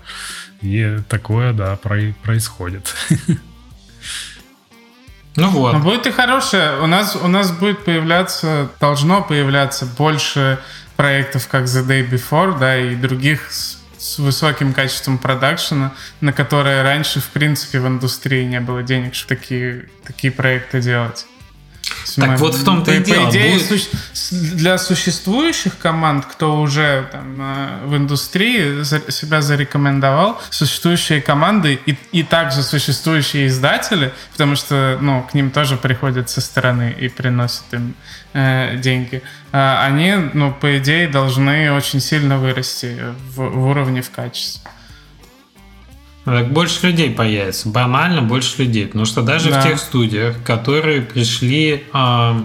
И 0.61 0.99
такое, 1.09 1.53
да, 1.53 1.77
происходит. 2.23 2.93
Ну 5.35 5.49
вот. 5.49 5.73
Но 5.73 5.79
будет 5.79 6.07
и 6.07 6.11
хорошее. 6.11 6.79
У 6.81 6.87
нас, 6.87 7.15
у 7.15 7.27
нас 7.27 7.51
будет 7.51 7.83
появляться, 7.83 8.69
должно 8.79 9.21
появляться 9.21 9.85
больше 9.85 10.59
проектов, 10.95 11.47
как 11.47 11.63
The 11.65 11.85
Day 11.85 12.09
Before, 12.09 12.57
да, 12.57 12.77
и 12.77 12.95
других 12.95 13.51
с, 13.51 13.77
с 13.97 14.17
высоким 14.17 14.73
качеством 14.73 15.17
продакшена, 15.17 15.93
на 16.21 16.31
которые 16.31 16.83
раньше, 16.83 17.19
в 17.19 17.27
принципе, 17.27 17.79
в 17.79 17.87
индустрии 17.87 18.45
не 18.45 18.61
было 18.61 18.81
денег, 18.81 19.13
чтобы 19.13 19.35
такие, 19.35 19.89
такие 20.05 20.31
проекты 20.31 20.81
делать. 20.81 21.25
Так 22.15 22.39
вот 22.39 22.55
в 22.55 22.63
том-то 22.63 22.93
и 22.93 23.03
дело. 23.03 23.25
По 23.25 23.29
идее, 23.31 23.59
для 24.31 24.77
существующих 24.77 25.77
команд, 25.77 26.25
кто 26.25 26.59
уже 26.59 27.07
там, 27.11 27.35
э, 27.39 27.85
в 27.85 27.95
индустрии 27.95 28.83
себя 29.11 29.41
зарекомендовал, 29.41 30.41
существующие 30.49 31.21
команды 31.21 31.79
и, 31.85 31.97
и 32.11 32.23
также 32.23 32.63
существующие 32.63 33.47
издатели, 33.47 34.13
потому 34.31 34.55
что 34.55 34.97
ну, 35.01 35.23
к 35.23 35.33
ним 35.33 35.51
тоже 35.51 35.77
приходят 35.77 36.29
со 36.29 36.41
стороны 36.41 36.95
и 36.97 37.09
приносят 37.09 37.65
им 37.71 37.95
э, 38.33 38.77
деньги, 38.77 39.21
э, 39.51 39.77
они, 39.79 40.15
ну, 40.33 40.53
по 40.53 40.77
идее, 40.77 41.07
должны 41.07 41.71
очень 41.71 41.99
сильно 41.99 42.37
вырасти 42.37 42.97
в, 43.35 43.49
в 43.49 43.67
уровне, 43.67 44.01
в 44.01 44.11
качестве. 44.11 44.69
Так 46.25 46.51
больше 46.51 46.87
людей 46.87 47.11
появится, 47.11 47.69
банально 47.69 48.23
больше 48.23 48.63
людей, 48.63 48.87
потому 48.87 49.05
что 49.05 49.21
даже 49.21 49.51
да. 49.51 49.61
в 49.61 49.63
тех 49.63 49.79
студиях, 49.79 50.35
которые 50.43 51.01
пришли 51.01 51.83
э, 51.93 52.41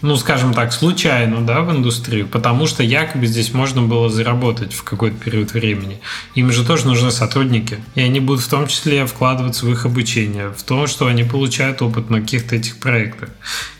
ну, 0.00 0.16
скажем 0.16 0.54
так, 0.54 0.72
случайно, 0.72 1.44
да, 1.44 1.62
в 1.62 1.70
индустрию, 1.74 2.26
потому 2.28 2.66
что 2.66 2.82
якобы 2.82 3.26
здесь 3.26 3.52
можно 3.52 3.82
было 3.82 4.08
заработать 4.08 4.72
в 4.72 4.84
какой-то 4.84 5.16
период 5.16 5.52
времени. 5.52 6.00
Им 6.34 6.52
же 6.52 6.64
тоже 6.64 6.86
нужны 6.86 7.10
сотрудники, 7.10 7.78
и 7.96 8.00
они 8.00 8.20
будут 8.20 8.42
в 8.42 8.48
том 8.48 8.68
числе 8.68 9.06
вкладываться 9.06 9.66
в 9.66 9.72
их 9.72 9.86
обучение, 9.86 10.50
в 10.50 10.62
то, 10.62 10.86
что 10.86 11.06
они 11.06 11.24
получают 11.24 11.82
опыт 11.82 12.10
на 12.10 12.20
каких-то 12.20 12.54
этих 12.56 12.78
проектах. 12.78 13.30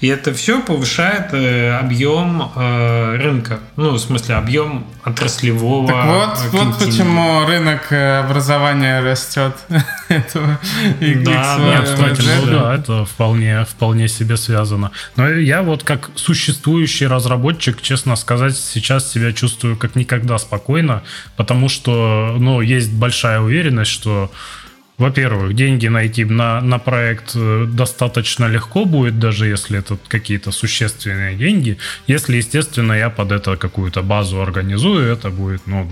И 0.01 0.09
это 0.09 0.35
все 0.35 0.61
повышает 0.61 1.33
э, 1.33 1.79
объем 1.79 2.51
э, 2.55 3.16
рынка, 3.16 3.61
ну, 3.77 3.93
в 3.93 3.99
смысле, 3.99 4.35
объем 4.37 4.87
отраслевого. 5.05 5.87
Так 5.87 6.53
вот, 6.53 6.64
вот 6.64 6.79
почему 6.79 7.47
рынок 7.47 7.93
э, 7.93 8.19
образования 8.19 9.01
растет. 9.01 9.55
этого 10.09 10.59
да, 11.01 11.59
да, 11.59 11.83
кстати, 11.83 12.23
ну, 12.41 12.47
да, 12.47 12.75
это 12.75 13.05
вполне, 13.05 13.64
вполне 13.64 14.09
себе 14.09 14.37
связано. 14.37 14.91
Но 15.16 15.29
я 15.29 15.62
вот 15.62 15.85
как 15.85 16.08
существующий 16.15 17.07
разработчик, 17.07 17.81
честно 17.83 18.17
сказать, 18.17 18.57
сейчас 18.57 19.11
себя 19.11 19.33
чувствую 19.33 19.77
как 19.77 19.97
никогда 19.97 20.39
спокойно, 20.39 21.03
потому 21.37 21.69
что, 21.69 22.37
ну, 22.39 22.61
есть 22.61 22.93
большая 22.93 23.41
уверенность, 23.41 23.91
что 23.91 24.31
во-первых, 24.99 25.55
деньги 25.55 25.87
найти 25.89 26.25
на, 26.25 26.61
на 26.61 26.79
проект 26.79 27.37
э, 27.37 27.67
достаточно 27.69 28.47
легко 28.47 28.85
будет, 28.85 29.21
даже 29.21 29.47
если 29.47 29.79
это 29.79 29.97
какие-то 30.09 30.51
существенные 30.51 31.37
деньги. 31.37 31.79
Если, 32.09 32.37
естественно, 32.37 32.93
я 32.93 33.09
под 33.09 33.31
это 33.31 33.57
какую-то 33.57 34.03
базу 34.03 34.43
организую, 34.43 35.07
это 35.13 35.31
будет, 35.31 35.67
ну, 35.67 35.89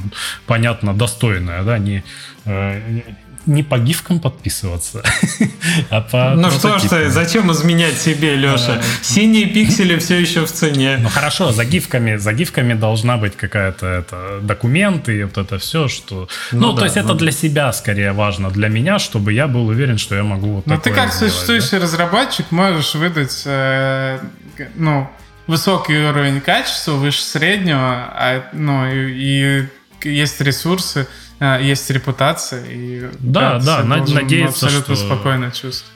понятно, 0.46 0.92
достойное, 0.92 1.62
да, 1.62 1.78
не, 1.78 2.02
э, 2.46 3.02
не 3.46 3.62
по 3.62 3.78
гифкам 3.78 4.20
подписываться, 4.20 5.02
а 5.90 6.00
по 6.00 6.34
Ну 6.36 6.50
что 6.50 6.78
ж 6.78 6.82
ты, 6.82 7.10
зачем 7.10 7.50
изменять 7.52 7.98
себе, 7.98 8.36
Леша? 8.36 8.80
Синие 9.02 9.46
пиксели 9.46 9.98
все 9.98 10.20
еще 10.20 10.44
в 10.44 10.52
цене. 10.52 10.98
Ну 11.00 11.08
хорошо, 11.08 11.52
за 11.52 11.64
гифками, 11.64 12.16
за 12.16 12.32
гифками 12.32 12.74
должна 12.74 13.16
быть 13.16 13.36
какая-то 13.36 13.86
это, 13.86 14.40
документ 14.42 15.08
и 15.08 15.22
вот 15.24 15.38
это 15.38 15.58
все, 15.58 15.88
что... 15.88 16.28
Ну, 16.52 16.60
ну 16.60 16.72
да, 16.72 16.80
то 16.80 16.84
есть 16.84 16.96
ну... 16.96 17.02
это 17.02 17.14
для 17.14 17.32
себя 17.32 17.72
скорее 17.72 18.12
важно, 18.12 18.50
для 18.50 18.68
меня, 18.68 18.98
чтобы 18.98 19.32
я 19.32 19.46
был 19.46 19.68
уверен, 19.68 19.98
что 19.98 20.14
я 20.14 20.24
могу 20.24 20.54
вот 20.54 20.66
Ну 20.66 20.78
ты 20.78 20.90
как 20.90 21.12
сделать, 21.12 21.32
существующий 21.32 21.78
да? 21.78 21.80
разработчик 21.80 22.50
можешь 22.50 22.94
выдать, 22.94 23.42
э, 23.46 24.18
ну, 24.74 25.08
высокий 25.46 25.96
уровень 25.96 26.40
качества, 26.40 26.92
выше 26.92 27.22
среднего, 27.22 27.80
а, 27.80 28.48
ну, 28.52 28.90
и, 28.90 29.66
и 30.02 30.08
есть 30.08 30.40
ресурсы, 30.40 31.06
а, 31.38 31.60
есть 31.60 31.90
репутация, 31.90 32.64
и 32.66 33.10
да, 33.20 33.58
да, 33.58 33.82
надеяться, 33.84 34.66
абсолютно 34.66 34.94
что... 34.94 35.06
спокойно 35.06 35.50
чувствовать. 35.50 35.92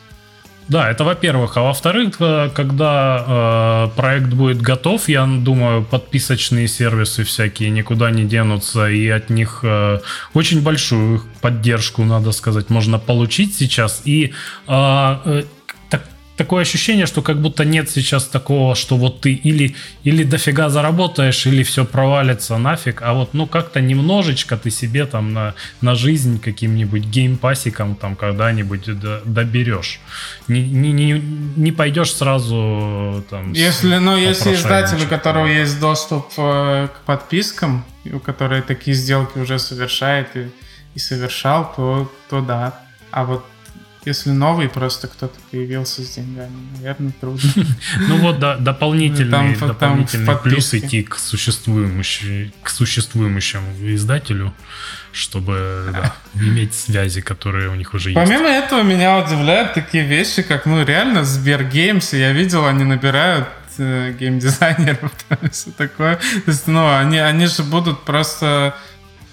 Да, 0.70 0.88
это 0.88 1.02
во-первых. 1.02 1.56
А 1.56 1.62
во-вторых, 1.62 2.14
э, 2.20 2.48
когда 2.54 3.24
э, 3.26 3.96
проект 3.96 4.28
будет 4.28 4.62
готов, 4.62 5.08
я 5.08 5.26
думаю, 5.26 5.82
подписочные 5.82 6.68
сервисы 6.68 7.24
всякие 7.24 7.70
никуда 7.70 8.12
не 8.12 8.24
денутся, 8.24 8.88
и 8.88 9.08
от 9.08 9.30
них 9.30 9.60
э, 9.64 9.98
очень 10.32 10.62
большую 10.62 11.24
поддержку, 11.40 12.04
надо 12.04 12.30
сказать, 12.30 12.70
можно 12.70 13.00
получить 13.00 13.56
сейчас. 13.56 14.02
И 14.04 14.32
э, 14.68 15.16
э 15.24 15.42
такое 16.40 16.62
ощущение, 16.62 17.04
что 17.04 17.20
как 17.20 17.36
будто 17.36 17.66
нет 17.66 17.90
сейчас 17.90 18.24
такого, 18.24 18.74
что 18.74 18.96
вот 18.96 19.20
ты 19.20 19.34
или, 19.34 19.74
или 20.04 20.24
дофига 20.24 20.70
заработаешь, 20.70 21.46
или 21.46 21.62
все 21.62 21.84
провалится 21.84 22.56
нафиг, 22.56 23.02
а 23.02 23.12
вот 23.12 23.34
ну 23.34 23.46
как-то 23.46 23.82
немножечко 23.82 24.56
ты 24.56 24.70
себе 24.70 25.04
там 25.04 25.34
на, 25.34 25.54
на 25.82 25.94
жизнь 25.94 26.40
каким-нибудь 26.40 27.04
геймпасиком 27.04 27.94
там 27.94 28.16
когда-нибудь 28.16 28.84
доберешь. 29.24 30.00
Не, 30.48 30.62
не, 30.62 30.92
не, 30.92 31.22
не 31.56 31.72
пойдешь 31.72 32.14
сразу 32.14 33.22
там... 33.28 33.52
Если, 33.52 33.98
ну, 33.98 34.16
если 34.16 34.54
издатель, 34.54 35.04
у 35.04 35.08
которого 35.08 35.46
есть 35.46 35.78
доступ 35.78 36.24
э, 36.38 36.88
к 36.88 37.04
подпискам, 37.04 37.84
у 38.10 38.18
которой 38.18 38.62
такие 38.62 38.94
сделки 38.96 39.38
уже 39.38 39.58
совершает 39.58 40.36
и, 40.36 40.48
и 40.94 40.98
совершал, 40.98 41.74
то, 41.76 42.10
то 42.30 42.40
да. 42.40 42.80
А 43.10 43.24
вот 43.24 43.44
если 44.04 44.30
новый 44.30 44.68
просто 44.68 45.08
кто-то 45.08 45.38
появился 45.50 46.02
с 46.02 46.14
деньгами, 46.14 46.56
наверное, 46.76 47.12
трудно. 47.20 47.50
Ну 48.08 48.16
вот 48.18 48.38
да, 48.38 48.56
дополнительный, 48.56 49.56
дополнительный 49.56 50.36
плюс 50.36 50.72
идти 50.74 51.02
к 51.02 51.16
существующему, 51.16 52.50
к 52.62 52.70
существующему 52.70 53.66
издателю, 53.94 54.54
чтобы 55.12 55.90
да, 55.92 56.14
иметь 56.34 56.74
связи, 56.74 57.20
которые 57.20 57.68
у 57.68 57.74
них 57.74 57.94
уже 57.94 58.10
есть. 58.10 58.20
Помимо 58.20 58.48
этого, 58.48 58.82
меня 58.82 59.18
удивляют 59.18 59.74
такие 59.74 60.04
вещи, 60.04 60.42
как, 60.42 60.66
ну, 60.66 60.84
реально, 60.84 61.24
Сбергеймс, 61.24 62.12
я 62.12 62.32
видел, 62.32 62.66
они 62.66 62.84
набирают 62.84 63.48
э, 63.78 64.14
геймдизайнеров, 64.18 65.12
все 65.52 65.70
такое. 65.72 66.16
То 66.16 66.50
есть, 66.50 66.66
ну, 66.66 66.94
они, 66.94 67.18
они 67.18 67.46
же 67.46 67.62
будут 67.64 68.04
просто 68.04 68.74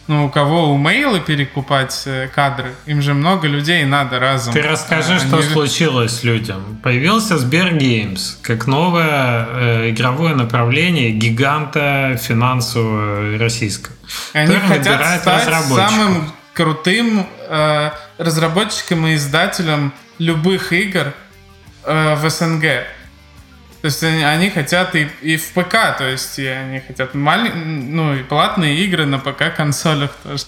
ну, 0.07 0.25
у 0.25 0.29
кого 0.29 0.71
у 0.71 0.77
мейла 0.77 1.19
перекупать 1.19 2.03
э, 2.05 2.29
кадры, 2.33 2.73
им 2.85 3.01
же 3.01 3.13
много 3.13 3.47
людей 3.47 3.83
надо 3.85 4.19
разом. 4.19 4.53
Ты 4.53 4.61
расскажи, 4.61 5.15
а, 5.15 5.19
что 5.19 5.41
случилось 5.41 6.19
с 6.19 6.23
людям. 6.23 6.79
Появился 6.81 7.37
Сбергеймс 7.37 8.37
как 8.41 8.67
новое 8.67 9.47
э, 9.49 9.89
игровое 9.89 10.33
направление 10.33 11.11
гиганта 11.11 12.17
финансового 12.21 13.37
российского. 13.37 13.95
Они 14.33 14.55
хотят 14.55 15.21
стать 15.21 15.43
самым 15.43 16.31
крутым 16.53 17.27
э, 17.49 17.91
разработчиком 18.17 19.07
и 19.07 19.15
издателем 19.15 19.93
любых 20.19 20.73
игр 20.73 21.13
э, 21.83 22.15
в 22.15 22.29
СНГ. 22.29 22.65
То 23.81 23.85
есть 23.85 24.03
они, 24.03 24.23
они 24.23 24.49
хотят 24.49 24.95
и, 24.95 25.07
и 25.21 25.37
в 25.37 25.51
ПК, 25.51 25.97
то 25.97 26.09
есть 26.09 26.39
и 26.39 26.45
они 26.47 26.79
хотят 26.79 27.13
маль... 27.13 27.51
ну, 27.55 28.15
и 28.15 28.23
платные 28.23 28.77
игры 28.79 29.05
на 29.05 29.19
ПК-консолях 29.19 30.11
тоже. 30.23 30.45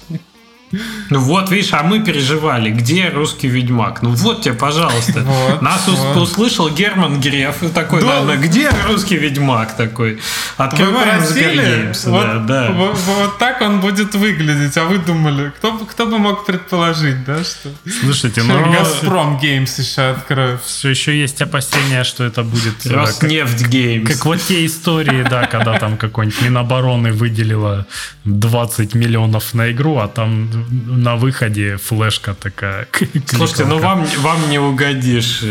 Ну 1.10 1.20
вот, 1.20 1.50
видишь, 1.50 1.74
а 1.74 1.84
мы 1.84 2.00
переживали, 2.00 2.70
где 2.70 3.10
русский 3.10 3.48
Ведьмак? 3.48 4.02
Ну 4.02 4.12
вот 4.12 4.44
тебе, 4.44 4.54
пожалуйста. 4.54 5.22
Вот, 5.22 5.62
Нас 5.62 5.88
вот. 5.88 6.18
услышал 6.18 6.70
Герман 6.70 7.20
Греф 7.20 7.64
и 7.64 7.70
такой, 7.70 8.02
да. 8.02 8.22
наверное, 8.22 8.38
где 8.38 8.70
русский 8.88 9.18
Ведьмак 9.18 9.76
такой? 9.76 10.20
Открываем 10.58 11.24
Сбер 11.26 11.58
Games. 11.58 12.06
Вот, 12.06 12.24
да, 12.24 12.40
да. 12.40 12.72
Вот, 12.72 12.98
вот 12.98 13.38
так 13.40 13.62
он 13.62 13.80
будет 13.80 14.14
выглядеть. 14.16 14.78
А 14.78 14.86
вы 14.86 15.00
думали, 15.00 15.52
кто, 15.58 15.78
кто 15.80 16.06
бы 16.06 16.20
мог 16.20 16.46
предположить, 16.46 17.24
да, 17.26 17.44
что... 17.44 17.70
Слушайте, 18.02 18.44
ну... 18.44 18.72
Газпром 18.72 19.40
Games 19.40 19.80
еще 19.80 20.02
откроет. 20.02 20.62
Все 20.64 20.90
еще 20.90 21.20
есть 21.20 21.42
опасения, 21.42 22.04
что 22.04 22.24
это 22.24 22.44
будет... 22.44 22.86
Роснефть 22.86 23.68
Games. 23.68 24.10
Как 24.12 24.26
вот 24.26 24.42
те 24.42 24.66
истории, 24.66 25.24
да, 25.24 25.46
когда 25.46 25.80
там 25.80 25.98
какой-нибудь 25.98 26.42
Минобороны 26.42 27.12
выделила 27.12 27.88
20 28.26 28.94
миллионов 28.96 29.54
на 29.54 29.72
игру, 29.72 29.98
а 29.98 30.08
там 30.08 30.59
на 30.70 31.16
выходе 31.16 31.78
флешка 31.78 32.34
такая. 32.34 32.88
Слушайте, 33.28 33.66
ну 33.66 33.80
вам, 33.80 34.06
вам 34.20 34.50
не 34.50 34.60
угодишь. 34.60 35.44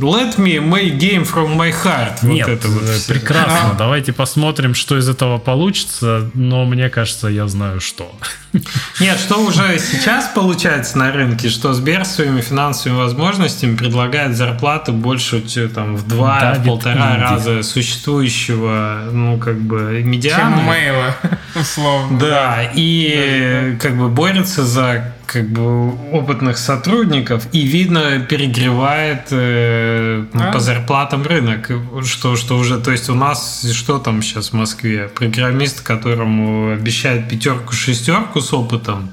Let 0.00 0.38
me 0.38 0.58
make 0.58 0.98
game 0.98 1.24
from 1.24 1.56
my 1.56 1.70
heart. 1.70 2.22
Нет, 2.22 2.48
вот 2.48 2.58
это 2.58 2.68
вот 2.68 2.82
э, 2.82 2.98
прекрасно. 3.06 3.70
А. 3.72 3.74
Давайте 3.74 4.12
посмотрим, 4.12 4.74
что 4.74 4.96
из 4.96 5.08
этого 5.08 5.38
получится. 5.38 6.30
Но 6.34 6.64
мне 6.64 6.88
кажется, 6.88 7.28
я 7.28 7.46
знаю, 7.48 7.80
что. 7.80 8.10
Нет, 9.00 9.18
что 9.18 9.44
уже 9.44 9.78
сейчас 9.78 10.30
получается 10.34 10.98
на 10.98 11.12
рынке, 11.12 11.48
что 11.48 11.72
Сбер 11.72 12.04
своими 12.04 12.40
финансовыми 12.40 12.98
возможностями 12.98 13.76
предлагает 13.76 14.36
зарплату 14.36 14.92
больше 14.92 15.40
там, 15.68 15.96
в 15.96 16.08
два, 16.08 16.40
да, 16.40 16.54
в 16.54 16.64
полтора 16.64 17.16
раза 17.16 17.62
существующего, 17.62 19.08
ну, 19.12 19.38
как 19.38 19.60
бы, 19.60 20.02
медиана. 20.02 20.56
Чем 20.56 20.64
мейла, 20.64 21.16
условно. 21.54 22.18
Да, 22.18 22.70
и 22.74 23.76
как 23.80 23.96
бы 23.96 24.08
борется 24.08 24.64
за 24.64 25.14
как 25.32 25.48
бы 25.48 25.92
опытных 26.10 26.58
сотрудников 26.58 27.46
и 27.52 27.60
видно 27.60 28.18
перегревает 28.18 29.28
э, 29.30 30.24
а? 30.34 30.52
по 30.52 30.58
зарплатам 30.58 31.22
рынок, 31.22 31.70
что 32.04 32.34
что 32.34 32.58
уже, 32.58 32.80
то 32.80 32.90
есть 32.90 33.08
у 33.08 33.14
нас 33.14 33.64
что 33.72 34.00
там 34.00 34.22
сейчас 34.22 34.50
в 34.50 34.54
Москве, 34.54 35.08
программист, 35.14 35.82
которому 35.82 36.72
обещают 36.72 37.28
пятерку 37.28 37.72
шестерку 37.72 38.40
с 38.40 38.52
опытом 38.52 39.10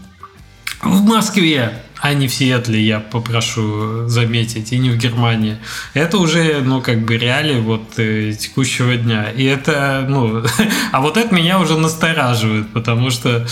в 0.82 1.04
Москве, 1.04 1.84
а 2.00 2.14
не 2.14 2.28
в 2.28 2.34
Сиэтле, 2.34 2.82
я 2.82 3.00
попрошу 3.00 4.08
заметить, 4.08 4.72
и 4.72 4.78
не 4.78 4.90
в 4.90 4.98
Германии. 4.98 5.58
Это 5.94 6.18
уже, 6.18 6.62
ну, 6.64 6.82
как 6.82 7.04
бы 7.06 7.18
реалии 7.18 7.60
вот 7.60 7.98
э, 7.98 8.34
текущего 8.34 8.96
дня. 8.96 9.32
И 9.32 9.44
это, 9.44 10.06
ну, 10.08 10.44
а 10.92 11.02
вот 11.02 11.18
это 11.18 11.34
меня 11.34 11.60
уже 11.60 11.78
настораживает, 11.78 12.72
потому 12.74 13.10
что 13.10 13.48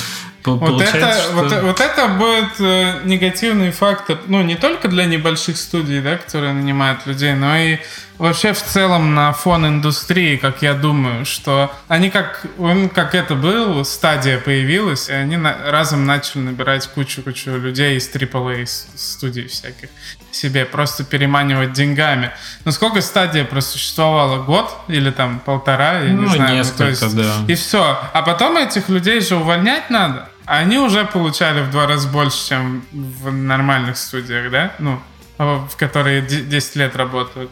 вот 0.48 0.82
это, 0.82 1.14
что... 1.14 1.32
вот, 1.34 1.62
вот 1.62 1.80
это 1.80 2.08
будет 2.08 2.60
э, 2.60 3.02
негативный 3.04 3.72
фактор, 3.72 4.20
ну, 4.28 4.42
не 4.42 4.56
только 4.56 4.88
для 4.88 5.06
небольших 5.06 5.58
студий, 5.58 6.02
да, 6.02 6.18
которые 6.18 6.54
нанимают 6.54 7.06
людей, 7.06 7.34
но 7.34 7.58
и 7.58 7.80
вообще 8.18 8.54
в 8.54 8.62
целом 8.62 9.14
на 9.14 9.34
фон 9.34 9.66
индустрии, 9.68 10.38
как 10.38 10.62
я 10.62 10.74
думаю, 10.74 11.26
что 11.26 11.74
они 11.88 12.10
как, 12.10 12.46
как 12.94 13.16
это 13.16 13.36
было, 13.36 13.84
стадия 13.84 14.40
появилась, 14.40 15.10
и 15.10 15.14
они 15.14 15.38
на, 15.38 15.58
разом 15.72 16.06
начали 16.06 16.42
набирать 16.42 16.88
кучу-кучу 16.88 17.52
людей 17.52 17.98
из 17.98 18.10
AAA 18.10 18.68
студий 18.96 19.48
всяких 19.48 19.90
себе, 20.32 20.66
просто 20.66 21.04
переманивать 21.04 21.74
деньгами. 21.74 22.32
Но 22.66 22.72
сколько 22.72 23.02
стадия 23.02 23.46
просуществовала? 23.46 24.44
Год 24.44 24.70
или 24.88 25.10
там 25.10 25.40
полтора? 25.40 26.02
Я 26.02 26.14
ну, 26.14 26.24
не 26.24 26.36
знаю. 26.36 26.56
Несколько, 26.56 26.84
ну, 26.84 26.90
есть, 26.90 27.16
да. 27.16 27.34
И 27.48 27.56
все. 27.56 28.00
А 28.14 28.22
потом 28.22 28.58
этих 28.58 28.90
людей 28.90 29.22
же 29.22 29.38
увольнять 29.38 29.90
надо. 29.90 30.30
Они 30.46 30.78
уже 30.78 31.06
получали 31.06 31.62
в 31.62 31.72
два 31.72 31.88
раза 31.88 32.08
больше, 32.08 32.50
чем 32.50 32.86
в 32.92 33.32
нормальных 33.32 33.98
студиях, 33.98 34.52
да? 34.52 34.74
Ну, 34.80 35.02
в 35.38 35.76
которые 35.78 36.22
10 36.22 36.76
лет 36.76 36.96
работают. 36.96 37.52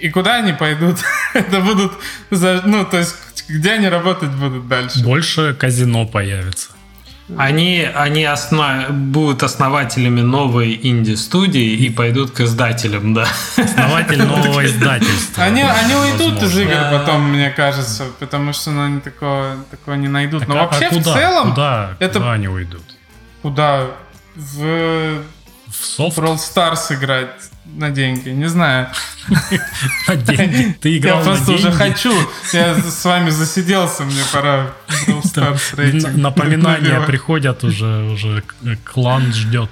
И 0.00 0.08
куда 0.10 0.36
они 0.36 0.52
пойдут? 0.52 0.98
Это 1.34 1.60
будут... 1.60 1.92
Ну, 2.30 2.84
то 2.84 2.98
есть, 2.98 3.16
где 3.48 3.72
они 3.72 3.88
работать 3.88 4.30
будут 4.30 4.68
дальше? 4.68 5.02
Больше 5.02 5.54
казино 5.54 6.06
появится. 6.06 6.70
Они, 7.36 7.80
они 7.82 8.24
основ... 8.24 8.90
будут 8.90 9.42
основателями 9.42 10.20
новой 10.20 10.78
инди-студии 10.82 11.72
и 11.72 11.90
пойдут 11.90 12.32
к 12.32 12.40
издателям, 12.40 13.14
да. 13.14 13.26
Основатель 13.56 14.22
нового 14.26 14.64
издательства. 14.64 15.44
Они, 15.44 15.62
они 15.62 15.94
уйдут 15.94 16.42
из 16.42 16.58
игр 16.58 16.76
потом, 16.92 17.30
мне 17.30 17.50
кажется, 17.50 18.04
потому 18.18 18.52
что 18.52 18.72
ну, 18.72 18.84
они 18.84 19.00
такого, 19.00 19.56
такого 19.70 19.94
не 19.94 20.08
найдут. 20.08 20.40
Так, 20.40 20.48
Но 20.48 20.58
а 20.58 20.64
вообще 20.64 20.88
куда? 20.88 21.00
в 21.00 21.14
целом... 21.14 21.50
Куда? 21.50 21.96
Это... 21.98 22.18
Куда 22.18 22.32
они 22.32 22.48
уйдут? 22.48 22.84
Куда? 23.42 23.86
В 24.34 25.22
в 25.74 25.84
софт. 25.84 26.18
Brawl 26.18 26.36
Stars 26.36 26.94
играть 26.94 27.50
на 27.64 27.90
деньги, 27.90 28.28
не 28.30 28.48
знаю. 28.48 28.88
На 30.08 30.16
деньги. 30.16 30.76
Ты 30.80 30.98
играл 30.98 31.18
Я 31.18 31.24
просто 31.24 31.52
уже 31.52 31.72
хочу. 31.72 32.12
Я 32.52 32.74
с 32.74 33.04
вами 33.04 33.30
засиделся, 33.30 34.04
мне 34.04 34.22
пора 34.32 34.72
Напоминания 36.14 37.00
приходят 37.00 37.64
уже, 37.64 38.04
уже 38.12 38.42
клан 38.84 39.32
ждет. 39.32 39.70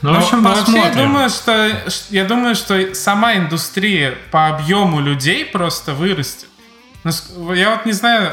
Ну, 0.00 0.10
в 0.10 0.12
Ну, 0.12 0.18
общем, 0.18 0.42
вообще, 0.42 0.76
я 0.76 0.90
думаю, 0.94 1.30
что 1.30 1.82
я 2.10 2.24
думаю, 2.24 2.54
что 2.54 2.94
сама 2.94 3.36
индустрия 3.36 4.14
по 4.30 4.48
объему 4.48 5.00
людей 5.00 5.46
просто 5.46 5.94
вырастет. 5.94 6.48
Ну, 7.04 7.52
Я 7.54 7.70
вот 7.70 7.86
не 7.86 7.92
знаю, 7.92 8.30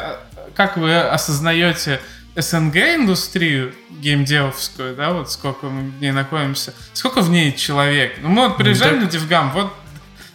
как 0.55 0.77
вы 0.77 0.97
осознаете 0.99 2.01
СНГ 2.35 2.75
индустрию 2.95 3.73
геймдевовскую, 3.99 4.95
да, 4.95 5.11
вот 5.11 5.31
сколько 5.31 5.65
мы 5.67 5.89
в 5.91 6.01
ней 6.01 6.11
находимся. 6.11 6.73
Сколько 6.93 7.21
в 7.21 7.29
ней 7.29 7.53
человек? 7.53 8.19
Ну, 8.21 8.29
мы 8.29 8.47
вот 8.47 8.57
приезжаем 8.57 8.95
так- 8.95 9.05
на 9.05 9.09
Дивгам, 9.11 9.51
вот 9.51 9.73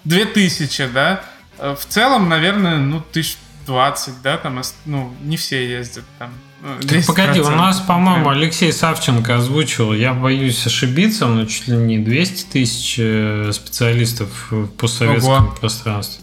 2000, 0.04 0.88
да. 0.92 1.22
Э, 1.58 1.74
В 1.78 1.86
целом, 1.86 2.28
наверное, 2.28 2.76
ну, 2.76 3.00
тысяч 3.12 3.38
20, 3.66 4.22
да, 4.22 4.36
там, 4.36 4.60
ну, 4.84 5.14
не 5.22 5.36
все 5.36 5.66
ездят 5.68 6.04
там. 6.18 6.32
ну, 6.62 6.68
Так 6.86 7.06
погоди, 7.06 7.40
у 7.40 7.44
10%. 7.44 7.56
нас, 7.56 7.80
по-моему, 7.80 8.28
Алексей 8.28 8.72
Савченко 8.72 9.36
озвучил, 9.36 9.92
я 9.92 10.12
боюсь 10.12 10.64
ошибиться, 10.66 11.26
но 11.26 11.46
чуть 11.46 11.66
ли 11.68 11.76
не 11.76 11.98
200 11.98 12.44
тысяч 12.52 12.96
э, 12.98 13.50
специалистов 13.52 14.28
в 14.50 14.66
постсоветском 14.68 15.46
Ого. 15.48 15.56
пространстве. 15.58 16.22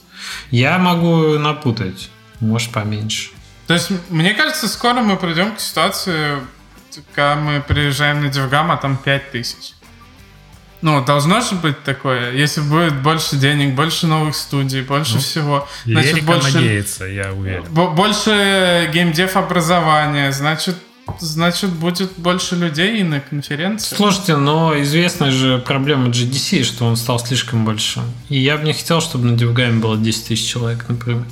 Я 0.52 0.78
могу 0.78 1.38
напутать, 1.40 2.10
может 2.40 2.72
поменьше. 2.72 3.32
То 3.68 3.74
есть, 3.74 3.92
мне 4.10 4.34
кажется, 4.34 4.68
скоро 4.68 5.02
мы 5.02 5.16
придем 5.18 5.56
к 5.56 5.60
ситуации, 5.60 6.40
когда 7.16 7.36
мы 7.36 7.62
приезжаем 7.62 8.22
на 8.22 8.28
Дивгам, 8.30 8.72
а 8.72 8.78
там 8.78 8.98
5000. 8.98 9.74
Ну, 10.82 11.02
должно 11.04 11.40
же 11.40 11.56
быть 11.56 11.82
такое. 11.84 12.32
Если 12.34 12.60
будет 12.60 12.94
больше 13.02 13.38
денег, 13.38 13.74
больше 13.74 14.06
новых 14.06 14.36
студий, 14.36 14.82
больше 14.82 15.18
всего. 15.20 15.68
Значит, 15.86 16.24
больше, 16.26 16.54
надеется, 16.56 17.06
я 17.06 17.32
уверен. 17.32 17.64
бо- 17.70 17.92
больше 17.92 18.90
геймдев 18.94 19.38
образования. 19.38 20.32
Значит, 20.34 20.76
значит, 21.20 21.70
будет 21.72 22.12
больше 22.18 22.56
людей 22.56 23.00
и 23.00 23.04
на 23.04 23.20
конференции. 23.20 23.96
Слушайте, 23.96 24.36
но 24.38 24.80
известная 24.82 25.32
же 25.32 25.58
проблема 25.60 26.08
GDC, 26.08 26.64
что 26.64 26.86
он 26.86 26.96
стал 26.96 27.20
слишком 27.20 27.66
большим. 27.66 28.04
И 28.30 28.40
я 28.40 28.58
бы 28.58 28.64
не 28.64 28.74
хотел, 28.74 29.02
чтобы 29.02 29.26
на 29.26 29.38
Дивгаме 29.38 29.80
было 29.80 29.98
10 29.98 30.28
тысяч 30.28 30.52
человек, 30.52 30.86
например. 30.88 31.24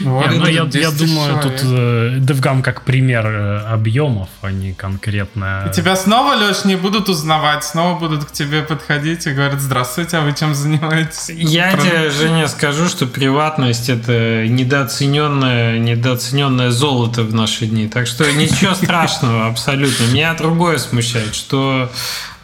Вот, 0.00 0.26
Ну, 0.30 0.46
я, 0.46 0.64
10 0.66 0.74
я 0.82 0.90
тысяч 0.90 0.98
думаю, 1.08 1.40
человек. 1.40 1.60
тут 1.60 1.70
э, 1.72 2.18
DevGam 2.18 2.62
как 2.62 2.82
пример 2.82 3.26
э, 3.26 3.58
объемов, 3.72 4.28
а 4.42 4.50
не 4.50 4.72
конкретно... 4.72 5.70
Тебя 5.74 5.96
снова, 5.96 6.34
Леш, 6.34 6.64
не 6.64 6.76
будут 6.76 7.08
узнавать, 7.08 7.64
снова 7.64 7.98
будут 7.98 8.24
к 8.26 8.32
тебе 8.32 8.62
подходить 8.62 9.26
и 9.26 9.30
говорят, 9.30 9.60
здравствуйте, 9.60 10.18
а 10.18 10.20
вы 10.20 10.32
чем 10.32 10.54
занимаетесь? 10.54 11.30
Я 11.30 11.70
Про- 11.72 11.80
тебе, 11.82 12.10
Женя, 12.10 12.46
скажу, 12.48 12.88
что 12.88 13.06
приватность 13.06 13.88
это 13.88 14.46
недооцененное, 14.48 15.78
недооцененное 15.78 16.70
золото 16.70 17.22
в 17.22 17.32
наши 17.34 17.66
дни. 17.66 17.88
Так 17.88 18.06
что 18.06 18.30
ничего 18.32 18.74
страшного 18.74 19.13
абсолютно. 19.22 20.04
Меня 20.12 20.34
другое 20.34 20.78
смущает, 20.78 21.34
что 21.34 21.90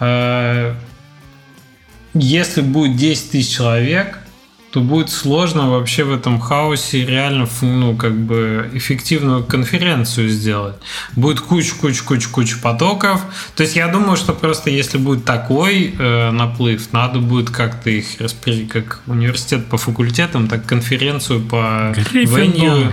э, 0.01 0.75
если 2.15 2.61
будет 2.61 2.97
10 2.97 3.31
тысяч 3.31 3.57
человек, 3.57 4.19
то 4.71 4.81
будет 4.81 5.11
сложно 5.11 5.69
вообще 5.69 6.05
в 6.05 6.13
этом 6.15 6.39
хаосе 6.41 7.05
реально 7.05 7.49
ну, 7.61 7.97
как 7.97 8.17
бы 8.17 8.71
эффективную 8.73 9.43
конференцию 9.45 10.29
сделать. 10.29 10.77
Будет 11.17 11.41
куча, 11.41 11.75
куча, 11.75 12.05
куча, 12.05 12.29
куча 12.29 12.57
потоков. 12.63 13.23
То 13.57 13.65
есть 13.65 13.75
я 13.75 13.89
думаю, 13.89 14.17
что 14.17 14.33
просто 14.33 14.71
если 14.71 14.99
будет 14.99 15.25
такой 15.25 15.95
э, 15.99 16.31
наплыв, 16.31 16.93
надо 16.93 17.19
будет 17.19 17.51
как-то 17.51 17.91
их 17.91 18.21
распределить, 18.21 18.69
как 18.69 19.01
университет 19.07 19.67
по 19.67 19.77
факультетам, 19.77 20.47
так 20.47 20.65
конференцию 20.67 21.41
по 21.41 21.93
Гриффиндор. 22.13 22.41
venue. 22.41 22.93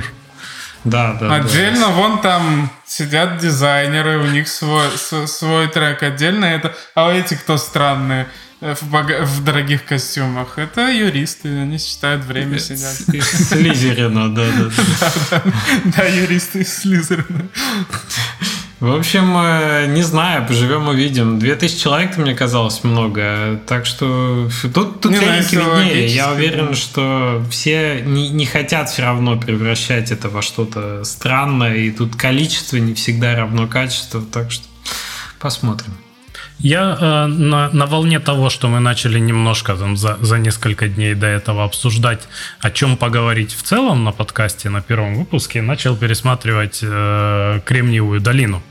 Да, 0.84 1.13
да, 1.13 1.28
да. 1.28 1.36
Отдельно 1.36 1.88
вон 1.89 2.21
там 2.21 2.69
сидят 2.86 3.38
дизайнеры, 3.39 4.19
у 4.19 4.25
них 4.28 4.47
свой, 4.47 4.88
свой 5.28 5.67
трек 5.67 6.03
отдельно. 6.03 6.45
Это, 6.45 6.75
а 6.95 7.11
эти 7.11 7.34
кто 7.34 7.57
странные 7.57 8.28
э, 8.61 8.73
в, 8.75 8.84
бога- 8.84 9.23
в 9.25 9.43
дорогих 9.43 9.86
костюмах? 9.86 10.57
Это 10.57 10.89
юристы, 10.89 11.49
они 11.49 11.78
считают 11.78 12.23
время 12.23 12.59
сидят. 12.59 12.95
Из 13.13 13.49
Слизерина, 13.49 14.30
да, 14.34 14.45
да, 14.57 14.71
да. 15.32 15.43
Да, 15.97 16.03
юристы 16.05 16.61
из 16.61 16.78
Слизерина. 16.78 17.47
В 18.80 18.93
общем, 18.93 19.36
э, 19.36 19.88
не 19.88 20.03
знаю, 20.03 20.45
поживем 20.45 20.88
увидим. 20.88 21.39
2000 21.39 21.82
человек 21.82 22.17
мне 22.17 22.36
казалось 22.36 22.84
много, 22.84 23.59
так 23.65 23.88
что 23.88 24.49
тут, 24.61 25.01
тут 25.01 25.11
Не, 25.11 25.17
если 25.17 25.57
виднее. 25.57 26.05
Я 26.05 26.32
уверен, 26.32 26.75
что 26.75 27.43
все 27.49 28.03
не, 28.05 28.30
не 28.30 28.45
хотят 28.45 28.89
все 28.89 29.01
равно 29.01 29.36
превращать 29.36 30.11
это 30.11 30.30
во 30.30 30.43
что-то 30.43 31.03
странное, 31.05 31.75
и 31.78 31.91
тут 31.91 32.15
количество 32.15 32.78
не 32.78 32.93
всегда 32.93 33.36
равно 33.36 33.67
качеству, 33.67 34.21
так 34.21 34.51
что 34.51 34.65
посмотрим. 35.39 35.97
Я 36.59 36.97
э, 36.99 37.25
на, 37.28 37.69
на 37.69 37.86
волне 37.86 38.19
того, 38.19 38.49
что 38.49 38.67
мы 38.67 38.80
начали 38.80 39.19
немножко 39.19 39.75
там 39.75 39.95
за, 39.95 40.17
за 40.21 40.39
несколько 40.39 40.88
дней 40.88 41.13
до 41.13 41.28
этого 41.28 41.63
обсуждать, 41.63 42.28
о 42.61 42.71
чем 42.71 42.97
поговорить 42.97 43.53
в 43.53 43.61
целом 43.61 44.03
на 44.03 44.11
подкасте 44.11 44.69
на 44.69 44.82
первом 44.82 45.15
выпуске, 45.15 45.61
начал 45.61 45.95
пересматривать 45.95 46.80
э, 46.82 47.61
Кремниевую 47.65 48.21
долину. 48.21 48.63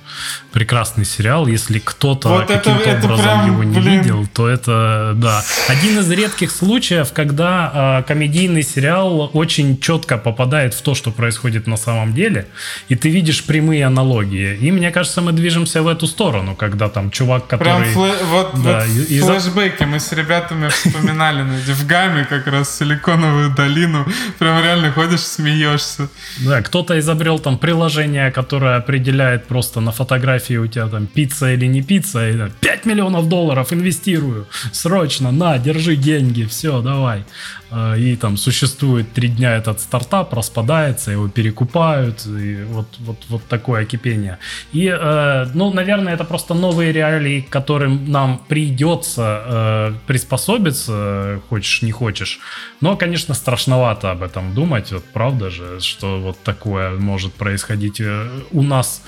Прекрасный 0.52 1.04
сериал. 1.04 1.46
Если 1.46 1.78
кто-то 1.78 2.28
Вот 2.28 2.44
это- 2.50 2.54
каким-то 2.54 2.88
это 2.90 3.04
образом 3.06 3.24
прям, 3.24 3.46
его 3.46 3.64
не 3.64 3.78
блин. 3.80 4.00
видел, 4.00 4.26
то 4.32 4.48
это 4.48 5.12
да. 5.16 5.42
Один 5.68 5.98
из 5.98 6.10
редких 6.10 6.50
случаев, 6.50 7.12
когда 7.12 8.00
э, 8.00 8.08
комедийный 8.08 8.62
сериал 8.62 9.30
очень 9.34 9.78
четко 9.80 10.16
попадает 10.18 10.74
в 10.74 10.82
то, 10.82 10.94
что 10.94 11.10
происходит 11.10 11.66
на 11.66 11.76
самом 11.76 12.14
деле, 12.14 12.46
и 12.88 12.94
ты 12.96 13.10
видишь 13.10 13.44
прямые 13.44 13.84
аналогии. 13.86 14.56
И 14.56 14.72
мне 14.72 14.90
кажется, 14.90 15.20
мы 15.20 15.32
движемся 15.32 15.82
в 15.82 15.88
эту 15.88 16.06
сторону, 16.06 16.54
когда 16.56 16.88
там 16.88 17.10
чувак, 17.10 17.46
Прям 17.48 17.58
который... 17.60 17.92
флэ- 17.94 18.24
вот, 18.24 18.50
Да, 18.64 18.84
вот 18.86 19.10
и- 19.10 19.20
флешбеки 19.20 19.82
мы 19.84 20.00
с 20.00 20.12
ребятами 20.12 20.68
вспоминали 20.68 21.42
на 21.42 21.60
DevGAMM 21.60 22.16
е 22.16 22.24
как 22.24 22.46
раз 22.46 22.78
Силиконовую 22.78 23.50
долину. 23.54 24.06
Прям 24.38 24.62
реально 24.62 24.92
ходишь, 24.92 25.20
смеешься. 25.20 26.08
Да, 26.38 26.62
кто-то 26.62 26.98
изобрел 26.98 27.38
там 27.38 27.58
приложение, 27.58 28.30
которое 28.30 28.76
определяет 28.76 29.46
просто 29.46 29.80
на 29.80 29.92
фотографии 30.06 30.58
у 30.58 30.66
тебя 30.66 30.88
там 30.88 31.06
пицца 31.06 31.52
или 31.52 31.66
не 31.66 31.82
пицца, 31.82 32.30
и, 32.30 32.38
там, 32.38 32.50
5 32.60 32.86
миллионов 32.86 33.28
долларов 33.28 33.72
инвестирую, 33.72 34.46
срочно, 34.72 35.32
на, 35.32 35.58
держи 35.58 35.96
деньги, 35.96 36.44
все, 36.44 36.80
давай. 36.80 37.24
А, 37.70 37.96
И 37.96 38.16
там 38.16 38.36
существует 38.36 39.12
три 39.12 39.28
дня 39.28 39.56
этот 39.56 39.80
стартап, 39.80 40.32
распадается, 40.34 41.10
его 41.10 41.28
перекупают, 41.28 42.26
и 42.26 42.64
вот, 42.64 42.86
вот, 43.00 43.18
вот 43.28 43.42
такое 43.48 43.84
кипение. 43.84 44.38
И, 44.72 44.86
э, 44.86 45.46
ну, 45.54 45.72
наверное, 45.72 46.14
это 46.14 46.24
просто 46.24 46.54
новые 46.54 46.92
реалии, 46.92 47.40
к 47.40 47.50
которым 47.50 48.10
нам 48.12 48.40
придется 48.48 49.42
э, 49.44 49.92
приспособиться, 50.06 51.40
хочешь 51.48 51.82
не 51.82 51.92
хочешь. 51.92 52.38
Но, 52.80 52.96
конечно, 52.96 53.34
страшновато 53.34 54.12
об 54.12 54.22
этом 54.22 54.54
думать, 54.54 54.92
вот 54.92 55.04
правда 55.12 55.50
же, 55.50 55.80
что 55.80 56.20
вот 56.20 56.38
такое 56.44 56.90
может 56.90 57.34
происходить 57.34 58.00
э, 58.00 58.28
у 58.52 58.62
нас 58.62 59.02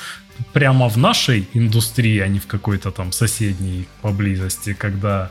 прямо 0.52 0.88
в 0.88 0.96
нашей 0.96 1.48
индустрии, 1.54 2.18
а 2.20 2.28
не 2.28 2.38
в 2.38 2.46
какой-то 2.46 2.90
там 2.90 3.12
соседней 3.12 3.86
поблизости, 4.02 4.74
когда 4.74 5.30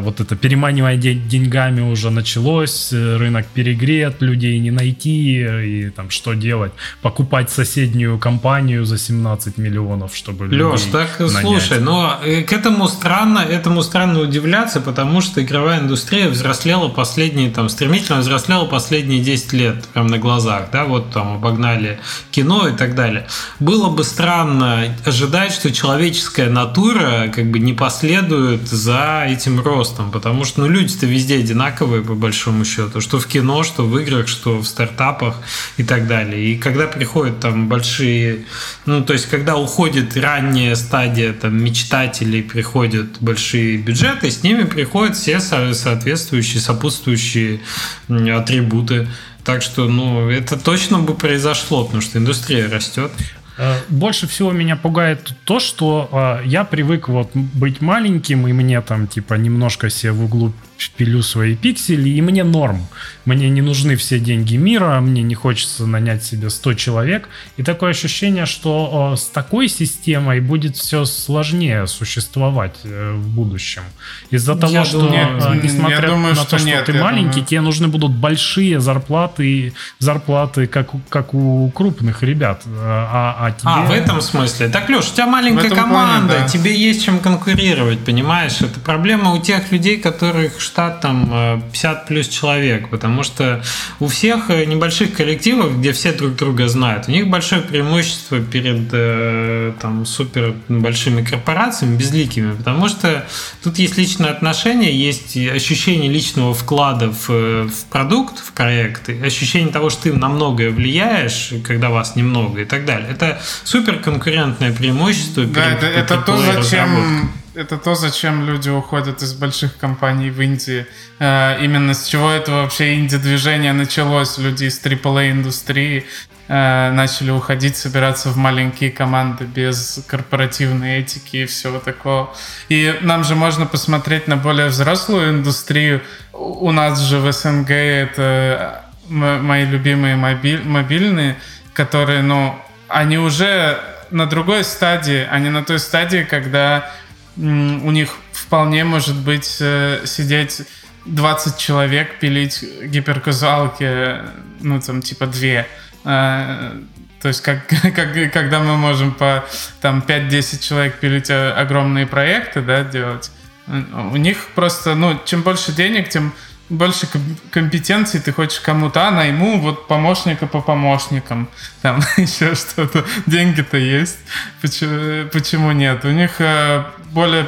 вот 0.00 0.20
это 0.20 0.36
переманивание 0.36 1.14
ден- 1.14 1.28
деньгами 1.28 1.80
уже 1.80 2.10
началось, 2.10 2.92
э, 2.92 3.16
рынок 3.16 3.46
перегрет, 3.54 4.20
людей 4.20 4.58
не 4.58 4.70
найти, 4.70 5.38
э, 5.42 5.66
и 5.66 5.90
там 5.90 6.10
что 6.10 6.34
делать? 6.34 6.72
Покупать 7.00 7.50
соседнюю 7.50 8.18
компанию 8.18 8.84
за 8.84 8.98
17 8.98 9.58
миллионов, 9.58 10.14
чтобы 10.14 10.46
Леш, 10.46 10.82
так 10.92 11.18
нанять. 11.18 11.40
слушай, 11.42 11.80
но 11.80 12.20
э, 12.24 12.42
к 12.42 12.52
этому 12.52 12.88
странно, 12.88 13.38
этому 13.38 13.82
странно 13.82 14.20
удивляться, 14.20 14.80
потому 14.80 15.20
что 15.20 15.42
игровая 15.42 15.80
индустрия 15.80 16.28
взрослела 16.28 16.88
последние, 16.88 17.50
там, 17.50 17.68
стремительно 17.68 18.18
взрослела 18.18 18.66
последние 18.66 19.22
10 19.22 19.52
лет, 19.52 19.84
прям 19.94 20.06
на 20.08 20.18
глазах, 20.18 20.68
да, 20.72 20.84
вот 20.84 21.10
там 21.12 21.34
обогнали 21.36 21.98
кино 22.30 22.68
и 22.68 22.76
так 22.76 22.94
далее. 22.94 23.26
Было 23.60 23.88
бы 23.88 24.04
странно 24.04 24.94
ожидать, 25.06 25.52
что 25.52 25.72
человеческая 25.72 26.50
натура 26.50 27.32
как 27.34 27.50
бы 27.50 27.58
не 27.58 27.72
последует 27.72 28.68
за 28.68 29.24
этим 29.28 29.61
ростом, 29.66 30.10
потому 30.10 30.44
что, 30.44 30.60
ну, 30.60 30.68
люди-то 30.68 31.06
везде 31.06 31.36
одинаковые, 31.36 32.02
по 32.02 32.14
большому 32.14 32.64
счету, 32.64 33.00
что 33.00 33.18
в 33.18 33.26
кино, 33.26 33.62
что 33.62 33.84
в 33.84 33.98
играх, 33.98 34.28
что 34.28 34.58
в 34.58 34.66
стартапах 34.66 35.36
и 35.76 35.84
так 35.84 36.06
далее. 36.06 36.52
И 36.52 36.58
когда 36.58 36.86
приходят 36.86 37.40
там 37.40 37.68
большие, 37.68 38.44
ну, 38.86 39.02
то 39.02 39.12
есть, 39.12 39.26
когда 39.26 39.56
уходит 39.56 40.16
ранняя 40.16 40.74
стадия 40.74 41.32
там 41.32 41.62
мечтателей, 41.62 42.42
приходят 42.42 43.18
большие 43.20 43.78
бюджеты, 43.78 44.30
с 44.30 44.42
ними 44.42 44.64
приходят 44.64 45.16
все 45.16 45.40
со- 45.40 45.74
соответствующие, 45.74 46.60
сопутствующие 46.60 47.60
атрибуты. 48.08 49.08
Так 49.44 49.62
что, 49.62 49.88
ну, 49.88 50.30
это 50.30 50.56
точно 50.56 51.00
бы 51.00 51.14
произошло, 51.14 51.84
потому 51.84 52.00
что 52.00 52.18
индустрия 52.18 52.68
растет. 52.68 53.10
Э, 53.58 53.76
больше 53.88 54.26
всего 54.26 54.52
меня 54.52 54.76
пугает 54.76 55.34
то, 55.44 55.60
что 55.60 56.08
э, 56.42 56.46
я 56.46 56.64
привык 56.64 57.08
вот 57.08 57.30
быть 57.34 57.80
маленьким, 57.80 58.46
и 58.46 58.52
мне 58.52 58.80
там 58.80 59.06
типа 59.06 59.34
немножко 59.34 59.90
себе 59.90 60.12
в 60.12 60.24
углу 60.24 60.52
пилю 60.90 61.22
свои 61.22 61.54
пиксели, 61.54 62.08
и 62.10 62.20
мне 62.20 62.44
норм. 62.44 62.86
Мне 63.24 63.48
не 63.50 63.62
нужны 63.62 63.96
все 63.96 64.18
деньги 64.18 64.56
мира, 64.56 65.00
мне 65.00 65.22
не 65.22 65.34
хочется 65.34 65.86
нанять 65.86 66.24
себе 66.24 66.50
100 66.50 66.74
человек. 66.74 67.28
И 67.56 67.62
такое 67.62 67.90
ощущение, 67.90 68.46
что 68.46 69.14
с 69.16 69.26
такой 69.26 69.68
системой 69.68 70.40
будет 70.40 70.76
все 70.76 71.04
сложнее 71.04 71.86
существовать 71.86 72.74
э, 72.84 73.12
в 73.14 73.28
будущем. 73.28 73.82
Из-за 74.30 74.56
того, 74.56 74.72
Я 74.72 74.84
что, 74.84 75.00
думаю, 75.00 75.34
нет, 75.54 75.64
несмотря 75.64 76.00
я 76.00 76.06
думаю, 76.08 76.34
на 76.34 76.40
что 76.42 76.50
то, 76.50 76.58
что 76.58 76.66
нет, 76.66 76.84
ты 76.86 76.92
я 76.92 77.02
маленький, 77.02 77.30
думаю. 77.34 77.46
тебе 77.46 77.60
нужны 77.60 77.88
будут 77.88 78.12
большие 78.12 78.80
зарплаты, 78.80 79.72
зарплаты 79.98 80.66
как, 80.66 80.94
у- 80.94 81.00
как 81.08 81.34
у 81.34 81.70
крупных 81.70 82.22
ребят. 82.22 82.62
А, 82.66 83.36
а 83.38 83.50
тебе... 83.52 83.62
А, 83.70 83.82
в 83.86 83.90
этом 83.92 84.20
смысле. 84.20 84.68
Так, 84.68 84.88
Леш, 84.88 85.10
у 85.10 85.14
тебя 85.14 85.26
маленькая 85.26 85.70
команда, 85.70 86.28
плане, 86.28 86.42
да. 86.44 86.48
тебе 86.48 86.76
есть 86.76 87.04
чем 87.04 87.20
конкурировать, 87.20 88.00
понимаешь? 88.00 88.60
Это 88.60 88.80
проблема 88.80 89.32
у 89.32 89.40
тех 89.40 89.70
людей, 89.70 89.98
которых 89.98 90.60
штат 90.72 91.00
там 91.00 91.28
э, 91.30 91.60
50 91.72 92.06
плюс 92.06 92.28
человек, 92.28 92.88
потому 92.88 93.22
что 93.24 93.62
у 94.00 94.06
всех 94.06 94.48
э, 94.48 94.64
небольших 94.64 95.14
коллективов, 95.14 95.78
где 95.78 95.92
все 95.92 96.12
друг 96.12 96.34
друга 96.36 96.66
знают, 96.68 97.08
у 97.08 97.10
них 97.10 97.28
большое 97.28 97.60
преимущество 97.60 98.40
перед 98.40 98.88
э, 98.92 99.72
там 99.80 100.06
супер 100.06 100.54
большими 100.68 101.22
корпорациями, 101.22 101.96
безликими, 101.96 102.54
потому 102.54 102.88
что 102.88 103.26
тут 103.62 103.78
есть 103.78 103.98
личные 103.98 104.30
отношения, 104.30 104.90
есть 104.90 105.36
ощущение 105.36 106.10
личного 106.10 106.54
вклада 106.54 107.12
в, 107.12 107.28
э, 107.28 107.68
в 107.68 107.84
продукт, 107.90 108.38
в 108.38 108.52
проект, 108.52 109.10
ощущение 109.10 109.70
того, 109.70 109.90
что 109.90 110.04
ты 110.04 110.12
на 110.14 110.30
многое 110.30 110.70
влияешь, 110.70 111.52
когда 111.66 111.90
вас 111.90 112.16
немного 112.16 112.62
и 112.62 112.64
так 112.64 112.86
далее. 112.86 113.10
Это 113.10 113.42
супер 113.64 113.98
конкурентное 113.98 114.72
преимущество. 114.72 115.44
Да, 115.44 115.66
перед 115.66 115.82
это, 115.82 115.86
это 115.86 116.16
то, 116.22 116.38
зачем 116.38 117.41
это 117.54 117.76
то, 117.76 117.94
зачем 117.94 118.46
люди 118.46 118.70
уходят 118.70 119.22
из 119.22 119.34
больших 119.34 119.76
компаний 119.76 120.30
в 120.30 120.40
Индии. 120.40 120.86
Э, 121.18 121.58
именно 121.62 121.94
с 121.94 122.06
чего 122.06 122.30
это 122.30 122.52
вообще 122.52 122.94
инди-движение 122.94 123.72
началось. 123.72 124.38
Люди 124.38 124.64
из 124.64 124.80
AAA-индустрии 124.82 126.06
э, 126.48 126.90
начали 126.92 127.30
уходить, 127.30 127.76
собираться 127.76 128.30
в 128.30 128.36
маленькие 128.36 128.90
команды 128.90 129.44
без 129.44 130.02
корпоративной 130.06 131.00
этики 131.00 131.38
и 131.38 131.46
всего 131.46 131.78
такого. 131.78 132.34
И 132.68 132.98
нам 133.02 133.24
же 133.24 133.34
можно 133.34 133.66
посмотреть 133.66 134.28
на 134.28 134.36
более 134.36 134.68
взрослую 134.68 135.30
индустрию. 135.30 136.00
У 136.32 136.70
нас 136.72 137.00
же 137.00 137.18
в 137.18 137.30
СНГ 137.30 137.70
это 137.70 138.84
м- 139.10 139.44
мои 139.44 139.66
любимые 139.66 140.16
мобиль- 140.16 140.64
мобильные, 140.64 141.36
которые, 141.74 142.22
ну, 142.22 142.58
они 142.88 143.18
уже 143.18 143.78
на 144.10 144.26
другой 144.26 144.62
стадии, 144.64 145.26
не 145.38 145.50
на 145.50 145.64
той 145.64 145.78
стадии, 145.78 146.26
когда 146.28 146.90
у 147.36 147.90
них 147.90 148.10
вполне 148.32 148.84
может 148.84 149.16
быть 149.16 149.58
э, 149.60 150.02
сидеть 150.04 150.62
20 151.06 151.56
человек, 151.56 152.18
пилить 152.18 152.64
гиперказуалки, 152.84 154.18
ну, 154.60 154.80
там, 154.80 155.02
типа, 155.02 155.26
две. 155.26 155.66
Э, 156.04 156.80
то 157.20 157.28
есть, 157.28 157.40
как, 157.40 157.66
как, 157.94 158.32
когда 158.32 158.60
мы 158.60 158.76
можем 158.76 159.12
по 159.12 159.44
там 159.80 160.04
5-10 160.06 160.62
человек 160.62 160.98
пилить 160.98 161.30
э, 161.30 161.52
огромные 161.52 162.06
проекты, 162.06 162.60
да, 162.60 162.84
делать, 162.84 163.30
э, 163.66 163.82
у 164.12 164.16
них 164.16 164.48
просто, 164.54 164.94
ну, 164.94 165.18
чем 165.24 165.42
больше 165.42 165.72
денег, 165.72 166.08
тем 166.08 166.32
больше 166.72 167.06
ком- 167.06 167.36
компетенций 167.50 168.20
ты 168.20 168.32
хочешь 168.32 168.60
кому-то, 168.60 169.06
а 169.06 169.10
найму 169.10 169.60
вот 169.60 169.86
помощника 169.86 170.46
по 170.46 170.60
помощникам, 170.60 171.48
там 171.82 172.00
еще 172.16 172.54
что-то. 172.54 173.04
Деньги-то 173.26 173.76
есть, 173.76 174.18
почему, 174.60 175.28
почему 175.30 175.72
нет? 175.72 176.04
У 176.04 176.10
них 176.10 176.40
э, 176.40 176.84
более 177.12 177.46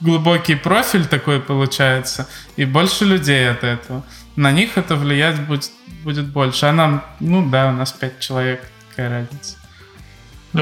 глубокий 0.00 0.54
профиль 0.54 1.06
такой 1.06 1.40
получается, 1.40 2.28
и 2.56 2.64
больше 2.64 3.04
людей 3.04 3.50
от 3.50 3.64
этого. 3.64 4.04
На 4.36 4.52
них 4.52 4.76
это 4.76 4.96
влиять 4.96 5.40
будет, 5.40 5.70
будет 6.04 6.26
больше. 6.26 6.66
А 6.66 6.72
нам, 6.72 7.02
ну 7.20 7.48
да, 7.48 7.68
у 7.68 7.72
нас 7.72 7.92
пять 7.92 8.20
человек, 8.20 8.62
какая 8.90 9.10
разница. 9.10 9.56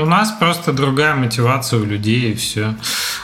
У 0.01 0.07
нас 0.07 0.33
просто 0.33 0.73
другая 0.73 1.15
мотивация 1.15 1.79
у 1.79 1.85
людей 1.85 2.33
и 2.33 2.35
все. 2.35 2.75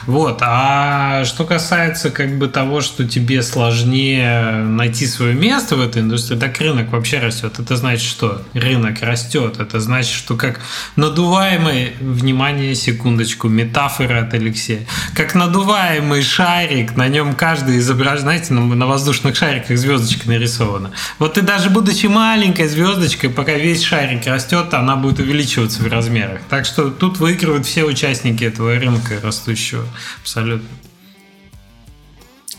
Вот. 0.05 0.39
А 0.41 1.25
что 1.25 1.43
касается 1.43 2.11
как 2.11 2.37
бы 2.37 2.47
того, 2.47 2.81
что 2.81 3.07
тебе 3.07 3.43
сложнее 3.43 4.53
найти 4.63 5.05
свое 5.05 5.33
место 5.33 5.75
в 5.75 5.81
этой 5.81 6.01
индустрии, 6.01 6.37
так 6.37 6.59
рынок 6.59 6.91
вообще 6.91 7.19
растет. 7.19 7.59
Это 7.59 7.75
значит 7.75 8.07
что? 8.07 8.41
Рынок 8.53 9.01
растет. 9.01 9.59
Это 9.59 9.79
значит, 9.79 10.13
что 10.13 10.35
как 10.35 10.61
надуваемый, 10.95 11.93
внимание, 11.99 12.73
секундочку, 12.75 13.47
метафора 13.47 14.21
от 14.21 14.33
Алексея, 14.33 14.87
как 15.13 15.35
надуваемый 15.35 16.23
шарик, 16.23 16.95
на 16.95 17.07
нем 17.07 17.35
каждый 17.35 17.79
изображен, 17.79 18.21
знаете, 18.21 18.53
на, 18.53 18.61
на 18.61 18.85
воздушных 18.87 19.35
шариках 19.35 19.77
звездочка 19.77 20.27
нарисована. 20.27 20.91
Вот 21.19 21.33
ты 21.33 21.41
даже 21.41 21.69
будучи 21.69 22.05
маленькой 22.05 22.67
звездочкой, 22.67 23.29
пока 23.29 23.53
весь 23.53 23.83
шарик 23.83 24.25
растет, 24.25 24.73
она 24.73 24.95
будет 24.95 25.19
увеличиваться 25.19 25.83
в 25.83 25.87
размерах. 25.87 26.41
Так 26.49 26.60
что 26.65 26.89
тут 26.89 27.17
выигрывают 27.17 27.65
все 27.65 27.83
участники 27.83 28.43
этого 28.43 28.75
рынка 28.75 29.19
растущего. 29.21 29.85
Абсолютно. 30.21 30.67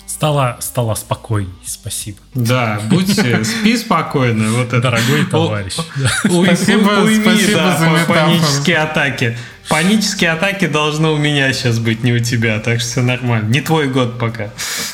Стало, 0.07 0.57
стало 0.61 0.95
спокойней, 0.95 1.51
спасибо. 1.67 2.19
Да, 2.35 2.81
будь, 2.89 3.11
спи 3.11 3.77
спокойно. 3.77 4.53
Вот 4.53 4.69
это. 4.69 4.81
Дорогой 4.81 5.27
товарищ. 5.27 5.73
Спасибо- 5.73 7.09
спасибо 7.21 7.77
за 7.79 8.05
панические 8.07 8.77
атаки. 8.79 9.37
Панические 9.69 10.31
атаки 10.31 10.67
должны 10.69 11.09
у 11.09 11.17
меня 11.17 11.53
сейчас 11.53 11.79
быть, 11.81 12.05
не 12.05 12.13
у 12.13 12.19
тебя, 12.21 12.61
так 12.61 12.81
что 12.81 12.91
все 12.91 13.03
нормально. 13.03 13.49
Не 13.49 13.61
твой 13.63 13.89
год 13.89 14.19
пока 14.19 14.51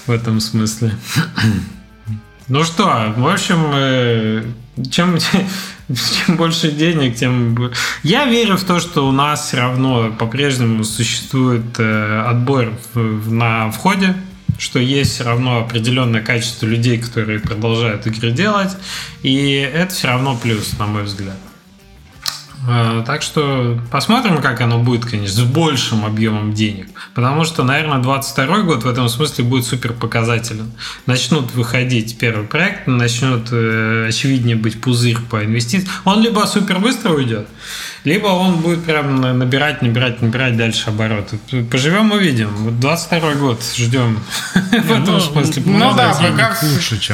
в 0.06 0.10
этом 0.10 0.40
смысле. 0.40 0.92
Ну 2.48 2.64
что, 2.64 3.12
в 3.16 3.28
общем, 3.28 3.70
э, 3.74 4.44
чем, 4.90 5.18
чем 6.26 6.36
больше 6.36 6.70
денег, 6.70 7.16
тем... 7.16 7.72
Я 8.02 8.26
верю 8.26 8.56
в 8.56 8.64
то, 8.64 8.78
что 8.78 9.08
у 9.08 9.12
нас 9.12 9.46
все 9.46 9.58
равно 9.58 10.12
по-прежнему 10.18 10.84
существует 10.84 11.78
э, 11.78 12.24
отбор 12.26 12.72
на 12.94 13.70
входе, 13.70 14.14
что 14.58 14.78
есть 14.78 15.14
все 15.14 15.24
равно 15.24 15.60
определенное 15.60 16.20
качество 16.20 16.66
людей, 16.66 16.98
которые 16.98 17.40
продолжают 17.40 18.06
игры 18.06 18.32
делать, 18.32 18.76
и 19.22 19.54
это 19.72 19.94
все 19.94 20.08
равно 20.08 20.36
плюс, 20.36 20.78
на 20.78 20.86
мой 20.86 21.04
взгляд. 21.04 21.38
Э, 22.68 23.02
Так 23.06 23.22
что 23.22 23.80
посмотрим, 23.90 24.42
как 24.42 24.60
оно 24.60 24.78
будет, 24.78 25.06
конечно, 25.06 25.42
с 25.42 25.46
большим 25.46 26.04
объемом 26.04 26.52
денег. 26.52 26.88
Потому 27.14 27.44
что, 27.44 27.64
наверное, 27.64 27.98
22 27.98 28.62
год 28.62 28.84
в 28.84 28.88
этом 28.88 29.08
смысле 29.08 29.44
будет 29.44 29.64
супер 29.64 29.92
показателен. 29.92 30.70
Начнут 31.06 31.54
выходить 31.54 32.18
первый 32.18 32.46
проект, 32.46 32.86
начнет 32.86 33.48
э, 33.50 34.06
очевиднее 34.08 34.56
быть 34.56 34.80
пузырь 34.80 35.18
по 35.30 35.44
инвестициям. 35.44 35.90
Он 36.04 36.22
либо 36.22 36.40
супер 36.40 36.78
быстро 36.78 37.12
уйдет, 37.12 37.48
либо 38.04 38.26
он 38.26 38.56
будет 38.56 38.84
прям 38.84 39.20
на- 39.20 39.32
набирать, 39.32 39.82
набирать, 39.82 40.20
набирать 40.20 40.56
дальше 40.56 40.90
обороты. 40.90 41.38
Поживем, 41.70 42.12
увидим. 42.12 42.48
Вот 42.50 42.80
22 42.80 43.34
год 43.34 43.62
ждем 43.76 44.20
в 44.54 44.90
этом 44.90 45.14
ну, 45.14 45.20
смысле. 45.20 45.62
Ну 45.66 45.94
да, 45.94 46.16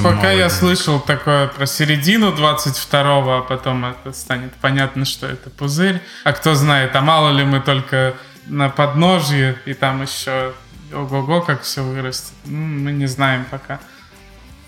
пока, 0.02 0.32
я 0.32 0.50
слышал 0.50 1.00
такое 1.00 1.46
про 1.48 1.66
середину 1.66 2.32
22-го, 2.32 3.38
а 3.38 3.42
потом 3.42 3.84
это 3.84 4.12
станет 4.12 4.52
понятно, 4.60 5.04
что 5.04 5.26
это 5.26 5.43
пузырь. 5.50 6.00
А 6.24 6.32
кто 6.32 6.54
знает, 6.54 6.94
а 6.96 7.00
мало 7.00 7.30
ли 7.30 7.44
мы 7.44 7.60
только 7.60 8.14
на 8.46 8.68
подножье, 8.68 9.56
и 9.64 9.74
там 9.74 10.02
еще 10.02 10.52
ого-го, 10.92 11.40
как 11.40 11.62
все 11.62 11.82
вырастет. 11.82 12.32
Мы 12.44 12.92
не 12.92 13.06
знаем 13.06 13.44
пока. 13.50 13.80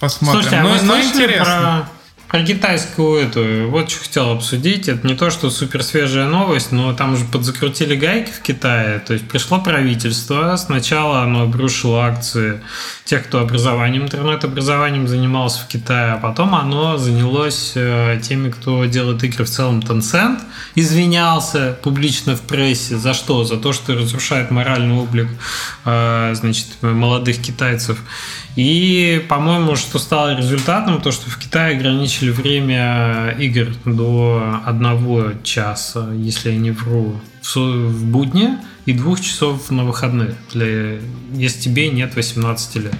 Посмотрим. 0.01 0.43
Слушайте, 0.43 0.59
а 0.59 0.62
ну, 0.62 0.68
вы 0.70 0.83
ну, 0.83 0.93
слышали 0.93 1.24
интересно. 1.24 1.89
Про, 2.29 2.43
китайскую 2.45 3.22
эту? 3.22 3.68
Вот 3.70 3.91
что 3.91 4.01
хотел 4.01 4.31
обсудить. 4.31 4.89
Это 4.89 5.07
не 5.07 5.14
то, 5.14 5.31
что 5.31 5.51
супер 5.51 5.83
свежая 5.83 6.27
новость, 6.27 6.72
но 6.72 6.93
там 6.93 7.14
уже 7.14 7.24
подзакрутили 7.24 7.97
гайки 7.97 8.31
в 8.31 8.41
Китае. 8.41 8.99
То 8.99 9.14
есть 9.14 9.29
пришло 9.29 9.61
правительство. 9.61 10.57
Сначала 10.57 11.22
оно 11.22 11.43
обрушило 11.43 12.05
акции 12.05 12.61
тех, 13.05 13.24
кто 13.27 13.41
образованием, 13.41 14.05
интернет-образованием 14.05 15.07
занимался 15.07 15.62
в 15.62 15.68
Китае, 15.68 16.14
а 16.14 16.16
потом 16.16 16.55
оно 16.57 16.99
занялось 16.99 17.72
э, 17.77 18.18
теми, 18.20 18.51
кто 18.51 18.85
делает 18.87 19.22
игры 19.22 19.45
в 19.45 19.49
целом 19.49 19.79
Tencent. 19.79 20.41
Извинялся 20.74 21.79
публично 21.83 22.35
в 22.35 22.41
прессе. 22.41 22.97
За 22.97 23.14
что? 23.14 23.45
За 23.45 23.57
то, 23.57 23.72
что 23.72 23.95
разрушает 23.95 24.51
моральный 24.51 24.97
облик 24.97 25.29
э, 25.85 26.33
значит, 26.35 26.66
молодых 26.83 27.41
китайцев. 27.41 27.99
И, 28.57 29.24
по-моему, 29.28 29.76
что 29.76 29.98
стало 29.98 30.34
результатом, 30.34 31.02
то, 31.02 31.12
что 31.12 31.28
в 31.28 31.38
Китае 31.38 31.76
ограничили 31.76 32.30
время 32.30 33.36
игр 33.38 33.68
до 33.84 34.61
одного 34.64 35.32
часа, 35.42 36.11
если 36.14 36.52
я 36.52 36.57
не 36.57 36.70
вру, 36.70 37.20
в, 37.42 38.04
будни 38.07 38.57
и 38.86 38.94
двух 38.94 39.20
часов 39.20 39.70
на 39.70 39.84
выходных, 39.84 40.34
для, 40.54 40.98
если 41.32 41.61
тебе 41.61 41.90
нет 41.90 42.16
18 42.16 42.76
лет. 42.76 42.94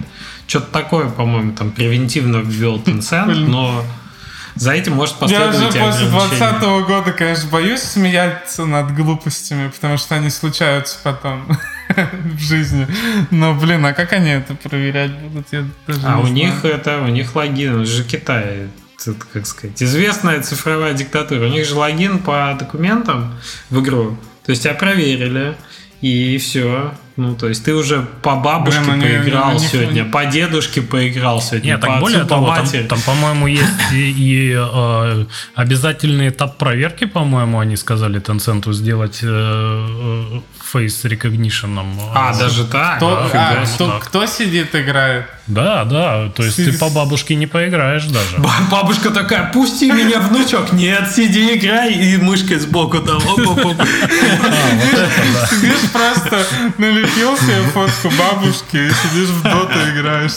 Что-то 0.45 0.67
такое, 0.71 1.09
по-моему, 1.09 1.53
там 1.53 1.71
превентивно 1.71 2.37
ввел 2.37 2.77
Tencent, 2.77 3.25
Блин. 3.25 3.51
но... 3.51 3.83
За 4.55 4.71
этим 4.71 4.93
может 4.93 5.13
Я 5.13 5.19
последовать 5.19 5.55
уже 5.55 5.67
и 5.67 5.81
после 5.81 6.07
ограничение. 6.07 6.59
20 6.59 6.87
года, 6.87 7.11
конечно, 7.11 7.47
боюсь 7.51 7.81
смеяться 7.81 8.65
над 8.65 8.95
глупостями, 8.95 9.69
потому 9.69 9.97
что 9.97 10.15
они 10.15 10.31
случаются 10.31 10.97
потом 11.03 11.45
в 12.23 12.39
жизни. 12.39 12.87
Но, 13.31 13.53
блин, 13.53 13.85
а 13.85 13.93
как 13.93 14.13
они 14.13 14.31
это 14.31 14.55
проверять 14.55 15.11
будут? 15.11 15.47
Я 15.51 15.65
даже 15.87 15.99
А 16.05 16.17
у 16.19 16.21
знаю. 16.21 16.33
них 16.33 16.65
это, 16.65 17.01
у 17.01 17.07
них 17.07 17.35
логин, 17.35 17.81
это 17.81 17.85
же 17.85 18.03
Китай, 18.03 18.67
это, 18.99 19.15
как 19.33 19.45
сказать, 19.45 19.81
известная 19.81 20.41
цифровая 20.41 20.93
диктатура. 20.93 21.45
У 21.45 21.49
них 21.49 21.65
же 21.65 21.75
логин 21.75 22.19
по 22.19 22.55
документам 22.59 23.33
в 23.69 23.81
игру. 23.81 24.17
То 24.45 24.51
есть 24.51 24.63
тебя 24.63 24.73
проверили, 24.73 25.55
и 26.01 26.37
все. 26.37 26.93
Ну, 27.17 27.35
то 27.35 27.47
есть 27.49 27.65
ты 27.65 27.73
уже 27.73 28.05
по 28.21 28.35
бабушке 28.35 28.79
Блин, 28.81 28.93
они- 28.93 29.01
поиграл 29.07 29.49
они- 29.49 29.59
сегодня, 29.67 30.05
по 30.05 30.25
дедушке 30.25 30.81
поиграл 30.83 31.41
сегодня, 31.41 31.71
Нет, 31.71 31.81
по 31.81 31.87
так 31.87 31.95
отцу, 31.95 32.01
более 32.05 32.19
по 32.21 32.27
того, 32.29 32.47
там, 32.47 32.59
матери. 32.65 32.83
там, 32.83 33.01
по-моему, 33.01 33.47
есть 33.47 33.63
и, 33.91 34.11
и, 34.11 34.53
э, 34.55 35.25
обязательный 35.55 36.29
этап 36.29 36.57
проверки, 36.57 37.05
по-моему, 37.05 37.59
они 37.59 37.75
сказали 37.75 38.21
Tencent 38.21 38.71
сделать 38.71 39.19
э, 39.23 39.27
э, 39.27 40.39
face 40.73 41.05
recognition. 41.09 41.79
А, 42.13 42.37
даже 42.37 42.65
так? 42.65 42.97
Кто, 42.97 43.23
Нифига 43.25 43.49
а, 43.61 43.65
кто, 43.65 43.87
так. 43.91 44.03
кто 44.05 44.25
сидит 44.27 44.75
играет? 44.75 45.25
Да, 45.47 45.85
да, 45.85 46.29
то 46.35 46.43
есть 46.43 46.57
ты 46.57 46.77
по 46.77 46.89
бабушке 46.89 47.33
не 47.35 47.47
поиграешь 47.47 48.03
даже. 48.03 48.37
Ба- 48.37 48.51
Бабушка 48.69 49.09
такая, 49.11 49.49
пусти 49.53 49.89
меня, 49.89 50.19
внучок. 50.19 50.73
Нет, 50.73 51.09
сиди, 51.15 51.55
играй. 51.55 51.93
И 51.93 52.17
мышкой 52.17 52.59
сбоку 52.59 52.99
там. 52.99 53.15
оп-оп-оп. 53.17 53.77
Сидишь 55.49 55.89
просто, 55.91 56.45
налепил 57.07 57.37
себе 57.37 57.61
фотку 57.73 58.09
бабушки 58.17 58.77
и 58.77 58.89
сидишь 58.89 59.29
в 59.29 59.43
доту 59.43 59.73
играешь. 59.73 60.33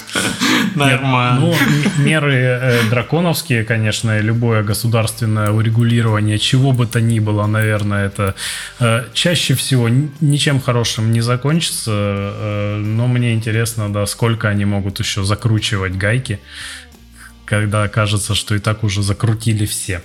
Нормально. 0.75 1.41
Ну, 1.41 1.55
меры 1.99 2.35
э, 2.35 2.83
драконовские, 2.91 3.65
конечно, 3.65 4.19
и 4.19 4.23
любое 4.23 4.63
государственное 4.63 5.51
урегулирование, 5.51 6.39
чего 6.39 6.73
бы 6.73 6.87
то 6.87 7.01
ни 7.01 7.19
было, 7.19 7.47
наверное, 7.47 8.07
это 8.07 8.35
э, 8.79 9.05
чаще 9.13 9.55
всего 9.55 9.89
ничем 10.21 10.61
хорошим 10.61 11.13
не 11.13 11.21
закончится. 11.21 11.91
э, 11.93 12.77
но 12.77 13.07
мне 13.07 13.35
интересно, 13.35 13.93
да, 13.93 14.07
сколько 14.07 14.49
они 14.49 14.65
могут 14.65 15.01
еще 15.01 15.25
закручивать 15.25 15.97
гайки, 15.97 16.41
когда 17.45 17.89
кажется, 17.89 18.35
что 18.35 18.55
и 18.55 18.59
так 18.59 18.85
уже 18.85 19.03
закрутили 19.03 19.67
все. 19.67 20.01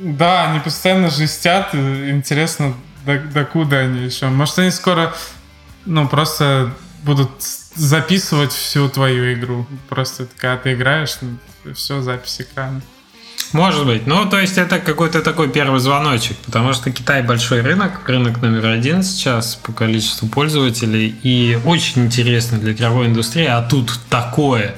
Да, 0.00 0.50
они 0.50 0.60
постоянно 0.60 1.10
жестят. 1.10 1.74
Интересно, 1.74 2.74
до, 3.04 3.18
докуда 3.18 3.78
они 3.78 4.04
еще. 4.04 4.26
Может, 4.28 4.58
они 4.58 4.70
скоро, 4.70 5.14
ну, 5.84 6.08
просто 6.08 6.74
будут 7.02 7.30
записывать 7.74 8.52
всю 8.52 8.88
твою 8.88 9.32
игру. 9.34 9.66
Просто 9.88 10.28
когда 10.36 10.56
ты 10.56 10.74
играешь, 10.74 11.16
все, 11.74 12.00
запись 12.00 12.40
экрана. 12.40 12.82
Может 13.52 13.86
быть. 13.86 14.06
Ну, 14.06 14.28
то 14.28 14.38
есть 14.38 14.58
это 14.58 14.78
какой-то 14.78 15.22
такой 15.22 15.48
первый 15.48 15.80
звоночек, 15.80 16.36
потому 16.38 16.74
что 16.74 16.90
Китай 16.90 17.22
большой 17.22 17.62
рынок, 17.62 18.06
рынок 18.06 18.42
номер 18.42 18.66
один 18.66 19.02
сейчас 19.02 19.56
по 19.56 19.72
количеству 19.72 20.28
пользователей, 20.28 21.14
и 21.22 21.58
очень 21.64 22.06
интересно 22.06 22.58
для 22.58 22.72
игровой 22.72 23.06
индустрии, 23.06 23.46
а 23.46 23.62
тут 23.62 23.98
такое. 24.10 24.74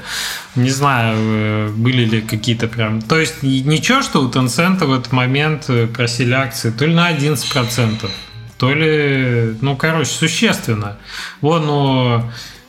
Не 0.54 0.70
знаю, 0.70 1.16
э, 1.18 1.68
были 1.68 2.04
ли 2.04 2.20
какие-то 2.20 2.68
прям... 2.68 3.02
То 3.02 3.18
есть 3.18 3.42
ничего, 3.42 4.02
что 4.02 4.22
у 4.22 4.28
Tencent 4.28 4.84
в 4.84 4.92
этот 4.92 5.12
момент 5.12 5.64
э, 5.68 5.86
просили 5.86 6.32
акции 6.32 6.70
то 6.70 6.86
ли 6.86 6.94
на 6.94 7.10
11%, 7.12 8.08
то 8.58 8.74
ли, 8.74 9.56
ну, 9.60 9.76
короче, 9.76 10.10
существенно. 10.10 10.96
Вон 11.40 11.68
у 11.68 12.22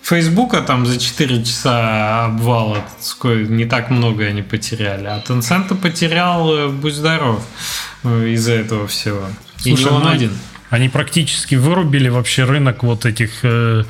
Фейсбука 0.03 0.61
там 0.61 0.85
за 0.85 0.99
4 0.99 1.43
часа 1.43 2.25
обвала 2.25 2.79
не 3.23 3.65
так 3.65 3.89
много 3.89 4.25
они 4.25 4.41
потеряли. 4.41 5.05
А 5.07 5.23
Tencent 5.25 5.75
потерял, 5.75 6.53
э, 6.53 6.67
будь 6.69 6.95
здоров, 6.95 7.43
из-за 8.03 8.53
этого 8.53 8.87
всего. 8.87 9.27
И 9.63 9.71
не 9.71 9.77
Слушай, 9.77 9.93
он 9.93 10.03
ну, 10.03 10.09
один. 10.09 10.31
Они 10.71 10.89
практически 10.89 11.55
вырубили 11.55 12.09
вообще 12.09 12.45
рынок 12.45 12.83
вот 12.83 13.05
этих 13.05 13.31
э, 13.43 13.83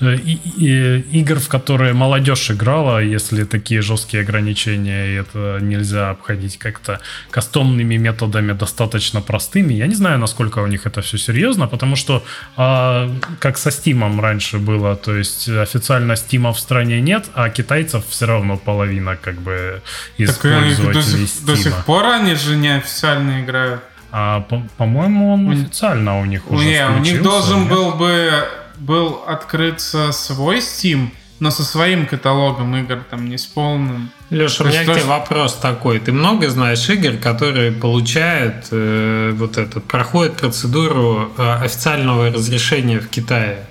э, 0.00 0.16
и- 0.16 1.00
игр, 1.20 1.38
в 1.40 1.48
которые 1.48 1.94
молодежь 1.94 2.50
играла, 2.50 3.02
если 3.02 3.44
такие 3.44 3.80
жесткие 3.82 4.22
ограничения, 4.22 5.06
и 5.08 5.14
это 5.14 5.58
нельзя 5.62 6.10
обходить 6.10 6.58
как-то 6.58 7.00
кастомными 7.30 7.96
методами 7.96 8.52
достаточно 8.52 9.20
простыми. 9.22 9.72
Я 9.74 9.86
не 9.86 9.94
знаю, 9.94 10.18
насколько 10.18 10.58
у 10.58 10.66
них 10.66 10.86
это 10.86 11.00
все 11.00 11.18
серьезно, 11.18 11.66
потому 11.68 11.96
что 11.96 12.22
а, 12.56 13.10
как 13.40 13.56
со 13.58 13.70
Steam 13.70 14.20
раньше 14.20 14.58
было, 14.58 14.94
то 14.94 15.16
есть 15.16 15.48
официально 15.48 16.12
Steam 16.12 16.52
в 16.52 16.58
стране 16.60 17.00
нет, 17.00 17.24
а 17.34 17.48
китайцев 17.48 18.04
все 18.08 18.26
равно 18.26 18.58
половина 18.58 19.16
как 19.16 19.40
бы 19.40 19.80
Так 20.18 20.44
и 20.44 20.48
они 20.48 20.74
до 20.92 21.02
сих, 21.02 21.44
до 21.46 21.52
Steam. 21.52 21.56
сих 21.56 21.84
пор 21.86 22.04
они 22.04 22.34
же 22.34 22.56
неофициально 22.56 23.42
играют. 23.42 23.80
А, 24.12 24.40
по- 24.42 24.62
по-моему, 24.76 25.32
он 25.34 25.48
У- 25.48 25.52
официально 25.52 26.20
у 26.20 26.24
них 26.24 26.50
уже 26.50 26.64
Не, 26.64 26.86
у 26.88 26.98
них 27.00 27.22
должен 27.22 27.60
нет? 27.60 27.68
был 27.70 27.92
бы 27.92 28.30
был 28.78 29.22
открыться 29.26 30.12
свой 30.12 30.58
Steam, 30.58 31.08
но 31.40 31.50
со 31.50 31.64
своим 31.64 32.06
каталогом 32.06 32.76
игр, 32.76 32.98
там 33.10 33.28
не 33.28 33.38
с 33.38 33.46
полным. 33.46 34.10
Леша, 34.30 34.64
у 34.64 34.66
меня 34.66 34.80
к 34.82 34.84
тебе 34.84 34.98
что- 34.98 35.08
вопрос 35.08 35.54
такой. 35.54 35.98
Ты 35.98 36.12
много 36.12 36.48
знаешь 36.50 36.88
игр, 36.90 37.16
которые 37.16 37.72
получают 37.72 38.66
э, 38.70 39.32
вот 39.34 39.56
этот, 39.58 39.84
проходят 39.84 40.36
процедуру 40.36 41.32
э, 41.38 41.54
официального 41.62 42.30
разрешения 42.30 42.98
в 43.00 43.08
Китае 43.08 43.66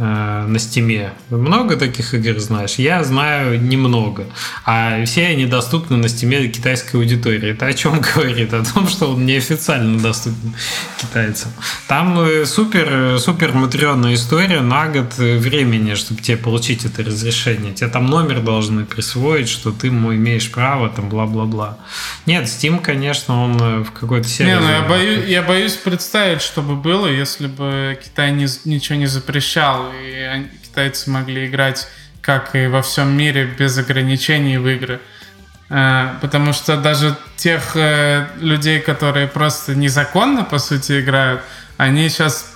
на 0.00 0.58
Steam 0.58 0.97
е? 0.97 1.12
Много 1.28 1.76
таких 1.76 2.14
игр 2.14 2.38
знаешь? 2.40 2.76
Я 2.76 3.04
знаю 3.04 3.60
немного. 3.62 4.26
А 4.64 5.04
все 5.04 5.26
они 5.26 5.46
доступны 5.46 5.96
на 5.96 6.08
Steam 6.08 6.41
е 6.41 6.48
китайской 6.48 6.96
аудитории. 6.96 7.50
Это 7.50 7.66
о 7.66 7.72
чем 7.72 8.00
говорит? 8.14 8.52
О 8.54 8.64
том, 8.64 8.88
что 8.88 9.12
он 9.12 9.26
неофициально 9.26 9.98
доступен 9.98 10.54
китайцам. 11.00 11.52
Там 11.88 12.18
э, 12.20 12.44
супер, 12.46 12.88
э, 12.90 13.18
супер 13.18 13.52
муторная 13.52 14.14
история 14.14 14.60
на 14.60 14.88
год 14.88 15.14
э, 15.18 15.38
времени, 15.38 15.94
чтобы 15.94 16.20
тебе 16.22 16.36
получить 16.36 16.84
это 16.84 17.02
разрешение. 17.02 17.74
Тебе 17.74 17.88
там 17.88 18.06
номер 18.06 18.40
должны 18.40 18.84
присвоить, 18.84 19.48
что 19.48 19.70
ты 19.70 19.88
имеешь 19.88 20.50
право, 20.50 20.88
там 20.88 21.08
бла-бла-бла. 21.08 21.78
Нет, 22.26 22.44
Steam, 22.44 22.80
конечно, 22.80 23.42
он 23.42 23.60
э, 23.60 23.78
в 23.84 23.92
какой-то 23.92 24.28
серии. 24.28 24.50
Не, 24.50 24.60
ну 24.60 24.68
я 24.68 24.82
боюсь, 24.82 25.28
я 25.28 25.42
боюсь 25.42 25.74
представить, 25.74 26.42
что 26.42 26.62
бы 26.62 26.76
было, 26.76 27.06
если 27.06 27.46
бы 27.46 27.98
Китай 28.02 28.32
не, 28.32 28.46
ничего 28.64 28.98
не 28.98 29.06
запрещал, 29.06 29.89
и 30.02 30.46
китайцы 30.62 31.10
могли 31.10 31.46
играть, 31.46 31.88
как 32.20 32.54
и 32.54 32.66
во 32.66 32.82
всем 32.82 33.16
мире, 33.16 33.46
без 33.46 33.78
ограничений 33.78 34.58
в 34.58 34.68
игры. 34.68 35.00
Э, 35.68 36.14
Потому 36.20 36.52
что 36.52 36.76
даже 36.76 37.16
тех 37.36 37.76
э, 37.76 38.26
людей, 38.38 38.80
которые 38.80 39.26
просто 39.26 39.74
незаконно, 39.74 40.44
по 40.44 40.58
сути, 40.58 41.00
играют, 41.00 41.42
они 41.76 42.08
сейчас 42.08 42.52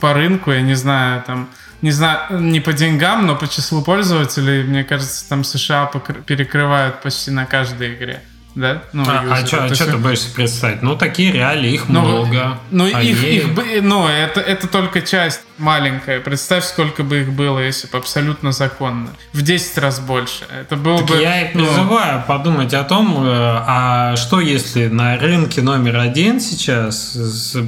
по 0.00 0.14
рынку, 0.14 0.50
я 0.50 0.62
не 0.62 0.74
знаю, 0.74 1.22
там, 1.26 1.50
не 1.82 1.90
знаю, 1.90 2.40
не 2.40 2.60
по 2.60 2.72
деньгам, 2.72 3.26
но 3.26 3.36
по 3.36 3.46
числу 3.48 3.82
пользователей, 3.82 4.62
мне 4.62 4.84
кажется, 4.84 5.28
там 5.28 5.44
США 5.44 5.86
перекрывают 6.26 7.02
почти 7.02 7.30
на 7.30 7.46
каждой 7.46 7.94
игре. 7.94 8.22
Да? 8.54 8.82
Ну, 8.92 9.04
А, 9.06 9.22
юзеры. 9.22 9.46
что 9.46 9.56
То 9.58 9.64
есть 9.66 9.86
ты 9.86 9.96
боишься 9.96 10.34
представить? 10.34 10.82
Ну, 10.82 10.96
такие 10.96 11.30
реалии, 11.32 11.72
их 11.72 11.88
ну, 11.88 12.00
много. 12.00 12.58
Ну, 12.70 12.84
Они- 12.92 13.10
их, 13.10 13.22
их 13.22 13.54
бы- 13.54 13.80
ну 13.80 14.08
это, 14.08 14.40
это 14.40 14.66
только 14.66 15.02
часть 15.02 15.42
маленькая. 15.58 16.20
Представь, 16.20 16.64
сколько 16.64 17.04
бы 17.04 17.20
их 17.20 17.32
было, 17.32 17.60
если 17.60 17.86
бы 17.86 17.98
абсолютно 17.98 18.50
законно. 18.50 19.10
В 19.32 19.42
10 19.42 19.78
раз 19.78 20.00
больше. 20.00 20.44
Это 20.58 20.76
было 20.76 20.98
Так 20.98 21.08
бы... 21.08 21.16
я 21.20 21.42
и 21.42 21.50
ну, 21.54 21.64
призываю 21.64 22.24
подумать 22.26 22.74
о 22.74 22.82
том, 22.82 23.24
э, 23.24 23.28
а 23.30 24.16
что 24.16 24.40
если 24.40 24.88
на 24.88 25.16
рынке 25.16 25.62
номер 25.62 25.98
один 25.98 26.40
сейчас 26.40 27.16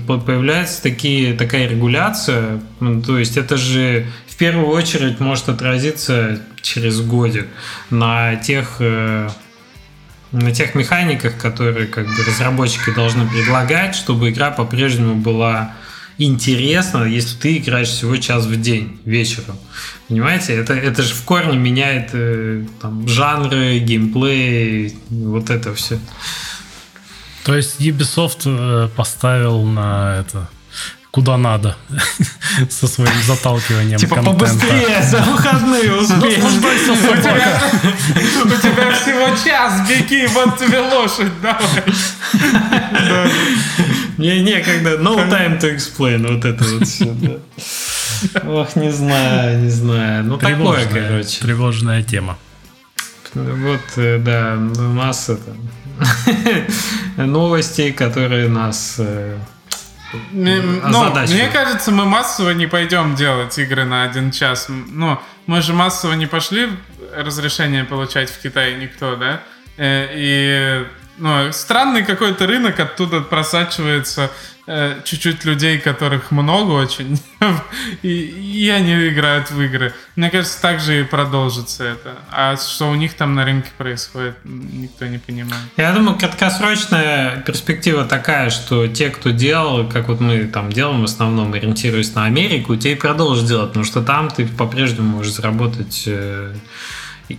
появляется 0.06 0.82
такие, 0.82 1.34
такая 1.34 1.68
регуляция, 1.68 2.60
Ну, 2.80 3.00
то 3.00 3.18
есть 3.18 3.36
это 3.36 3.56
же 3.56 4.06
в 4.26 4.36
первую 4.36 4.68
очередь 4.68 5.20
может 5.20 5.48
отразиться 5.48 6.40
через 6.62 7.00
годик 7.00 7.46
на 7.90 8.34
тех 8.36 8.76
э, 8.80 9.28
на 10.32 10.52
тех 10.52 10.74
механиках, 10.74 11.36
которые 11.36 11.86
как 11.86 12.06
бы 12.06 12.24
разработчики 12.26 12.92
должны 12.94 13.28
предлагать, 13.28 13.94
чтобы 13.94 14.30
игра 14.30 14.50
по-прежнему 14.50 15.16
была 15.16 15.74
интересна, 16.18 17.04
если 17.04 17.38
ты 17.38 17.56
играешь 17.58 17.88
всего 17.88 18.16
час 18.16 18.46
в 18.46 18.60
день 18.60 19.00
вечером. 19.04 19.56
Понимаете, 20.08 20.54
это, 20.54 20.74
это 20.74 21.02
же 21.02 21.14
в 21.14 21.24
корне 21.24 21.56
меняет 21.56 22.10
э, 22.12 22.64
там, 22.80 23.08
жанры, 23.08 23.78
геймплей, 23.78 24.96
вот 25.10 25.50
это 25.50 25.74
все. 25.74 25.98
То 27.44 27.56
есть 27.56 27.80
Ubisoft 27.80 28.42
э, 28.44 28.88
поставил 28.94 29.62
на 29.64 30.20
это 30.20 30.48
куда 31.12 31.36
надо 31.36 31.76
со 32.70 32.88
своим 32.88 33.22
заталкиванием 33.26 33.98
Типа 33.98 34.16
контента. 34.16 34.38
побыстрее, 34.38 35.02
за 35.02 35.18
выходные 35.18 35.94
успеть. 35.94 36.42
Наслаждайся, 36.42 36.92
У 38.44 38.48
тебя, 38.48 38.92
всего 38.92 39.36
час, 39.44 39.88
беги, 39.88 40.26
вот 40.28 40.58
тебе 40.58 40.80
лошадь, 40.80 41.40
давай. 41.42 41.84
Да. 42.32 43.26
Мне 44.16 44.40
некогда, 44.40 44.96
no 44.98 45.16
time 45.28 45.60
to 45.60 45.76
explain, 45.76 46.26
вот 46.26 46.44
это 46.44 46.64
вот 46.64 46.88
все, 46.88 47.40
Ох, 48.46 48.76
не 48.76 48.90
знаю, 48.90 49.58
не 49.58 49.70
знаю. 49.70 50.24
Ну, 50.24 50.38
такое, 50.38 50.86
короче. 50.86 51.40
тревожная 51.40 52.02
тема. 52.02 52.38
Вот, 53.34 53.80
э, 53.96 54.18
да, 54.18 54.54
масса 54.56 55.36
там 55.36 55.56
новостей, 57.16 57.92
которые 57.92 58.48
нас 58.48 58.96
э, 58.98 59.38
ну, 60.32 61.14
мне 61.14 61.48
кажется, 61.48 61.90
мы 61.90 62.04
массово 62.04 62.50
не 62.50 62.66
пойдем 62.66 63.14
делать 63.14 63.58
игры 63.58 63.84
на 63.84 64.04
один 64.04 64.30
час. 64.30 64.66
Ну, 64.68 65.18
мы 65.46 65.62
же 65.62 65.72
массово 65.72 66.14
не 66.14 66.26
пошли 66.26 66.68
разрешение 67.14 67.84
получать 67.84 68.30
в 68.30 68.40
Китае 68.40 68.76
никто, 68.76 69.16
да? 69.16 69.42
Э, 69.76 70.08
и 70.12 70.86
ну, 71.18 71.52
странный 71.52 72.04
какой-то 72.04 72.46
рынок, 72.46 72.80
оттуда 72.80 73.20
просачивается 73.20 74.24
э, 74.24 74.28
чуть-чуть 74.66 75.44
людей, 75.44 75.78
которых 75.78 76.30
много 76.30 76.72
очень, 76.72 77.20
и, 78.02 78.08
и 78.08 78.68
они 78.68 79.08
играют 79.08 79.50
в 79.50 79.60
игры. 79.60 79.92
Мне 80.14 80.30
кажется, 80.30 80.60
так 80.60 80.80
же 80.80 81.00
и 81.00 81.02
продолжится 81.02 81.84
это. 81.84 82.16
А 82.30 82.56
что 82.56 82.88
у 82.90 82.94
них 82.94 83.14
там 83.14 83.34
на 83.34 83.44
рынке 83.44 83.70
происходит, 83.76 84.36
никто 84.44 85.06
не 85.06 85.18
понимает. 85.18 85.64
Я 85.76 85.92
думаю, 85.92 86.16
краткосрочная 86.16 87.40
перспектива 87.40 88.04
такая, 88.04 88.50
что 88.50 88.86
те, 88.86 89.10
кто 89.10 89.30
делал, 89.30 89.88
как 89.88 90.08
вот 90.08 90.20
мы 90.20 90.46
там 90.46 90.70
делаем 90.70 91.00
в 91.00 91.04
основном, 91.04 91.52
ориентируясь 91.54 92.14
на 92.14 92.24
Америку, 92.26 92.76
те 92.76 92.92
и 92.92 92.94
продолжат 92.94 93.46
делать, 93.46 93.68
потому 93.68 93.84
что 93.84 94.00
там 94.00 94.30
ты 94.30 94.46
по-прежнему 94.46 95.16
можешь 95.16 95.34
заработать 95.34 96.04
э, 96.06 96.54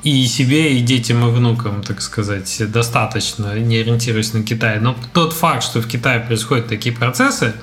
и 0.04 0.28
себе, 0.28 0.78
и 0.78 0.82
детям, 0.82 1.28
и 1.28 1.32
внукам, 1.32 1.84
так 1.84 2.02
сказать, 2.02 2.62
достаточно, 2.72 3.58
не 3.60 3.78
ориентируясь 3.78 4.34
на 4.34 4.44
Китай. 4.44 4.80
Но 4.80 4.96
тот 5.14 5.34
факт, 5.34 5.64
что 5.64 5.82
в 5.82 5.88
Китае 5.88 6.20
происходят 6.20 6.68
такие 6.68 6.96
процессы, 6.96 7.54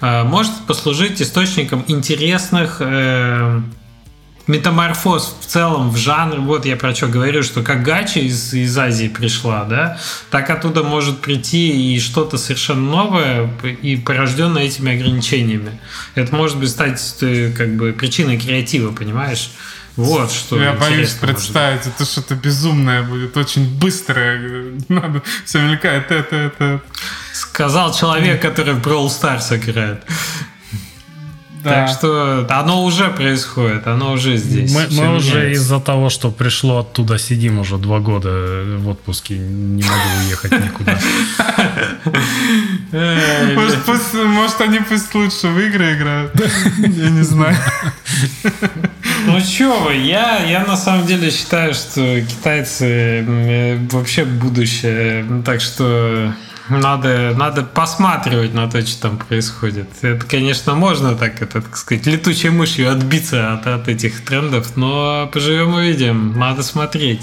э, 0.00 0.24
может 0.24 0.52
послужить 0.66 1.20
источником 1.20 1.84
интересных 1.88 2.76
э, 2.80 3.60
метаморфоз 4.50 5.36
в 5.40 5.46
целом 5.46 5.90
в 5.90 5.96
жанр. 5.96 6.40
Вот 6.40 6.66
я 6.66 6.76
про 6.76 6.94
что 6.94 7.06
говорю, 7.06 7.42
что 7.42 7.62
как 7.62 7.82
гача 7.82 8.20
из, 8.20 8.52
из 8.52 8.76
Азии 8.76 9.08
пришла, 9.08 9.64
да, 9.64 9.98
так 10.30 10.50
оттуда 10.50 10.82
может 10.82 11.20
прийти 11.20 11.94
и 11.94 12.00
что-то 12.00 12.36
совершенно 12.36 12.90
новое 12.90 13.50
и 13.62 13.96
порожденное 13.96 14.64
этими 14.64 14.94
ограничениями. 14.94 15.80
Это 16.14 16.34
может 16.34 16.58
быть 16.58 16.70
стать 16.70 17.16
э, 17.22 17.52
как 17.56 17.76
бы 17.76 17.92
причиной 17.92 18.38
креатива, 18.38 18.92
понимаешь? 18.92 19.50
Вот 20.04 20.32
что. 20.32 20.60
Я 20.60 20.72
боюсь 20.72 21.10
представить, 21.10 21.86
это 21.86 22.04
что-то 22.04 22.34
безумное 22.34 23.02
будет, 23.02 23.36
очень 23.36 23.78
быстрое. 23.78 24.80
Надо, 24.88 25.22
все 25.44 25.60
мелькает, 25.60 26.10
это, 26.10 26.36
это. 26.36 26.80
Сказал 27.32 27.92
человек, 27.94 28.40
который 28.42 28.74
в 28.74 28.86
Brawl 28.86 29.06
Stars 29.06 29.56
играет. 29.56 30.04
Да. 31.62 31.86
Так 31.86 31.88
что 31.90 32.46
оно 32.48 32.84
уже 32.84 33.10
происходит, 33.10 33.86
оно 33.86 34.12
уже 34.12 34.38
здесь. 34.38 34.74
Мы, 34.74 34.86
мы 34.92 35.16
уже 35.16 35.52
из-за 35.52 35.78
того, 35.78 36.08
что 36.08 36.30
пришло 36.30 36.78
оттуда, 36.78 37.18
сидим 37.18 37.58
уже 37.58 37.76
два 37.76 37.98
года 37.98 38.64
в 38.78 38.88
отпуске, 38.88 39.36
не 39.36 39.82
могу 39.82 40.26
уехать 40.26 40.52
никуда. 40.52 40.98
Может, 43.54 43.84
пусть, 43.84 44.14
может, 44.14 44.60
они 44.60 44.80
пусть 44.80 45.14
лучше 45.14 45.48
в 45.48 45.58
игры 45.58 45.94
играют. 45.94 46.32
Я 46.78 47.10
не 47.10 47.22
знаю. 47.22 47.56
Ну 49.26 49.38
что 49.40 49.80
вы, 49.80 49.94
я, 49.94 50.38
я 50.44 50.64
на 50.64 50.76
самом 50.76 51.06
деле 51.06 51.30
считаю, 51.30 51.74
что 51.74 52.20
китайцы 52.22 53.24
вообще 53.90 54.24
будущее. 54.24 55.42
Так 55.44 55.60
что 55.60 56.32
надо, 56.70 57.34
надо 57.36 57.62
посматривать 57.62 58.54
на 58.54 58.70
то, 58.70 58.84
что 58.86 59.02
там 59.02 59.18
происходит. 59.18 59.88
Это, 60.02 60.24
конечно, 60.24 60.74
можно 60.74 61.14
так, 61.16 61.42
это, 61.42 61.60
так 61.60 61.76
сказать, 61.76 62.06
летучей 62.06 62.50
мышью 62.50 62.90
отбиться 62.90 63.52
от, 63.52 63.66
от 63.66 63.88
этих 63.88 64.24
трендов, 64.24 64.76
но 64.76 65.28
поживем 65.32 65.74
увидим. 65.74 66.38
Надо 66.38 66.62
смотреть. 66.62 67.22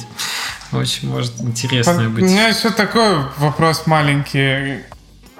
Очень 0.71 1.09
может 1.09 1.39
интересно 1.39 2.09
быть. 2.09 2.23
У 2.23 2.27
меня 2.27 2.47
еще 2.49 2.69
такой 2.69 3.19
вопрос 3.37 3.87
маленький. 3.87 4.83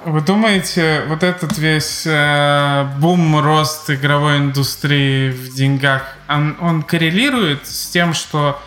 Вы 0.06 0.22
думаете, 0.22 1.04
вот 1.08 1.24
этот 1.24 1.58
весь 1.58 2.04
э, 2.06 2.88
бум, 3.00 3.40
рост 3.40 3.90
игровой 3.90 4.38
индустрии 4.38 5.32
в 5.32 5.54
деньгах, 5.54 6.16
он, 6.30 6.56
он 6.62 6.84
коррелирует 6.84 7.68
с 7.68 7.90
тем, 7.90 8.14
что, 8.14 8.62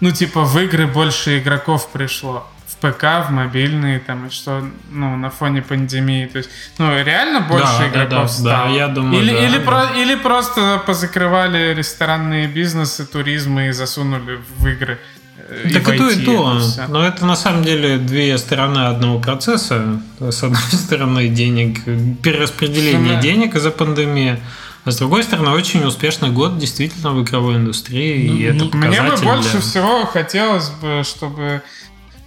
ну, 0.00 0.12
типа, 0.12 0.44
в 0.44 0.56
игры 0.60 0.86
больше 0.86 1.38
игроков 1.38 1.88
пришло? 1.90 2.46
В 2.66 2.76
ПК, 2.76 3.26
в 3.26 3.30
мобильные, 3.30 3.98
там, 4.00 4.26
и 4.26 4.30
что, 4.30 4.62
ну, 4.90 5.16
на 5.16 5.30
фоне 5.30 5.62
пандемии. 5.62 6.26
То 6.26 6.38
есть, 6.38 6.50
ну, 6.78 6.92
реально 7.02 7.40
больше 7.40 7.78
да, 7.78 7.88
игроков 7.88 8.10
да, 8.10 8.22
да, 8.22 8.28
стало? 8.28 8.68
Да, 8.68 8.74
я 8.74 8.88
думаю, 8.88 9.22
или, 9.22 9.32
да, 9.32 9.46
или, 9.46 9.58
да. 9.58 9.64
Про, 9.64 9.84
или 9.98 10.14
просто 10.14 10.82
позакрывали 10.86 11.74
ресторанные 11.74 12.46
бизнесы, 12.46 13.06
туризмы 13.06 13.68
и 13.68 13.72
засунули 13.72 14.38
в 14.58 14.66
игры? 14.68 15.00
Э, 15.48 15.70
так 15.72 15.88
и 15.88 15.98
то, 15.98 16.10
и 16.10 16.24
то. 16.24 16.60
Но 16.88 17.06
это 17.06 17.24
на 17.24 17.36
самом 17.36 17.62
деле 17.62 17.98
две 17.98 18.36
стороны 18.38 18.86
одного 18.86 19.18
процесса. 19.20 20.00
С 20.18 20.42
одной 20.42 20.60
стороны, 20.72 21.28
денег, 21.28 21.84
перераспределение 22.22 23.10
Сумма. 23.10 23.22
денег 23.22 23.54
из-за 23.54 23.70
пандемии. 23.70 24.38
А 24.84 24.90
с 24.90 24.98
другой 24.98 25.24
стороны, 25.24 25.50
очень 25.50 25.84
успешный 25.84 26.30
год 26.30 26.58
действительно 26.58 27.12
в 27.12 27.22
игровой 27.22 27.56
индустрии. 27.56 28.28
Ну, 28.28 28.36
и 28.36 28.42
это 28.42 28.64
ну, 28.64 28.70
мне 28.74 29.02
бы 29.02 29.16
больше 29.16 29.60
всего 29.60 30.04
хотелось 30.06 30.70
бы, 30.70 31.02
чтобы 31.04 31.62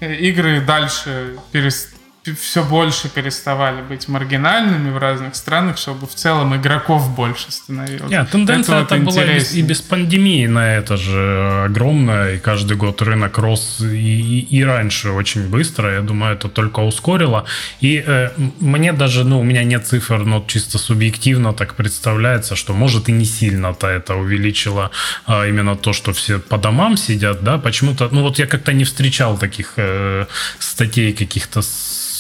игры 0.02 0.62
дальше 0.62 1.38
перестали 1.52 1.99
все 2.24 2.64
больше 2.64 3.10
переставали 3.10 3.82
быть 3.82 4.08
маргинальными 4.08 4.92
в 4.92 4.98
разных 4.98 5.36
странах, 5.36 5.78
чтобы 5.78 6.08
в 6.08 6.16
целом 6.16 6.56
игроков 6.56 7.16
больше 7.16 7.52
становилось. 7.52 8.12
Нет, 8.12 8.30
тенденция 8.30 8.82
это, 8.82 8.96
это 8.96 9.06
была 9.06 9.24
и 9.24 9.62
без 9.62 9.82
пандемии 9.82 10.48
на 10.48 10.76
это 10.76 10.98
же 10.98 11.64
огромная, 11.66 12.36
и 12.36 12.38
каждый 12.40 12.78
год 12.78 13.02
рынок 13.02 13.38
рос 13.38 13.80
и, 13.82 13.86
и, 13.86 14.40
и 14.58 14.64
раньше 14.64 15.12
очень 15.12 15.50
быстро. 15.50 15.94
Я 15.94 16.02
думаю, 16.02 16.34
это 16.34 16.50
только 16.50 16.82
ускорило. 16.82 17.46
И 17.80 18.04
э, 18.06 18.30
мне 18.60 18.94
даже, 18.94 19.24
ну, 19.24 19.40
у 19.40 19.44
меня 19.44 19.64
нет 19.64 19.88
цифр, 19.88 20.20
но 20.20 20.44
чисто 20.48 20.78
субъективно 20.78 21.54
так 21.54 21.76
представляется, 21.76 22.56
что 22.56 22.74
может 22.74 23.10
и 23.10 23.12
не 23.12 23.26
сильно-то 23.26 23.88
это 23.88 24.16
увеличило 24.16 24.92
а, 25.26 25.48
именно 25.48 25.76
то, 25.76 25.94
что 25.94 26.14
все 26.14 26.40
по 26.40 26.58
домам 26.58 26.98
сидят, 26.98 27.44
да, 27.44 27.58
почему-то, 27.58 28.10
ну 28.12 28.22
вот 28.22 28.40
я 28.40 28.48
как-то 28.48 28.74
не 28.74 28.84
встречал 28.84 29.38
таких 29.38 29.74
э, 29.78 30.26
статей 30.60 31.14
каких-то 31.14 31.62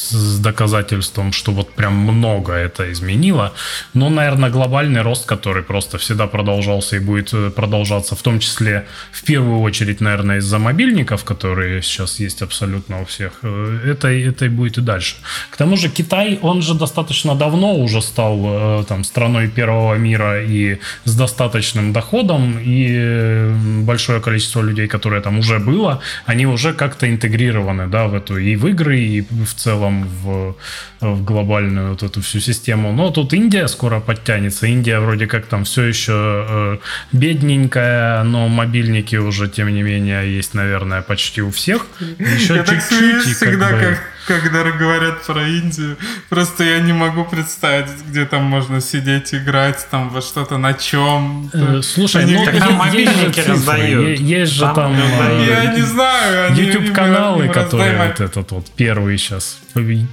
с 0.09 0.39
доказательством, 0.39 1.31
что 1.31 1.51
вот 1.51 1.73
прям 1.73 1.93
много 1.93 2.53
это 2.53 2.91
изменило. 2.91 3.53
Но, 3.93 4.09
наверное, 4.09 4.49
глобальный 4.49 5.01
рост, 5.01 5.25
который 5.25 5.63
просто 5.63 5.97
всегда 5.97 6.27
продолжался 6.27 6.95
и 6.95 6.99
будет 6.99 7.33
э, 7.33 7.49
продолжаться, 7.49 8.15
в 8.15 8.21
том 8.21 8.39
числе, 8.39 8.85
в 9.11 9.23
первую 9.23 9.61
очередь, 9.61 10.01
наверное, 10.01 10.37
из-за 10.37 10.59
мобильников, 10.59 11.23
которые 11.23 11.81
сейчас 11.81 12.19
есть 12.19 12.41
абсолютно 12.41 13.01
у 13.01 13.05
всех, 13.05 13.31
э, 13.43 13.91
это, 13.91 14.07
это 14.07 14.45
и 14.45 14.49
будет 14.49 14.77
и 14.77 14.81
дальше. 14.81 15.15
К 15.49 15.57
тому 15.57 15.77
же 15.77 15.89
Китай, 15.89 16.39
он 16.41 16.61
же 16.61 16.73
достаточно 16.73 17.35
давно 17.35 17.75
уже 17.75 18.01
стал 18.01 18.39
э, 18.43 18.83
там, 18.87 19.03
страной 19.03 19.47
первого 19.47 19.95
мира 19.95 20.43
и 20.43 20.79
с 21.05 21.15
достаточным 21.15 21.93
доходом, 21.93 22.59
и 22.59 23.51
большое 23.83 24.21
количество 24.21 24.61
людей, 24.61 24.87
которые 24.87 25.21
там 25.21 25.39
уже 25.39 25.59
было, 25.59 26.01
они 26.25 26.45
уже 26.45 26.73
как-то 26.73 27.09
интегрированы 27.09 27.87
да, 27.87 28.07
в 28.07 28.13
эту 28.13 28.37
и 28.37 28.55
в 28.55 28.67
игры, 28.67 28.99
и 28.99 29.21
в 29.21 29.53
целом 29.55 29.98
в, 30.05 30.55
в 30.99 31.23
глобальную 31.23 31.91
вот 31.91 32.03
эту 32.03 32.21
всю 32.21 32.39
систему. 32.39 32.91
Но 32.91 33.11
тут 33.11 33.33
Индия 33.33 33.67
скоро 33.67 33.99
подтянется. 33.99 34.67
Индия 34.67 34.99
вроде 34.99 35.27
как 35.27 35.45
там 35.45 35.63
все 35.63 35.83
еще 35.83 36.13
э, 36.13 36.77
бедненькая, 37.11 38.23
но 38.23 38.47
мобильники 38.47 39.15
уже, 39.15 39.47
тем 39.47 39.73
не 39.73 39.83
менее, 39.83 40.35
есть, 40.35 40.53
наверное, 40.53 41.01
почти 41.01 41.41
у 41.41 41.51
всех. 41.51 41.85
Еще 42.19 42.55
Я 42.55 42.63
чуть-чуть. 42.63 43.23
Так 43.23 43.35
всегда, 43.35 43.69
как, 43.69 43.79
бы... 43.79 43.85
как 43.85 43.99
когда 44.29 44.63
говорят 44.63 45.25
про 45.25 45.41
Индию. 45.41 45.97
Просто 46.29 46.63
я 46.63 46.79
не 46.79 46.93
могу 46.93 47.25
представить, 47.25 47.89
где 48.07 48.25
там 48.25 48.43
можно 48.43 48.79
сидеть, 48.79 49.33
играть, 49.33 49.87
там 49.89 50.09
во 50.09 50.21
что-то 50.21 50.57
на 50.57 50.73
чем. 50.73 51.49
Э, 51.51 51.81
слушай, 51.81 52.23
они, 52.23 52.35
ну 52.35 52.45
там 52.45 52.73
мобильники 52.75 53.39
раздают. 53.39 54.19
Есть 54.19 54.53
же 54.53 54.71
там... 54.75 54.93
Э, 54.93 55.45
я 55.47 55.73
не 55.73 55.81
знаю. 55.81 56.55
YouTube-каналы, 56.55 57.49
которые 57.49 57.97
вот 57.97 58.19
этот 58.19 58.51
вот 58.51 58.67
первый 58.75 59.17
сейчас 59.17 59.59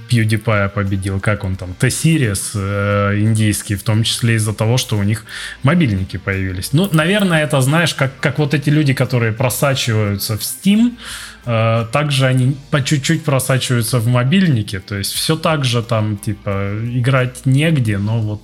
PewDiePie 0.09 0.69
победил, 0.69 1.19
как 1.19 1.43
он 1.43 1.55
там, 1.55 1.73
T-Series 1.73 2.51
э, 2.55 3.19
индийский, 3.19 3.75
в 3.75 3.83
том 3.83 4.03
числе 4.03 4.35
из-за 4.35 4.53
того, 4.53 4.77
что 4.77 4.97
у 4.97 5.03
них 5.03 5.25
мобильники 5.63 6.17
появились. 6.17 6.73
Ну, 6.73 6.89
наверное, 6.91 7.43
это, 7.43 7.61
знаешь, 7.61 7.93
как, 7.93 8.11
как 8.19 8.39
вот 8.39 8.53
эти 8.53 8.69
люди, 8.69 8.93
которые 8.93 9.31
просачиваются 9.31 10.37
в 10.37 10.41
Steam, 10.41 10.97
э, 11.45 11.85
также 11.91 12.25
они 12.25 12.55
по 12.71 12.81
чуть-чуть 12.83 13.23
просачиваются 13.23 13.99
в 13.99 14.07
мобильники, 14.07 14.79
то 14.79 14.95
есть 14.95 15.13
все 15.13 15.35
так 15.35 15.65
же 15.65 15.81
там, 15.81 16.17
типа, 16.17 16.71
играть 16.83 17.45
негде, 17.45 17.97
но 17.97 18.19
вот 18.19 18.43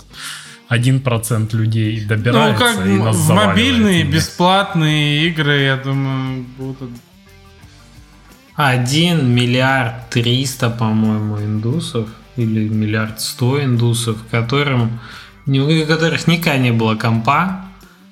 один 0.68 1.00
процент 1.00 1.52
людей 1.52 2.04
добирается 2.04 2.52
ну, 2.52 2.76
как 2.76 2.86
и 2.86 2.90
нас 2.90 3.16
в 3.16 3.32
мобильные 3.32 4.04
бесплатные 4.04 5.28
игры, 5.28 5.62
я 5.62 5.76
думаю, 5.76 6.44
будут 6.58 6.90
1 8.56 9.34
миллиард 9.34 10.10
300, 10.10 10.70
по-моему, 10.70 11.38
индусов 11.38 12.08
или 12.36 12.68
миллиард 12.68 13.20
100 13.20 13.64
индусов, 13.64 14.18
которым, 14.30 15.00
у 15.46 15.86
которых 15.86 16.26
никогда 16.26 16.58
не 16.58 16.72
было 16.72 16.94
компа, 16.94 17.64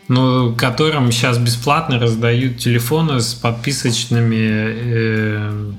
ну, 0.08 0.54
которым 0.54 1.12
сейчас 1.12 1.38
бесплатно 1.38 1.98
раздают 1.98 2.58
телефоны 2.58 3.20
с 3.20 3.34
подписочными 3.34 4.46
э, 4.48 5.72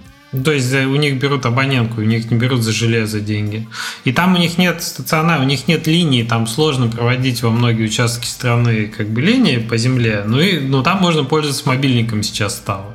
то 0.44 0.52
есть 0.52 0.74
у 0.74 0.96
них 0.96 1.20
берут 1.20 1.46
абонентку, 1.46 2.02
у 2.02 2.04
них 2.04 2.32
не 2.32 2.38
берут 2.38 2.64
за 2.64 2.72
железо 2.72 3.20
деньги. 3.20 3.68
И 4.04 4.12
там 4.12 4.34
у 4.34 4.38
них 4.40 4.58
нет 4.58 4.82
стационара, 4.82 5.42
у 5.42 5.46
них 5.46 5.68
нет 5.68 5.86
линии, 5.86 6.24
там 6.24 6.48
сложно 6.48 6.88
проводить 6.88 7.44
во 7.44 7.52
многие 7.52 7.84
участки 7.84 8.26
страны 8.26 8.88
как 8.88 9.10
бы 9.10 9.22
линии 9.22 9.58
по 9.58 9.78
земле, 9.78 10.24
ну 10.26 10.40
и 10.40 10.60
ну, 10.60 10.82
там 10.82 11.00
можно 11.02 11.24
пользоваться 11.24 11.68
мобильником 11.70 12.24
сейчас 12.24 12.56
стало. 12.56 12.93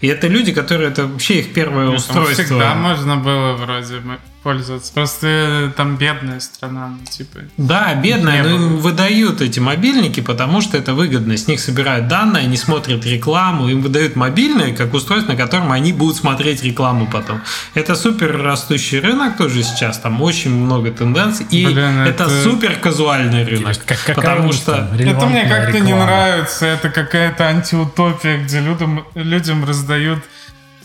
И 0.00 0.06
это 0.06 0.28
люди, 0.28 0.52
которые 0.52 0.90
это 0.90 1.06
вообще 1.06 1.40
их 1.40 1.52
первое 1.52 1.86
ну, 1.86 1.94
устройство. 1.94 2.44
Всегда 2.44 2.74
можно 2.74 3.16
было 3.16 3.54
вроде 3.54 4.00
пользоваться. 4.44 4.92
Просто 4.92 5.26
э, 5.26 5.70
там 5.74 5.96
бедная 5.96 6.38
страна, 6.38 6.88
ну, 6.88 6.98
типа. 7.10 7.40
Да, 7.56 7.94
бедная, 7.94 8.44
но 8.44 8.50
им 8.50 8.76
выдают 8.76 9.40
эти 9.40 9.58
мобильники, 9.58 10.20
потому 10.20 10.60
что 10.60 10.76
это 10.76 10.92
выгодно. 10.92 11.36
С 11.36 11.48
них 11.48 11.58
собирают 11.60 12.08
данные, 12.08 12.44
они 12.44 12.56
смотрят 12.56 13.04
рекламу, 13.06 13.68
им 13.68 13.80
выдают 13.80 14.16
мобильные 14.16 14.74
как 14.74 14.92
устройство, 14.92 15.32
на 15.32 15.38
котором 15.38 15.72
они 15.72 15.92
будут 15.94 16.16
смотреть 16.16 16.62
рекламу 16.62 17.08
потом. 17.10 17.40
Это 17.72 17.94
супер 17.96 18.40
растущий 18.42 19.00
рынок 19.00 19.38
тоже 19.38 19.62
сейчас, 19.62 19.98
там 19.98 20.20
очень 20.20 20.54
много 20.54 20.90
тенденций, 20.90 21.46
и 21.50 21.64
Блин, 21.64 22.00
это, 22.00 22.24
это 22.24 22.42
супер 22.42 22.76
казуальный 22.76 23.44
рынок. 23.44 23.76
Как, 23.86 24.14
потому 24.14 24.52
что 24.52 24.90
это 24.98 25.26
мне 25.26 25.48
как-то 25.48 25.80
не 25.80 25.94
нравится, 25.94 26.66
это 26.66 26.90
какая-то 26.90 27.44
антиутопия, 27.44 28.42
где 28.44 28.60
людям, 28.60 29.06
людям 29.44 29.64
раздают 29.64 30.20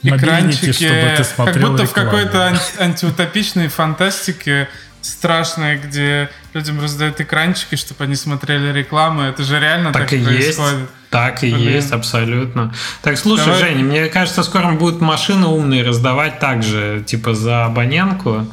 экранчики, 0.04 0.72
чтобы 0.72 1.14
ты 1.18 1.24
смотрел 1.24 1.54
как 1.54 1.72
будто 1.72 1.84
рекламу. 1.84 1.88
в 1.88 1.94
какой-то 1.94 2.60
антиутопичной 2.80 3.68
фантастике 3.70 4.68
страшной, 5.02 5.78
где 5.78 6.30
людям 6.54 6.82
раздают 6.82 7.22
экранчики, 7.22 7.76
чтобы 7.76 8.04
они 8.04 8.16
смотрели 8.16 8.78
рекламу. 8.78 9.22
Это 9.22 9.44
же 9.44 9.60
реально 9.60 9.94
так, 9.94 10.04
так 10.04 10.14
и 10.14 10.24
происходит. 10.24 10.80
Есть. 10.80 10.90
Так 11.10 11.44
и 11.44 11.52
Блин. 11.52 11.70
есть, 11.70 11.92
абсолютно. 11.92 12.74
Так, 13.02 13.18
слушай, 13.18 13.46
Давай. 13.46 13.60
Женя, 13.60 13.84
мне 13.84 14.06
кажется, 14.08 14.44
скоро 14.44 14.74
будут 14.74 15.02
машины 15.02 15.48
умные 15.48 15.84
раздавать 15.84 16.40
также, 16.40 17.04
типа 17.06 17.34
за 17.34 17.66
абонентку, 17.66 18.46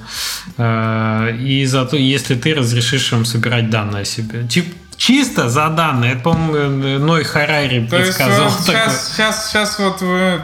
э, 0.57 1.37
и 1.39 1.67
за 1.67 1.85
то, 1.85 1.97
если 1.97 2.35
ты 2.35 2.55
разрешишь 2.55 3.13
им 3.13 3.27
собирать 3.27 3.69
данные 3.69 4.03
о 4.03 4.05
себе. 4.07 4.47
Тип, 4.49 4.73
чисто 4.97 5.49
за 5.49 5.69
данные. 5.69 6.13
Это, 6.13 6.23
по-моему, 6.23 7.05
Ной 7.05 7.25
Харари 7.25 7.87
предсказал. 7.87 8.37
То 8.37 8.45
есть, 8.45 8.59
вот 8.59 8.67
сейчас, 8.67 9.13
сейчас, 9.13 9.49
сейчас 9.49 9.79
вот 9.79 10.01
вы 10.01 10.43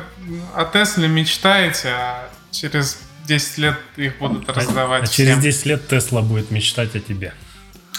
о 0.54 0.64
Тесле 0.64 1.08
мечтаете, 1.08 1.88
а 1.88 2.28
через 2.50 2.98
10 3.26 3.58
лет 3.58 3.76
их 3.96 4.18
будут 4.18 4.48
а 4.48 4.52
раздавать. 4.52 5.04
А, 5.04 5.06
всем. 5.06 5.26
через 5.26 5.38
10 5.38 5.66
лет 5.66 5.88
Тесла 5.88 6.22
будет 6.22 6.50
мечтать 6.50 6.94
о 6.94 7.00
тебе. 7.00 7.32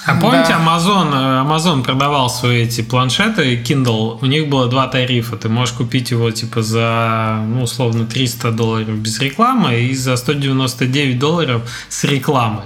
А 0.05 0.19
помните, 0.19 0.49
да. 0.49 0.59
Amazon, 0.59 1.13
э, 1.13 1.47
Amazon 1.47 1.81
продавал 1.81 2.29
свои 2.29 2.63
эти 2.63 2.81
планшеты 2.81 3.55
Kindle, 3.61 4.19
у 4.21 4.25
них 4.25 4.49
было 4.49 4.67
два 4.67 4.87
тарифа. 4.87 5.37
Ты 5.37 5.47
можешь 5.47 5.73
купить 5.75 6.11
его 6.11 6.29
типа 6.29 6.61
за, 6.61 7.41
ну, 7.47 7.63
условно, 7.63 8.05
300 8.05 8.51
долларов 8.51 8.97
без 8.97 9.19
рекламы 9.19 9.81
и 9.81 9.93
за 9.95 10.17
199 10.17 11.19
долларов 11.19 11.61
с 11.87 12.03
рекламой. 12.03 12.65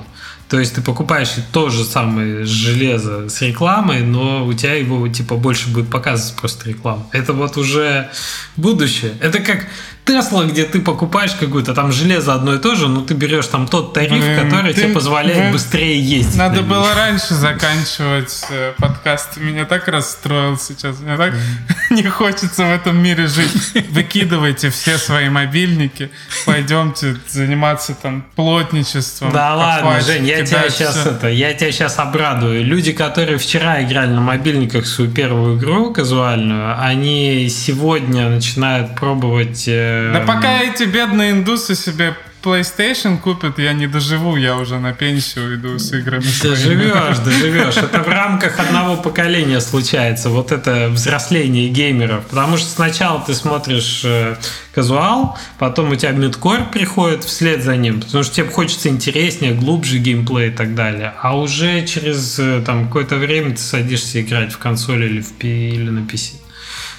То 0.49 0.59
есть 0.59 0.75
ты 0.75 0.81
покупаешь 0.81 1.31
то 1.51 1.69
же 1.69 1.83
самое 1.83 2.45
железо 2.45 3.27
с 3.27 3.41
рекламой, 3.41 4.01
но 4.01 4.45
у 4.45 4.53
тебя 4.53 4.75
его 4.75 5.07
типа 5.09 5.35
больше 5.35 5.69
будет 5.69 5.89
показывать 5.89 6.39
просто 6.39 6.69
реклама. 6.69 7.05
Это 7.11 7.33
вот 7.33 7.57
уже 7.57 8.09
будущее. 8.55 9.13
Это 9.19 9.39
как 9.39 9.67
Тесла, 10.07 10.45
где 10.45 10.63
ты 10.63 10.79
покупаешь 10.79 11.33
какую-то 11.33 11.73
там 11.73 11.91
железо 11.91 12.33
одно 12.33 12.55
и 12.55 12.59
то 12.59 12.75
же, 12.75 12.87
но 12.87 13.01
ты 13.01 13.13
берешь 13.13 13.47
там 13.47 13.67
тот 13.67 13.93
тариф, 13.93 14.23
Блин, 14.23 14.39
который 14.39 14.73
ты, 14.73 14.83
тебе 14.83 14.93
позволяет 14.93 15.47
вы... 15.47 15.51
быстрее 15.51 15.99
ездить. 15.99 16.37
Надо 16.37 16.61
было 16.61 16.95
раньше 16.95 17.33
заканчивать 17.33 18.45
э, 18.49 18.73
подкаст. 18.77 19.35
Меня 19.35 19.65
так 19.65 19.89
расстроил 19.89 20.57
сейчас. 20.57 20.99
Мне 20.99 21.17
так 21.17 21.33
не 21.89 22.03
хочется 22.03 22.63
в 22.63 22.69
этом 22.69 22.97
мире 23.03 23.27
жить. 23.27 23.51
Выкидывайте 23.89 24.69
все 24.69 24.97
свои 24.97 25.27
мобильники, 25.27 26.09
пойдемте 26.45 27.17
заниматься 27.27 27.93
там 27.93 28.25
плотничеством. 28.35 29.33
Да 29.33 29.55
ладно, 29.55 29.99
Жень, 29.99 30.25
я 30.25 30.45
тебя 30.45 30.69
сейчас 30.69 31.05
это, 31.05 31.27
я 31.27 31.53
тебя 31.53 31.71
сейчас 31.73 31.99
обрадую. 31.99 32.63
Люди, 32.63 32.93
которые 32.93 33.37
вчера 33.37 33.83
играли 33.83 34.11
на 34.11 34.21
мобильниках 34.21 34.85
свою 34.85 35.11
первую 35.11 35.57
игру 35.57 35.91
казуальную, 35.93 36.81
они 36.81 37.49
сегодня 37.49 38.29
начинают 38.29 38.95
пробовать 38.95 39.65
э, 39.67 39.96
да 40.13 40.23
пока 40.25 40.61
эти 40.61 40.83
бедные 40.83 41.31
индусы 41.31 41.75
себе 41.75 42.15
PlayStation 42.43 43.17
купят, 43.17 43.59
я 43.59 43.73
не 43.73 43.87
доживу, 43.87 44.37
я 44.37 44.57
уже 44.57 44.79
на 44.79 44.93
пенсию 44.93 45.55
иду 45.55 45.79
с 45.79 45.91
играми. 45.91 46.23
Доживешь, 46.41 47.17
доживешь. 47.17 47.77
Это 47.77 48.01
в 48.03 48.07
рамках 48.07 48.59
одного 48.59 48.95
поколения 48.95 49.59
случается, 49.59 50.29
вот 50.29 50.51
это 50.51 50.89
взросление 50.89 51.67
геймеров. 51.69 52.25
Потому 52.27 52.57
что 52.57 52.69
сначала 52.69 53.21
ты 53.21 53.33
смотришь 53.33 54.01
э, 54.05 54.37
казуал, 54.73 55.37
потом 55.57 55.91
у 55.91 55.95
тебя 55.95 56.11
мидкор 56.11 56.69
приходит 56.71 57.23
вслед 57.23 57.63
за 57.63 57.75
ним, 57.75 58.01
потому 58.01 58.23
что 58.23 58.35
тебе 58.35 58.47
хочется 58.47 58.87
интереснее, 58.89 59.53
глубже 59.53 59.97
геймплей 59.97 60.49
и 60.49 60.51
так 60.51 60.75
далее. 60.75 61.13
А 61.21 61.37
уже 61.37 61.85
через 61.85 62.39
э, 62.39 62.61
там 62.65 62.85
какое-то 62.85 63.17
время 63.17 63.51
ты 63.51 63.61
садишься 63.61 64.21
играть 64.21 64.53
в 64.53 64.57
консоли 64.57 65.05
или, 65.05 65.21
в, 65.21 65.43
или 65.43 65.89
на 65.89 65.99
PC. 65.99 66.35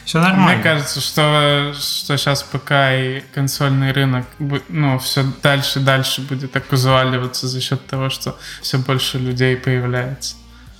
Все 0.08 0.20
нормально. 0.20 0.54
Мне 0.54 0.62
кажется, 0.62 1.02
что, 1.02 1.74
что 1.78 2.16
сейчас 2.16 2.42
ПК 2.42 2.72
и 2.94 3.22
консольный 3.34 3.92
рынок 3.92 4.24
ну, 4.70 4.98
все 5.00 5.22
дальше 5.42 5.80
и 5.80 5.82
дальше 5.82 6.22
будет 6.22 6.56
оказуаливаться 6.56 7.46
за 7.46 7.60
счет 7.60 7.86
того, 7.86 8.08
что 8.08 8.38
все 8.62 8.78
больше 8.78 9.18
людей 9.18 9.54
появляется. 9.58 10.36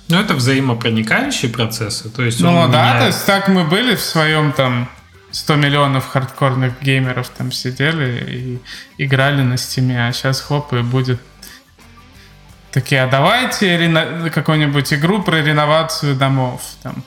Ну, 0.07 0.19
это 0.19 0.33
взаимопроникающие 0.33 1.51
процессы. 1.51 2.09
То 2.09 2.23
есть 2.23 2.39
ну 2.39 2.67
да, 2.71 2.85
меняет... 2.85 2.99
то 3.01 3.05
есть 3.05 3.25
так 3.27 3.49
мы 3.49 3.65
были 3.65 3.95
в 3.95 4.01
своем 4.01 4.51
там 4.51 4.89
100 5.29 5.55
миллионов 5.57 6.07
хардкорных 6.07 6.81
геймеров 6.81 7.29
там 7.29 7.51
сидели 7.51 8.59
и 8.97 9.03
играли 9.03 9.43
на 9.43 9.57
Steam 9.57 9.93
е, 9.93 10.07
а 10.07 10.11
сейчас 10.11 10.41
хоп, 10.41 10.73
и 10.73 10.81
будет 10.81 11.21
такие, 12.71 13.03
а 13.03 13.07
давайте 13.07 13.77
рено... 13.77 14.31
какую-нибудь 14.31 14.91
игру 14.91 15.21
про 15.21 15.43
реновацию 15.43 16.15
домов. 16.15 16.63
Там 16.81 17.03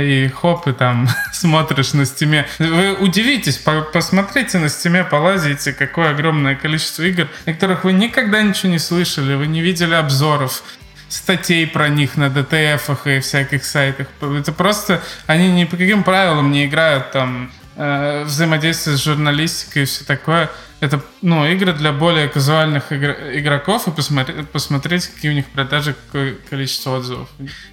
и 0.00 0.28
хоп, 0.28 0.66
и 0.68 0.72
там 0.72 1.08
смотришь 1.32 1.92
на 1.92 2.04
Steam 2.06 2.35
е. 2.35 2.46
Вы 2.58 2.94
удивитесь, 2.94 3.58
по 3.58 3.82
посмотрите 3.82 4.58
на 4.58 4.68
стиме, 4.68 5.04
полазите, 5.04 5.72
какое 5.72 6.10
огромное 6.10 6.54
количество 6.54 7.02
игр, 7.02 7.28
о 7.46 7.52
которых 7.52 7.84
вы 7.84 7.92
никогда 7.92 8.42
ничего 8.42 8.72
не 8.72 8.78
слышали, 8.78 9.34
вы 9.34 9.46
не 9.46 9.60
видели 9.60 9.94
обзоров, 9.94 10.62
статей 11.08 11.66
про 11.66 11.88
них 11.88 12.16
на 12.16 12.30
DTF 12.30 12.68
ах 12.68 13.06
и 13.06 13.20
всяких 13.20 13.64
сайтах. 13.64 14.06
Это 14.20 14.52
просто, 14.52 15.02
они 15.26 15.50
ни 15.52 15.64
по 15.64 15.76
каким 15.76 16.02
правилам 16.02 16.50
не 16.50 16.66
играют 16.66 17.12
там 17.12 17.52
э, 17.76 18.24
взаимодействие 18.24 18.96
с 18.96 19.04
журналистикой 19.04 19.82
и 19.82 19.86
все 19.86 20.04
такое. 20.04 20.50
Это, 20.80 21.00
ну, 21.20 21.46
игры 21.46 21.72
для 21.74 21.92
более 21.92 22.28
казуальных 22.28 22.90
игр 22.90 23.14
игроков 23.34 23.86
и 23.86 23.92
посмотреть, 23.92 24.48
посмотреть, 24.48 25.06
какие 25.06 25.30
у 25.30 25.34
них 25.34 25.46
продажи, 25.46 25.94
какое 26.06 26.34
количество 26.50 26.96
отзывов. 26.96 27.28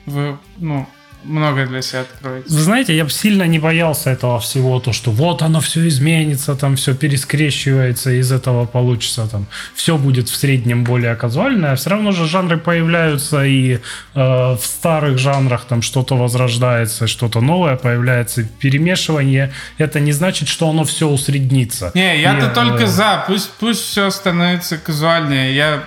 Вы, 0.05 0.37
ну, 0.57 0.87
много 1.23 1.65
для 1.65 1.81
себя 1.81 2.01
откроете. 2.01 2.47
Вы 2.49 2.61
знаете, 2.61 2.95
я 2.95 3.03
бы 3.03 3.09
сильно 3.09 3.43
не 3.43 3.59
боялся 3.59 4.09
этого 4.09 4.39
всего, 4.39 4.79
то, 4.79 4.93
что 4.93 5.11
вот 5.11 5.41
оно 5.41 5.59
все 5.59 5.87
изменится, 5.87 6.55
там 6.55 6.75
все 6.75 6.95
перескрещивается, 6.95 8.11
из 8.11 8.31
этого 8.31 8.65
получится 8.65 9.27
там 9.27 9.47
все 9.73 9.97
будет 9.97 10.29
в 10.29 10.35
среднем 10.35 10.83
более 10.83 11.15
казуальное. 11.15 11.75
Все 11.75 11.89
равно 11.89 12.11
же 12.11 12.25
жанры 12.25 12.57
появляются, 12.57 13.43
и 13.43 13.75
э, 13.75 13.79
в 14.15 14.61
старых 14.61 15.17
жанрах 15.17 15.65
там 15.65 15.81
что-то 15.81 16.15
возрождается, 16.15 17.07
что-то 17.07 17.41
новое 17.41 17.75
появляется. 17.75 18.43
Перемешивание 18.43 19.51
это 19.77 19.99
не 19.99 20.13
значит, 20.13 20.47
что 20.47 20.69
оно 20.69 20.83
все 20.83 21.07
усреднится. 21.07 21.91
Не, 21.95 22.21
я-то 22.21 22.51
и, 22.51 22.53
только 22.53 22.83
э... 22.83 22.87
за. 22.87 23.23
Пусть, 23.27 23.51
пусть 23.59 23.81
все 23.81 24.09
становится 24.09 24.77
казуальнее. 24.77 25.55
Я... 25.55 25.83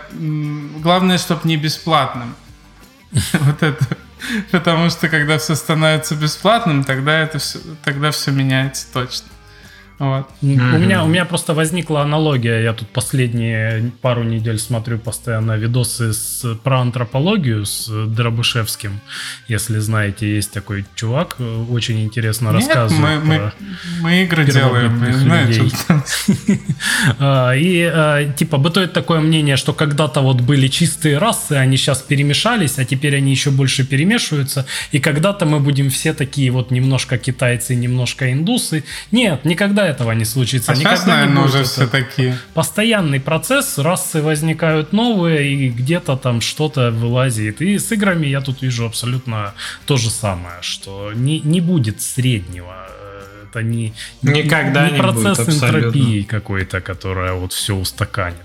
Главное, 0.82 1.18
чтобы 1.18 1.42
не 1.44 1.56
бесплатным. 1.56 2.34
Вот 3.32 3.62
это. 3.62 3.86
Потому 4.50 4.90
что 4.90 5.08
когда 5.08 5.38
все 5.38 5.54
становится 5.54 6.14
бесплатным, 6.14 6.84
тогда 6.84 7.20
это 7.20 7.38
все, 7.38 7.58
тогда 7.84 8.10
все 8.10 8.30
меняется 8.30 8.86
точно. 8.92 9.31
Вот. 9.98 10.26
Mm-hmm. 10.42 10.74
У, 10.74 10.78
меня, 10.78 11.04
у 11.04 11.06
меня 11.06 11.24
просто 11.24 11.54
возникла 11.54 12.02
аналогия. 12.02 12.62
Я 12.62 12.72
тут 12.72 12.88
последние 12.88 13.92
пару 14.00 14.22
недель 14.22 14.58
смотрю 14.58 14.98
постоянно 14.98 15.56
видосы 15.56 16.12
с, 16.12 16.44
про 16.64 16.80
антропологию 16.80 17.64
с 17.64 17.88
Дробышевским. 17.88 19.00
Если 19.48 19.78
знаете, 19.78 20.34
есть 20.34 20.52
такой 20.52 20.84
чувак, 20.94 21.36
очень 21.70 22.02
интересно 22.02 22.46
Нет, 22.46 22.54
рассказывает. 22.54 23.24
Мы, 23.24 23.38
мы, 23.38 23.52
мы 24.00 24.22
игры 24.24 24.44
делаем, 24.44 24.98
мы 24.98 25.12
знаете. 25.12 25.62
А, 27.18 27.52
и 27.52 27.82
а, 27.82 28.32
типа 28.32 28.58
бытует 28.58 28.92
такое 28.92 29.20
мнение, 29.20 29.56
что 29.56 29.72
когда-то 29.72 30.20
вот 30.20 30.40
были 30.40 30.68
чистые 30.68 31.18
расы, 31.18 31.52
они 31.52 31.76
сейчас 31.76 32.02
перемешались, 32.02 32.78
а 32.78 32.84
теперь 32.84 33.16
они 33.16 33.30
еще 33.30 33.50
больше 33.50 33.84
перемешиваются. 33.84 34.66
И 34.92 34.98
когда-то 34.98 35.46
мы 35.46 35.60
будем 35.60 35.90
все 35.90 36.12
такие 36.12 36.50
вот 36.50 36.70
немножко 36.70 37.18
китайцы, 37.18 37.74
немножко 37.74 38.32
индусы. 38.32 38.84
Нет, 39.10 39.44
никогда 39.44 39.81
никогда 39.82 39.86
этого 40.04 40.12
не 40.12 40.24
случится. 40.24 40.72
А 40.72 40.74
никогда 40.74 40.96
сейчас, 40.96 41.06
наверное, 41.06 41.36
будет 41.42 41.48
уже 41.50 41.58
это. 41.58 41.68
все 41.68 41.86
такие. 41.86 42.38
Постоянный 42.54 43.20
процесс, 43.20 43.78
расы 43.78 44.22
возникают 44.22 44.92
новые, 44.92 45.52
и 45.52 45.68
где-то 45.68 46.16
там 46.16 46.40
что-то 46.40 46.90
вылазит. 46.90 47.60
И 47.62 47.78
с 47.78 47.92
играми 47.92 48.26
я 48.26 48.40
тут 48.40 48.62
вижу 48.62 48.84
абсолютно 48.86 49.52
то 49.86 49.96
же 49.96 50.10
самое, 50.10 50.56
что 50.62 51.12
не, 51.14 51.40
не 51.40 51.60
будет 51.60 52.00
среднего. 52.00 52.86
Э, 52.88 53.46
Это 53.50 53.62
не, 53.62 53.92
Никогда 54.22 54.86
не 54.88 54.92
не 54.92 55.00
будет, 55.02 55.22
процесс 55.22 55.38
абсолютно. 55.48 55.78
энтропии 55.78 56.22
какой-то, 56.22 56.80
которая 56.80 57.32
вот 57.34 57.52
все 57.52 57.74
устаканит. 57.74 58.36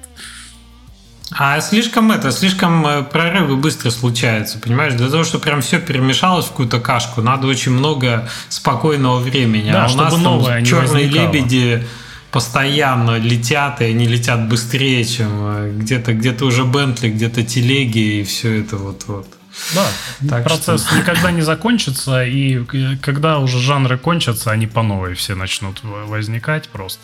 А 1.32 1.60
слишком 1.60 2.12
это, 2.12 2.32
слишком 2.32 2.86
э, 2.88 3.04
прорывы 3.04 3.58
быстро 3.58 3.90
случаются, 3.90 4.60
понимаешь? 4.60 4.94
Для 4.94 5.10
того, 5.10 5.24
чтобы 5.26 5.44
прям 5.44 5.62
все 5.62 5.80
перемешалось 5.80 6.46
в 6.46 6.50
какую-то 6.50 6.80
кашку, 6.80 7.22
надо 7.22 7.48
очень 7.48 7.74
много 7.74 8.30
спокойного 8.50 9.20
времени. 9.20 9.72
Да, 9.72 9.84
а 9.84 9.86
у 9.88 9.90
чтобы 9.90 10.04
нас 10.04 10.14
там 10.14 10.24
новое 10.24 10.62
не 10.62 10.66
черные 10.68 11.06
возникало. 11.06 11.34
лебеди 11.34 11.88
постоянно 12.32 13.18
летят, 13.18 13.82
и 13.82 13.86
они 13.86 14.08
летят 14.08 14.48
быстрее, 14.48 15.04
чем 15.04 15.30
э, 15.32 15.72
где-то 15.78 16.14
где-то 16.14 16.46
уже 16.46 16.64
Бентли, 16.64 17.10
где-то 17.10 17.44
телеги, 17.44 18.20
и 18.20 18.24
все 18.24 18.62
это 18.62 18.78
вот-вот. 18.78 19.28
Да, 19.74 19.86
Так 20.30 20.44
процесс 20.46 20.86
что- 20.86 20.96
никогда 21.00 21.32
не 21.32 21.42
закончится, 21.42 22.24
и 22.24 22.64
э, 22.72 22.96
когда 23.02 23.40
уже 23.40 23.60
жанры 23.60 23.98
кончатся, 23.98 24.52
они 24.52 24.68
по 24.68 24.82
новой 24.84 25.14
все 25.16 25.36
начнут 25.36 25.80
возникать 25.84 26.70
просто. 26.70 27.02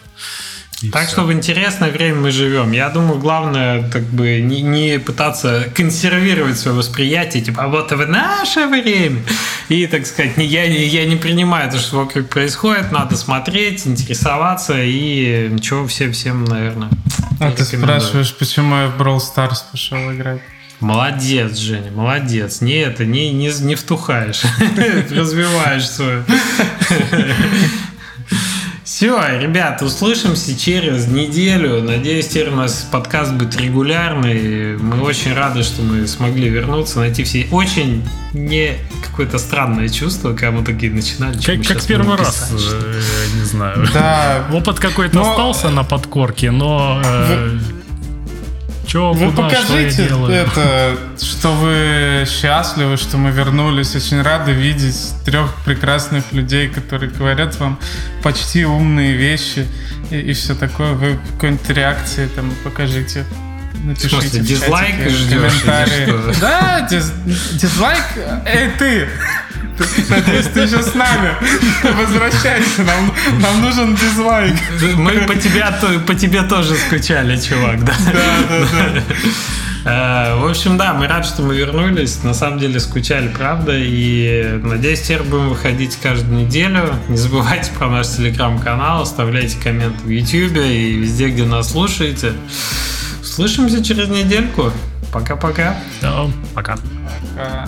И 0.83 0.89
Так 0.89 1.03
всё. 1.07 1.11
что 1.13 1.21
в 1.23 1.31
интересное 1.31 1.89
время 1.91 2.15
мы 2.15 2.31
живем. 2.31 2.73
Я 2.73 2.89
думаю, 2.89 3.17
главное, 3.17 3.89
как 3.89 4.03
бы 4.03 4.41
не, 4.41 4.61
не 4.61 4.99
пытаться 4.99 5.69
консервировать 5.73 6.59
свое 6.59 6.75
восприятие, 6.77 7.41
типа, 7.41 7.63
а 7.63 7.67
вот 7.69 7.91
в 7.91 8.05
наше 8.07 8.67
время. 8.67 9.23
И, 9.69 9.87
так 9.87 10.05
сказать, 10.05 10.35
не, 10.37 10.45
я, 10.45 10.67
не- 10.67 10.85
я 10.85 11.05
не 11.05 11.15
принимаю 11.15 11.71
то, 11.71 11.77
что 11.77 11.97
вокруг 12.03 12.27
происходит, 12.27 12.91
надо 12.91 13.15
смотреть, 13.15 13.87
интересоваться 13.87 14.73
и 14.77 15.47
ничего 15.49 15.87
всем, 15.87 16.11
всем, 16.11 16.43
наверное. 16.43 16.89
А 17.39 17.51
ты 17.51 17.63
спрашиваешь, 17.63 18.33
почему 18.33 18.75
я 18.75 18.87
в 18.87 19.01
Brawl 19.01 19.19
Stars 19.19 19.59
пошел 19.71 20.11
играть? 20.11 20.41
Молодец, 20.81 21.55
Женя, 21.57 21.91
молодец. 21.91 22.59
Не 22.59 22.73
это, 22.79 23.05
не, 23.05 23.31
не, 23.31 23.47
не 23.61 23.75
втухаешь. 23.75 24.41
Развиваешь 25.11 25.87
свою. 25.89 26.25
Все, 29.03 29.19
ребята, 29.37 29.83
услышимся 29.83 30.57
через 30.57 31.07
неделю. 31.07 31.83
Надеюсь, 31.83 32.29
теперь 32.29 32.51
у 32.51 32.55
нас 32.55 32.87
подкаст 32.89 33.33
будет 33.33 33.59
регулярный. 33.59 34.77
Мы 34.77 35.01
очень 35.01 35.33
рады, 35.33 35.63
что 35.63 35.81
мы 35.81 36.07
смогли 36.07 36.47
вернуться, 36.47 36.99
найти 36.99 37.25
все. 37.25 37.45
Очень 37.51 38.07
не 38.31 38.77
какое-то 39.03 39.39
странное 39.39 39.89
чувство, 39.89 40.29
когда 40.29 40.51
мы 40.51 40.63
такие 40.63 40.89
начинали. 40.89 41.33
Как, 41.33 41.67
как 41.67 41.83
первый 41.83 42.15
раз, 42.15 42.49
писать, 42.49 42.61
что- 42.61 42.77
э, 42.77 43.01
не 43.35 43.43
знаю. 43.43 43.85
Да, 43.93 44.47
Опыт 44.53 44.79
какой-то 44.79 45.15
Но- 45.17 45.31
остался 45.31 45.67
на 45.69 45.83
подкорке, 45.83 46.51
но... 46.51 47.01
Э, 47.03 47.59
Че, 48.85 49.13
Вы 49.13 49.31
куда, 49.31 49.49
что 49.49 49.57
я 49.57 49.59
покажите 49.87 50.07
делаю? 50.07 50.33
это, 50.33 50.97
что 51.21 51.51
вы 51.53 52.25
счастливы, 52.27 52.97
что 52.97 53.17
мы 53.17 53.31
вернулись. 53.31 53.95
Очень 53.95 54.21
рады 54.21 54.51
видеть 54.51 55.13
трех 55.25 55.55
прекрасных 55.65 56.31
людей, 56.33 56.67
которые 56.69 57.09
говорят 57.11 57.57
вам 57.59 57.79
почти 58.21 58.65
умные 58.65 59.13
вещи 59.13 59.65
и, 60.11 60.17
все 60.33 60.53
такое. 60.53 60.93
Вы 60.93 61.17
какой-нибудь 61.33 61.69
реакции 61.69 62.27
там 62.35 62.51
покажите. 62.63 63.25
Напишите 63.83 64.09
смысле, 64.21 64.41
в 64.41 64.45
дизлайк 64.45 64.95
чатике, 64.95 65.09
ждешь? 65.09 66.37
Да, 66.39 66.87
диз- 66.89 67.11
дизлайк. 67.59 68.03
Эй, 68.45 68.69
ты! 68.77 69.09
Надеюсь, 70.09 70.47
ты 70.47 70.61
еще 70.61 70.81
с 70.81 70.93
нами. 70.93 71.35
Возвращайся, 71.83 72.83
нам, 72.83 73.11
нам 73.39 73.61
нужен 73.61 73.95
дизлайк. 73.95 74.55
Мы 74.95 75.21
по, 75.21 75.35
тебя, 75.35 75.71
то- 75.71 75.99
по 76.01 76.15
тебе 76.15 76.43
тоже 76.43 76.75
скучали, 76.75 77.37
чувак, 77.39 77.83
да? 77.83 77.93
Да, 78.05 78.21
да, 78.49 78.67
да. 78.71 79.01
Э, 79.85 80.35
В 80.39 80.47
общем, 80.49 80.77
да, 80.77 80.93
мы 80.93 81.07
рады, 81.07 81.27
что 81.27 81.41
мы 81.41 81.55
вернулись. 81.57 82.23
На 82.23 82.33
самом 82.33 82.59
деле 82.59 82.79
скучали, 82.79 83.27
правда. 83.27 83.73
И 83.75 84.59
надеюсь, 84.63 85.01
теперь 85.01 85.23
будем 85.23 85.49
выходить 85.49 85.97
каждую 86.01 86.45
неделю. 86.45 86.93
Не 87.09 87.17
забывайте 87.17 87.71
про 87.77 87.89
наш 87.89 88.07
телеграм-канал, 88.09 89.01
оставляйте 89.01 89.57
комменты 89.61 89.99
в 90.03 90.09
YouTube 90.09 90.57
и 90.57 90.99
везде, 90.99 91.29
где 91.29 91.43
нас 91.43 91.71
слушаете. 91.71 92.33
Услышимся 93.21 93.83
через 93.83 94.07
недельку. 94.07 94.71
Пока-пока. 95.11 95.75
Да, 96.01 96.27
пока. 96.55 96.77
А, 97.37 97.67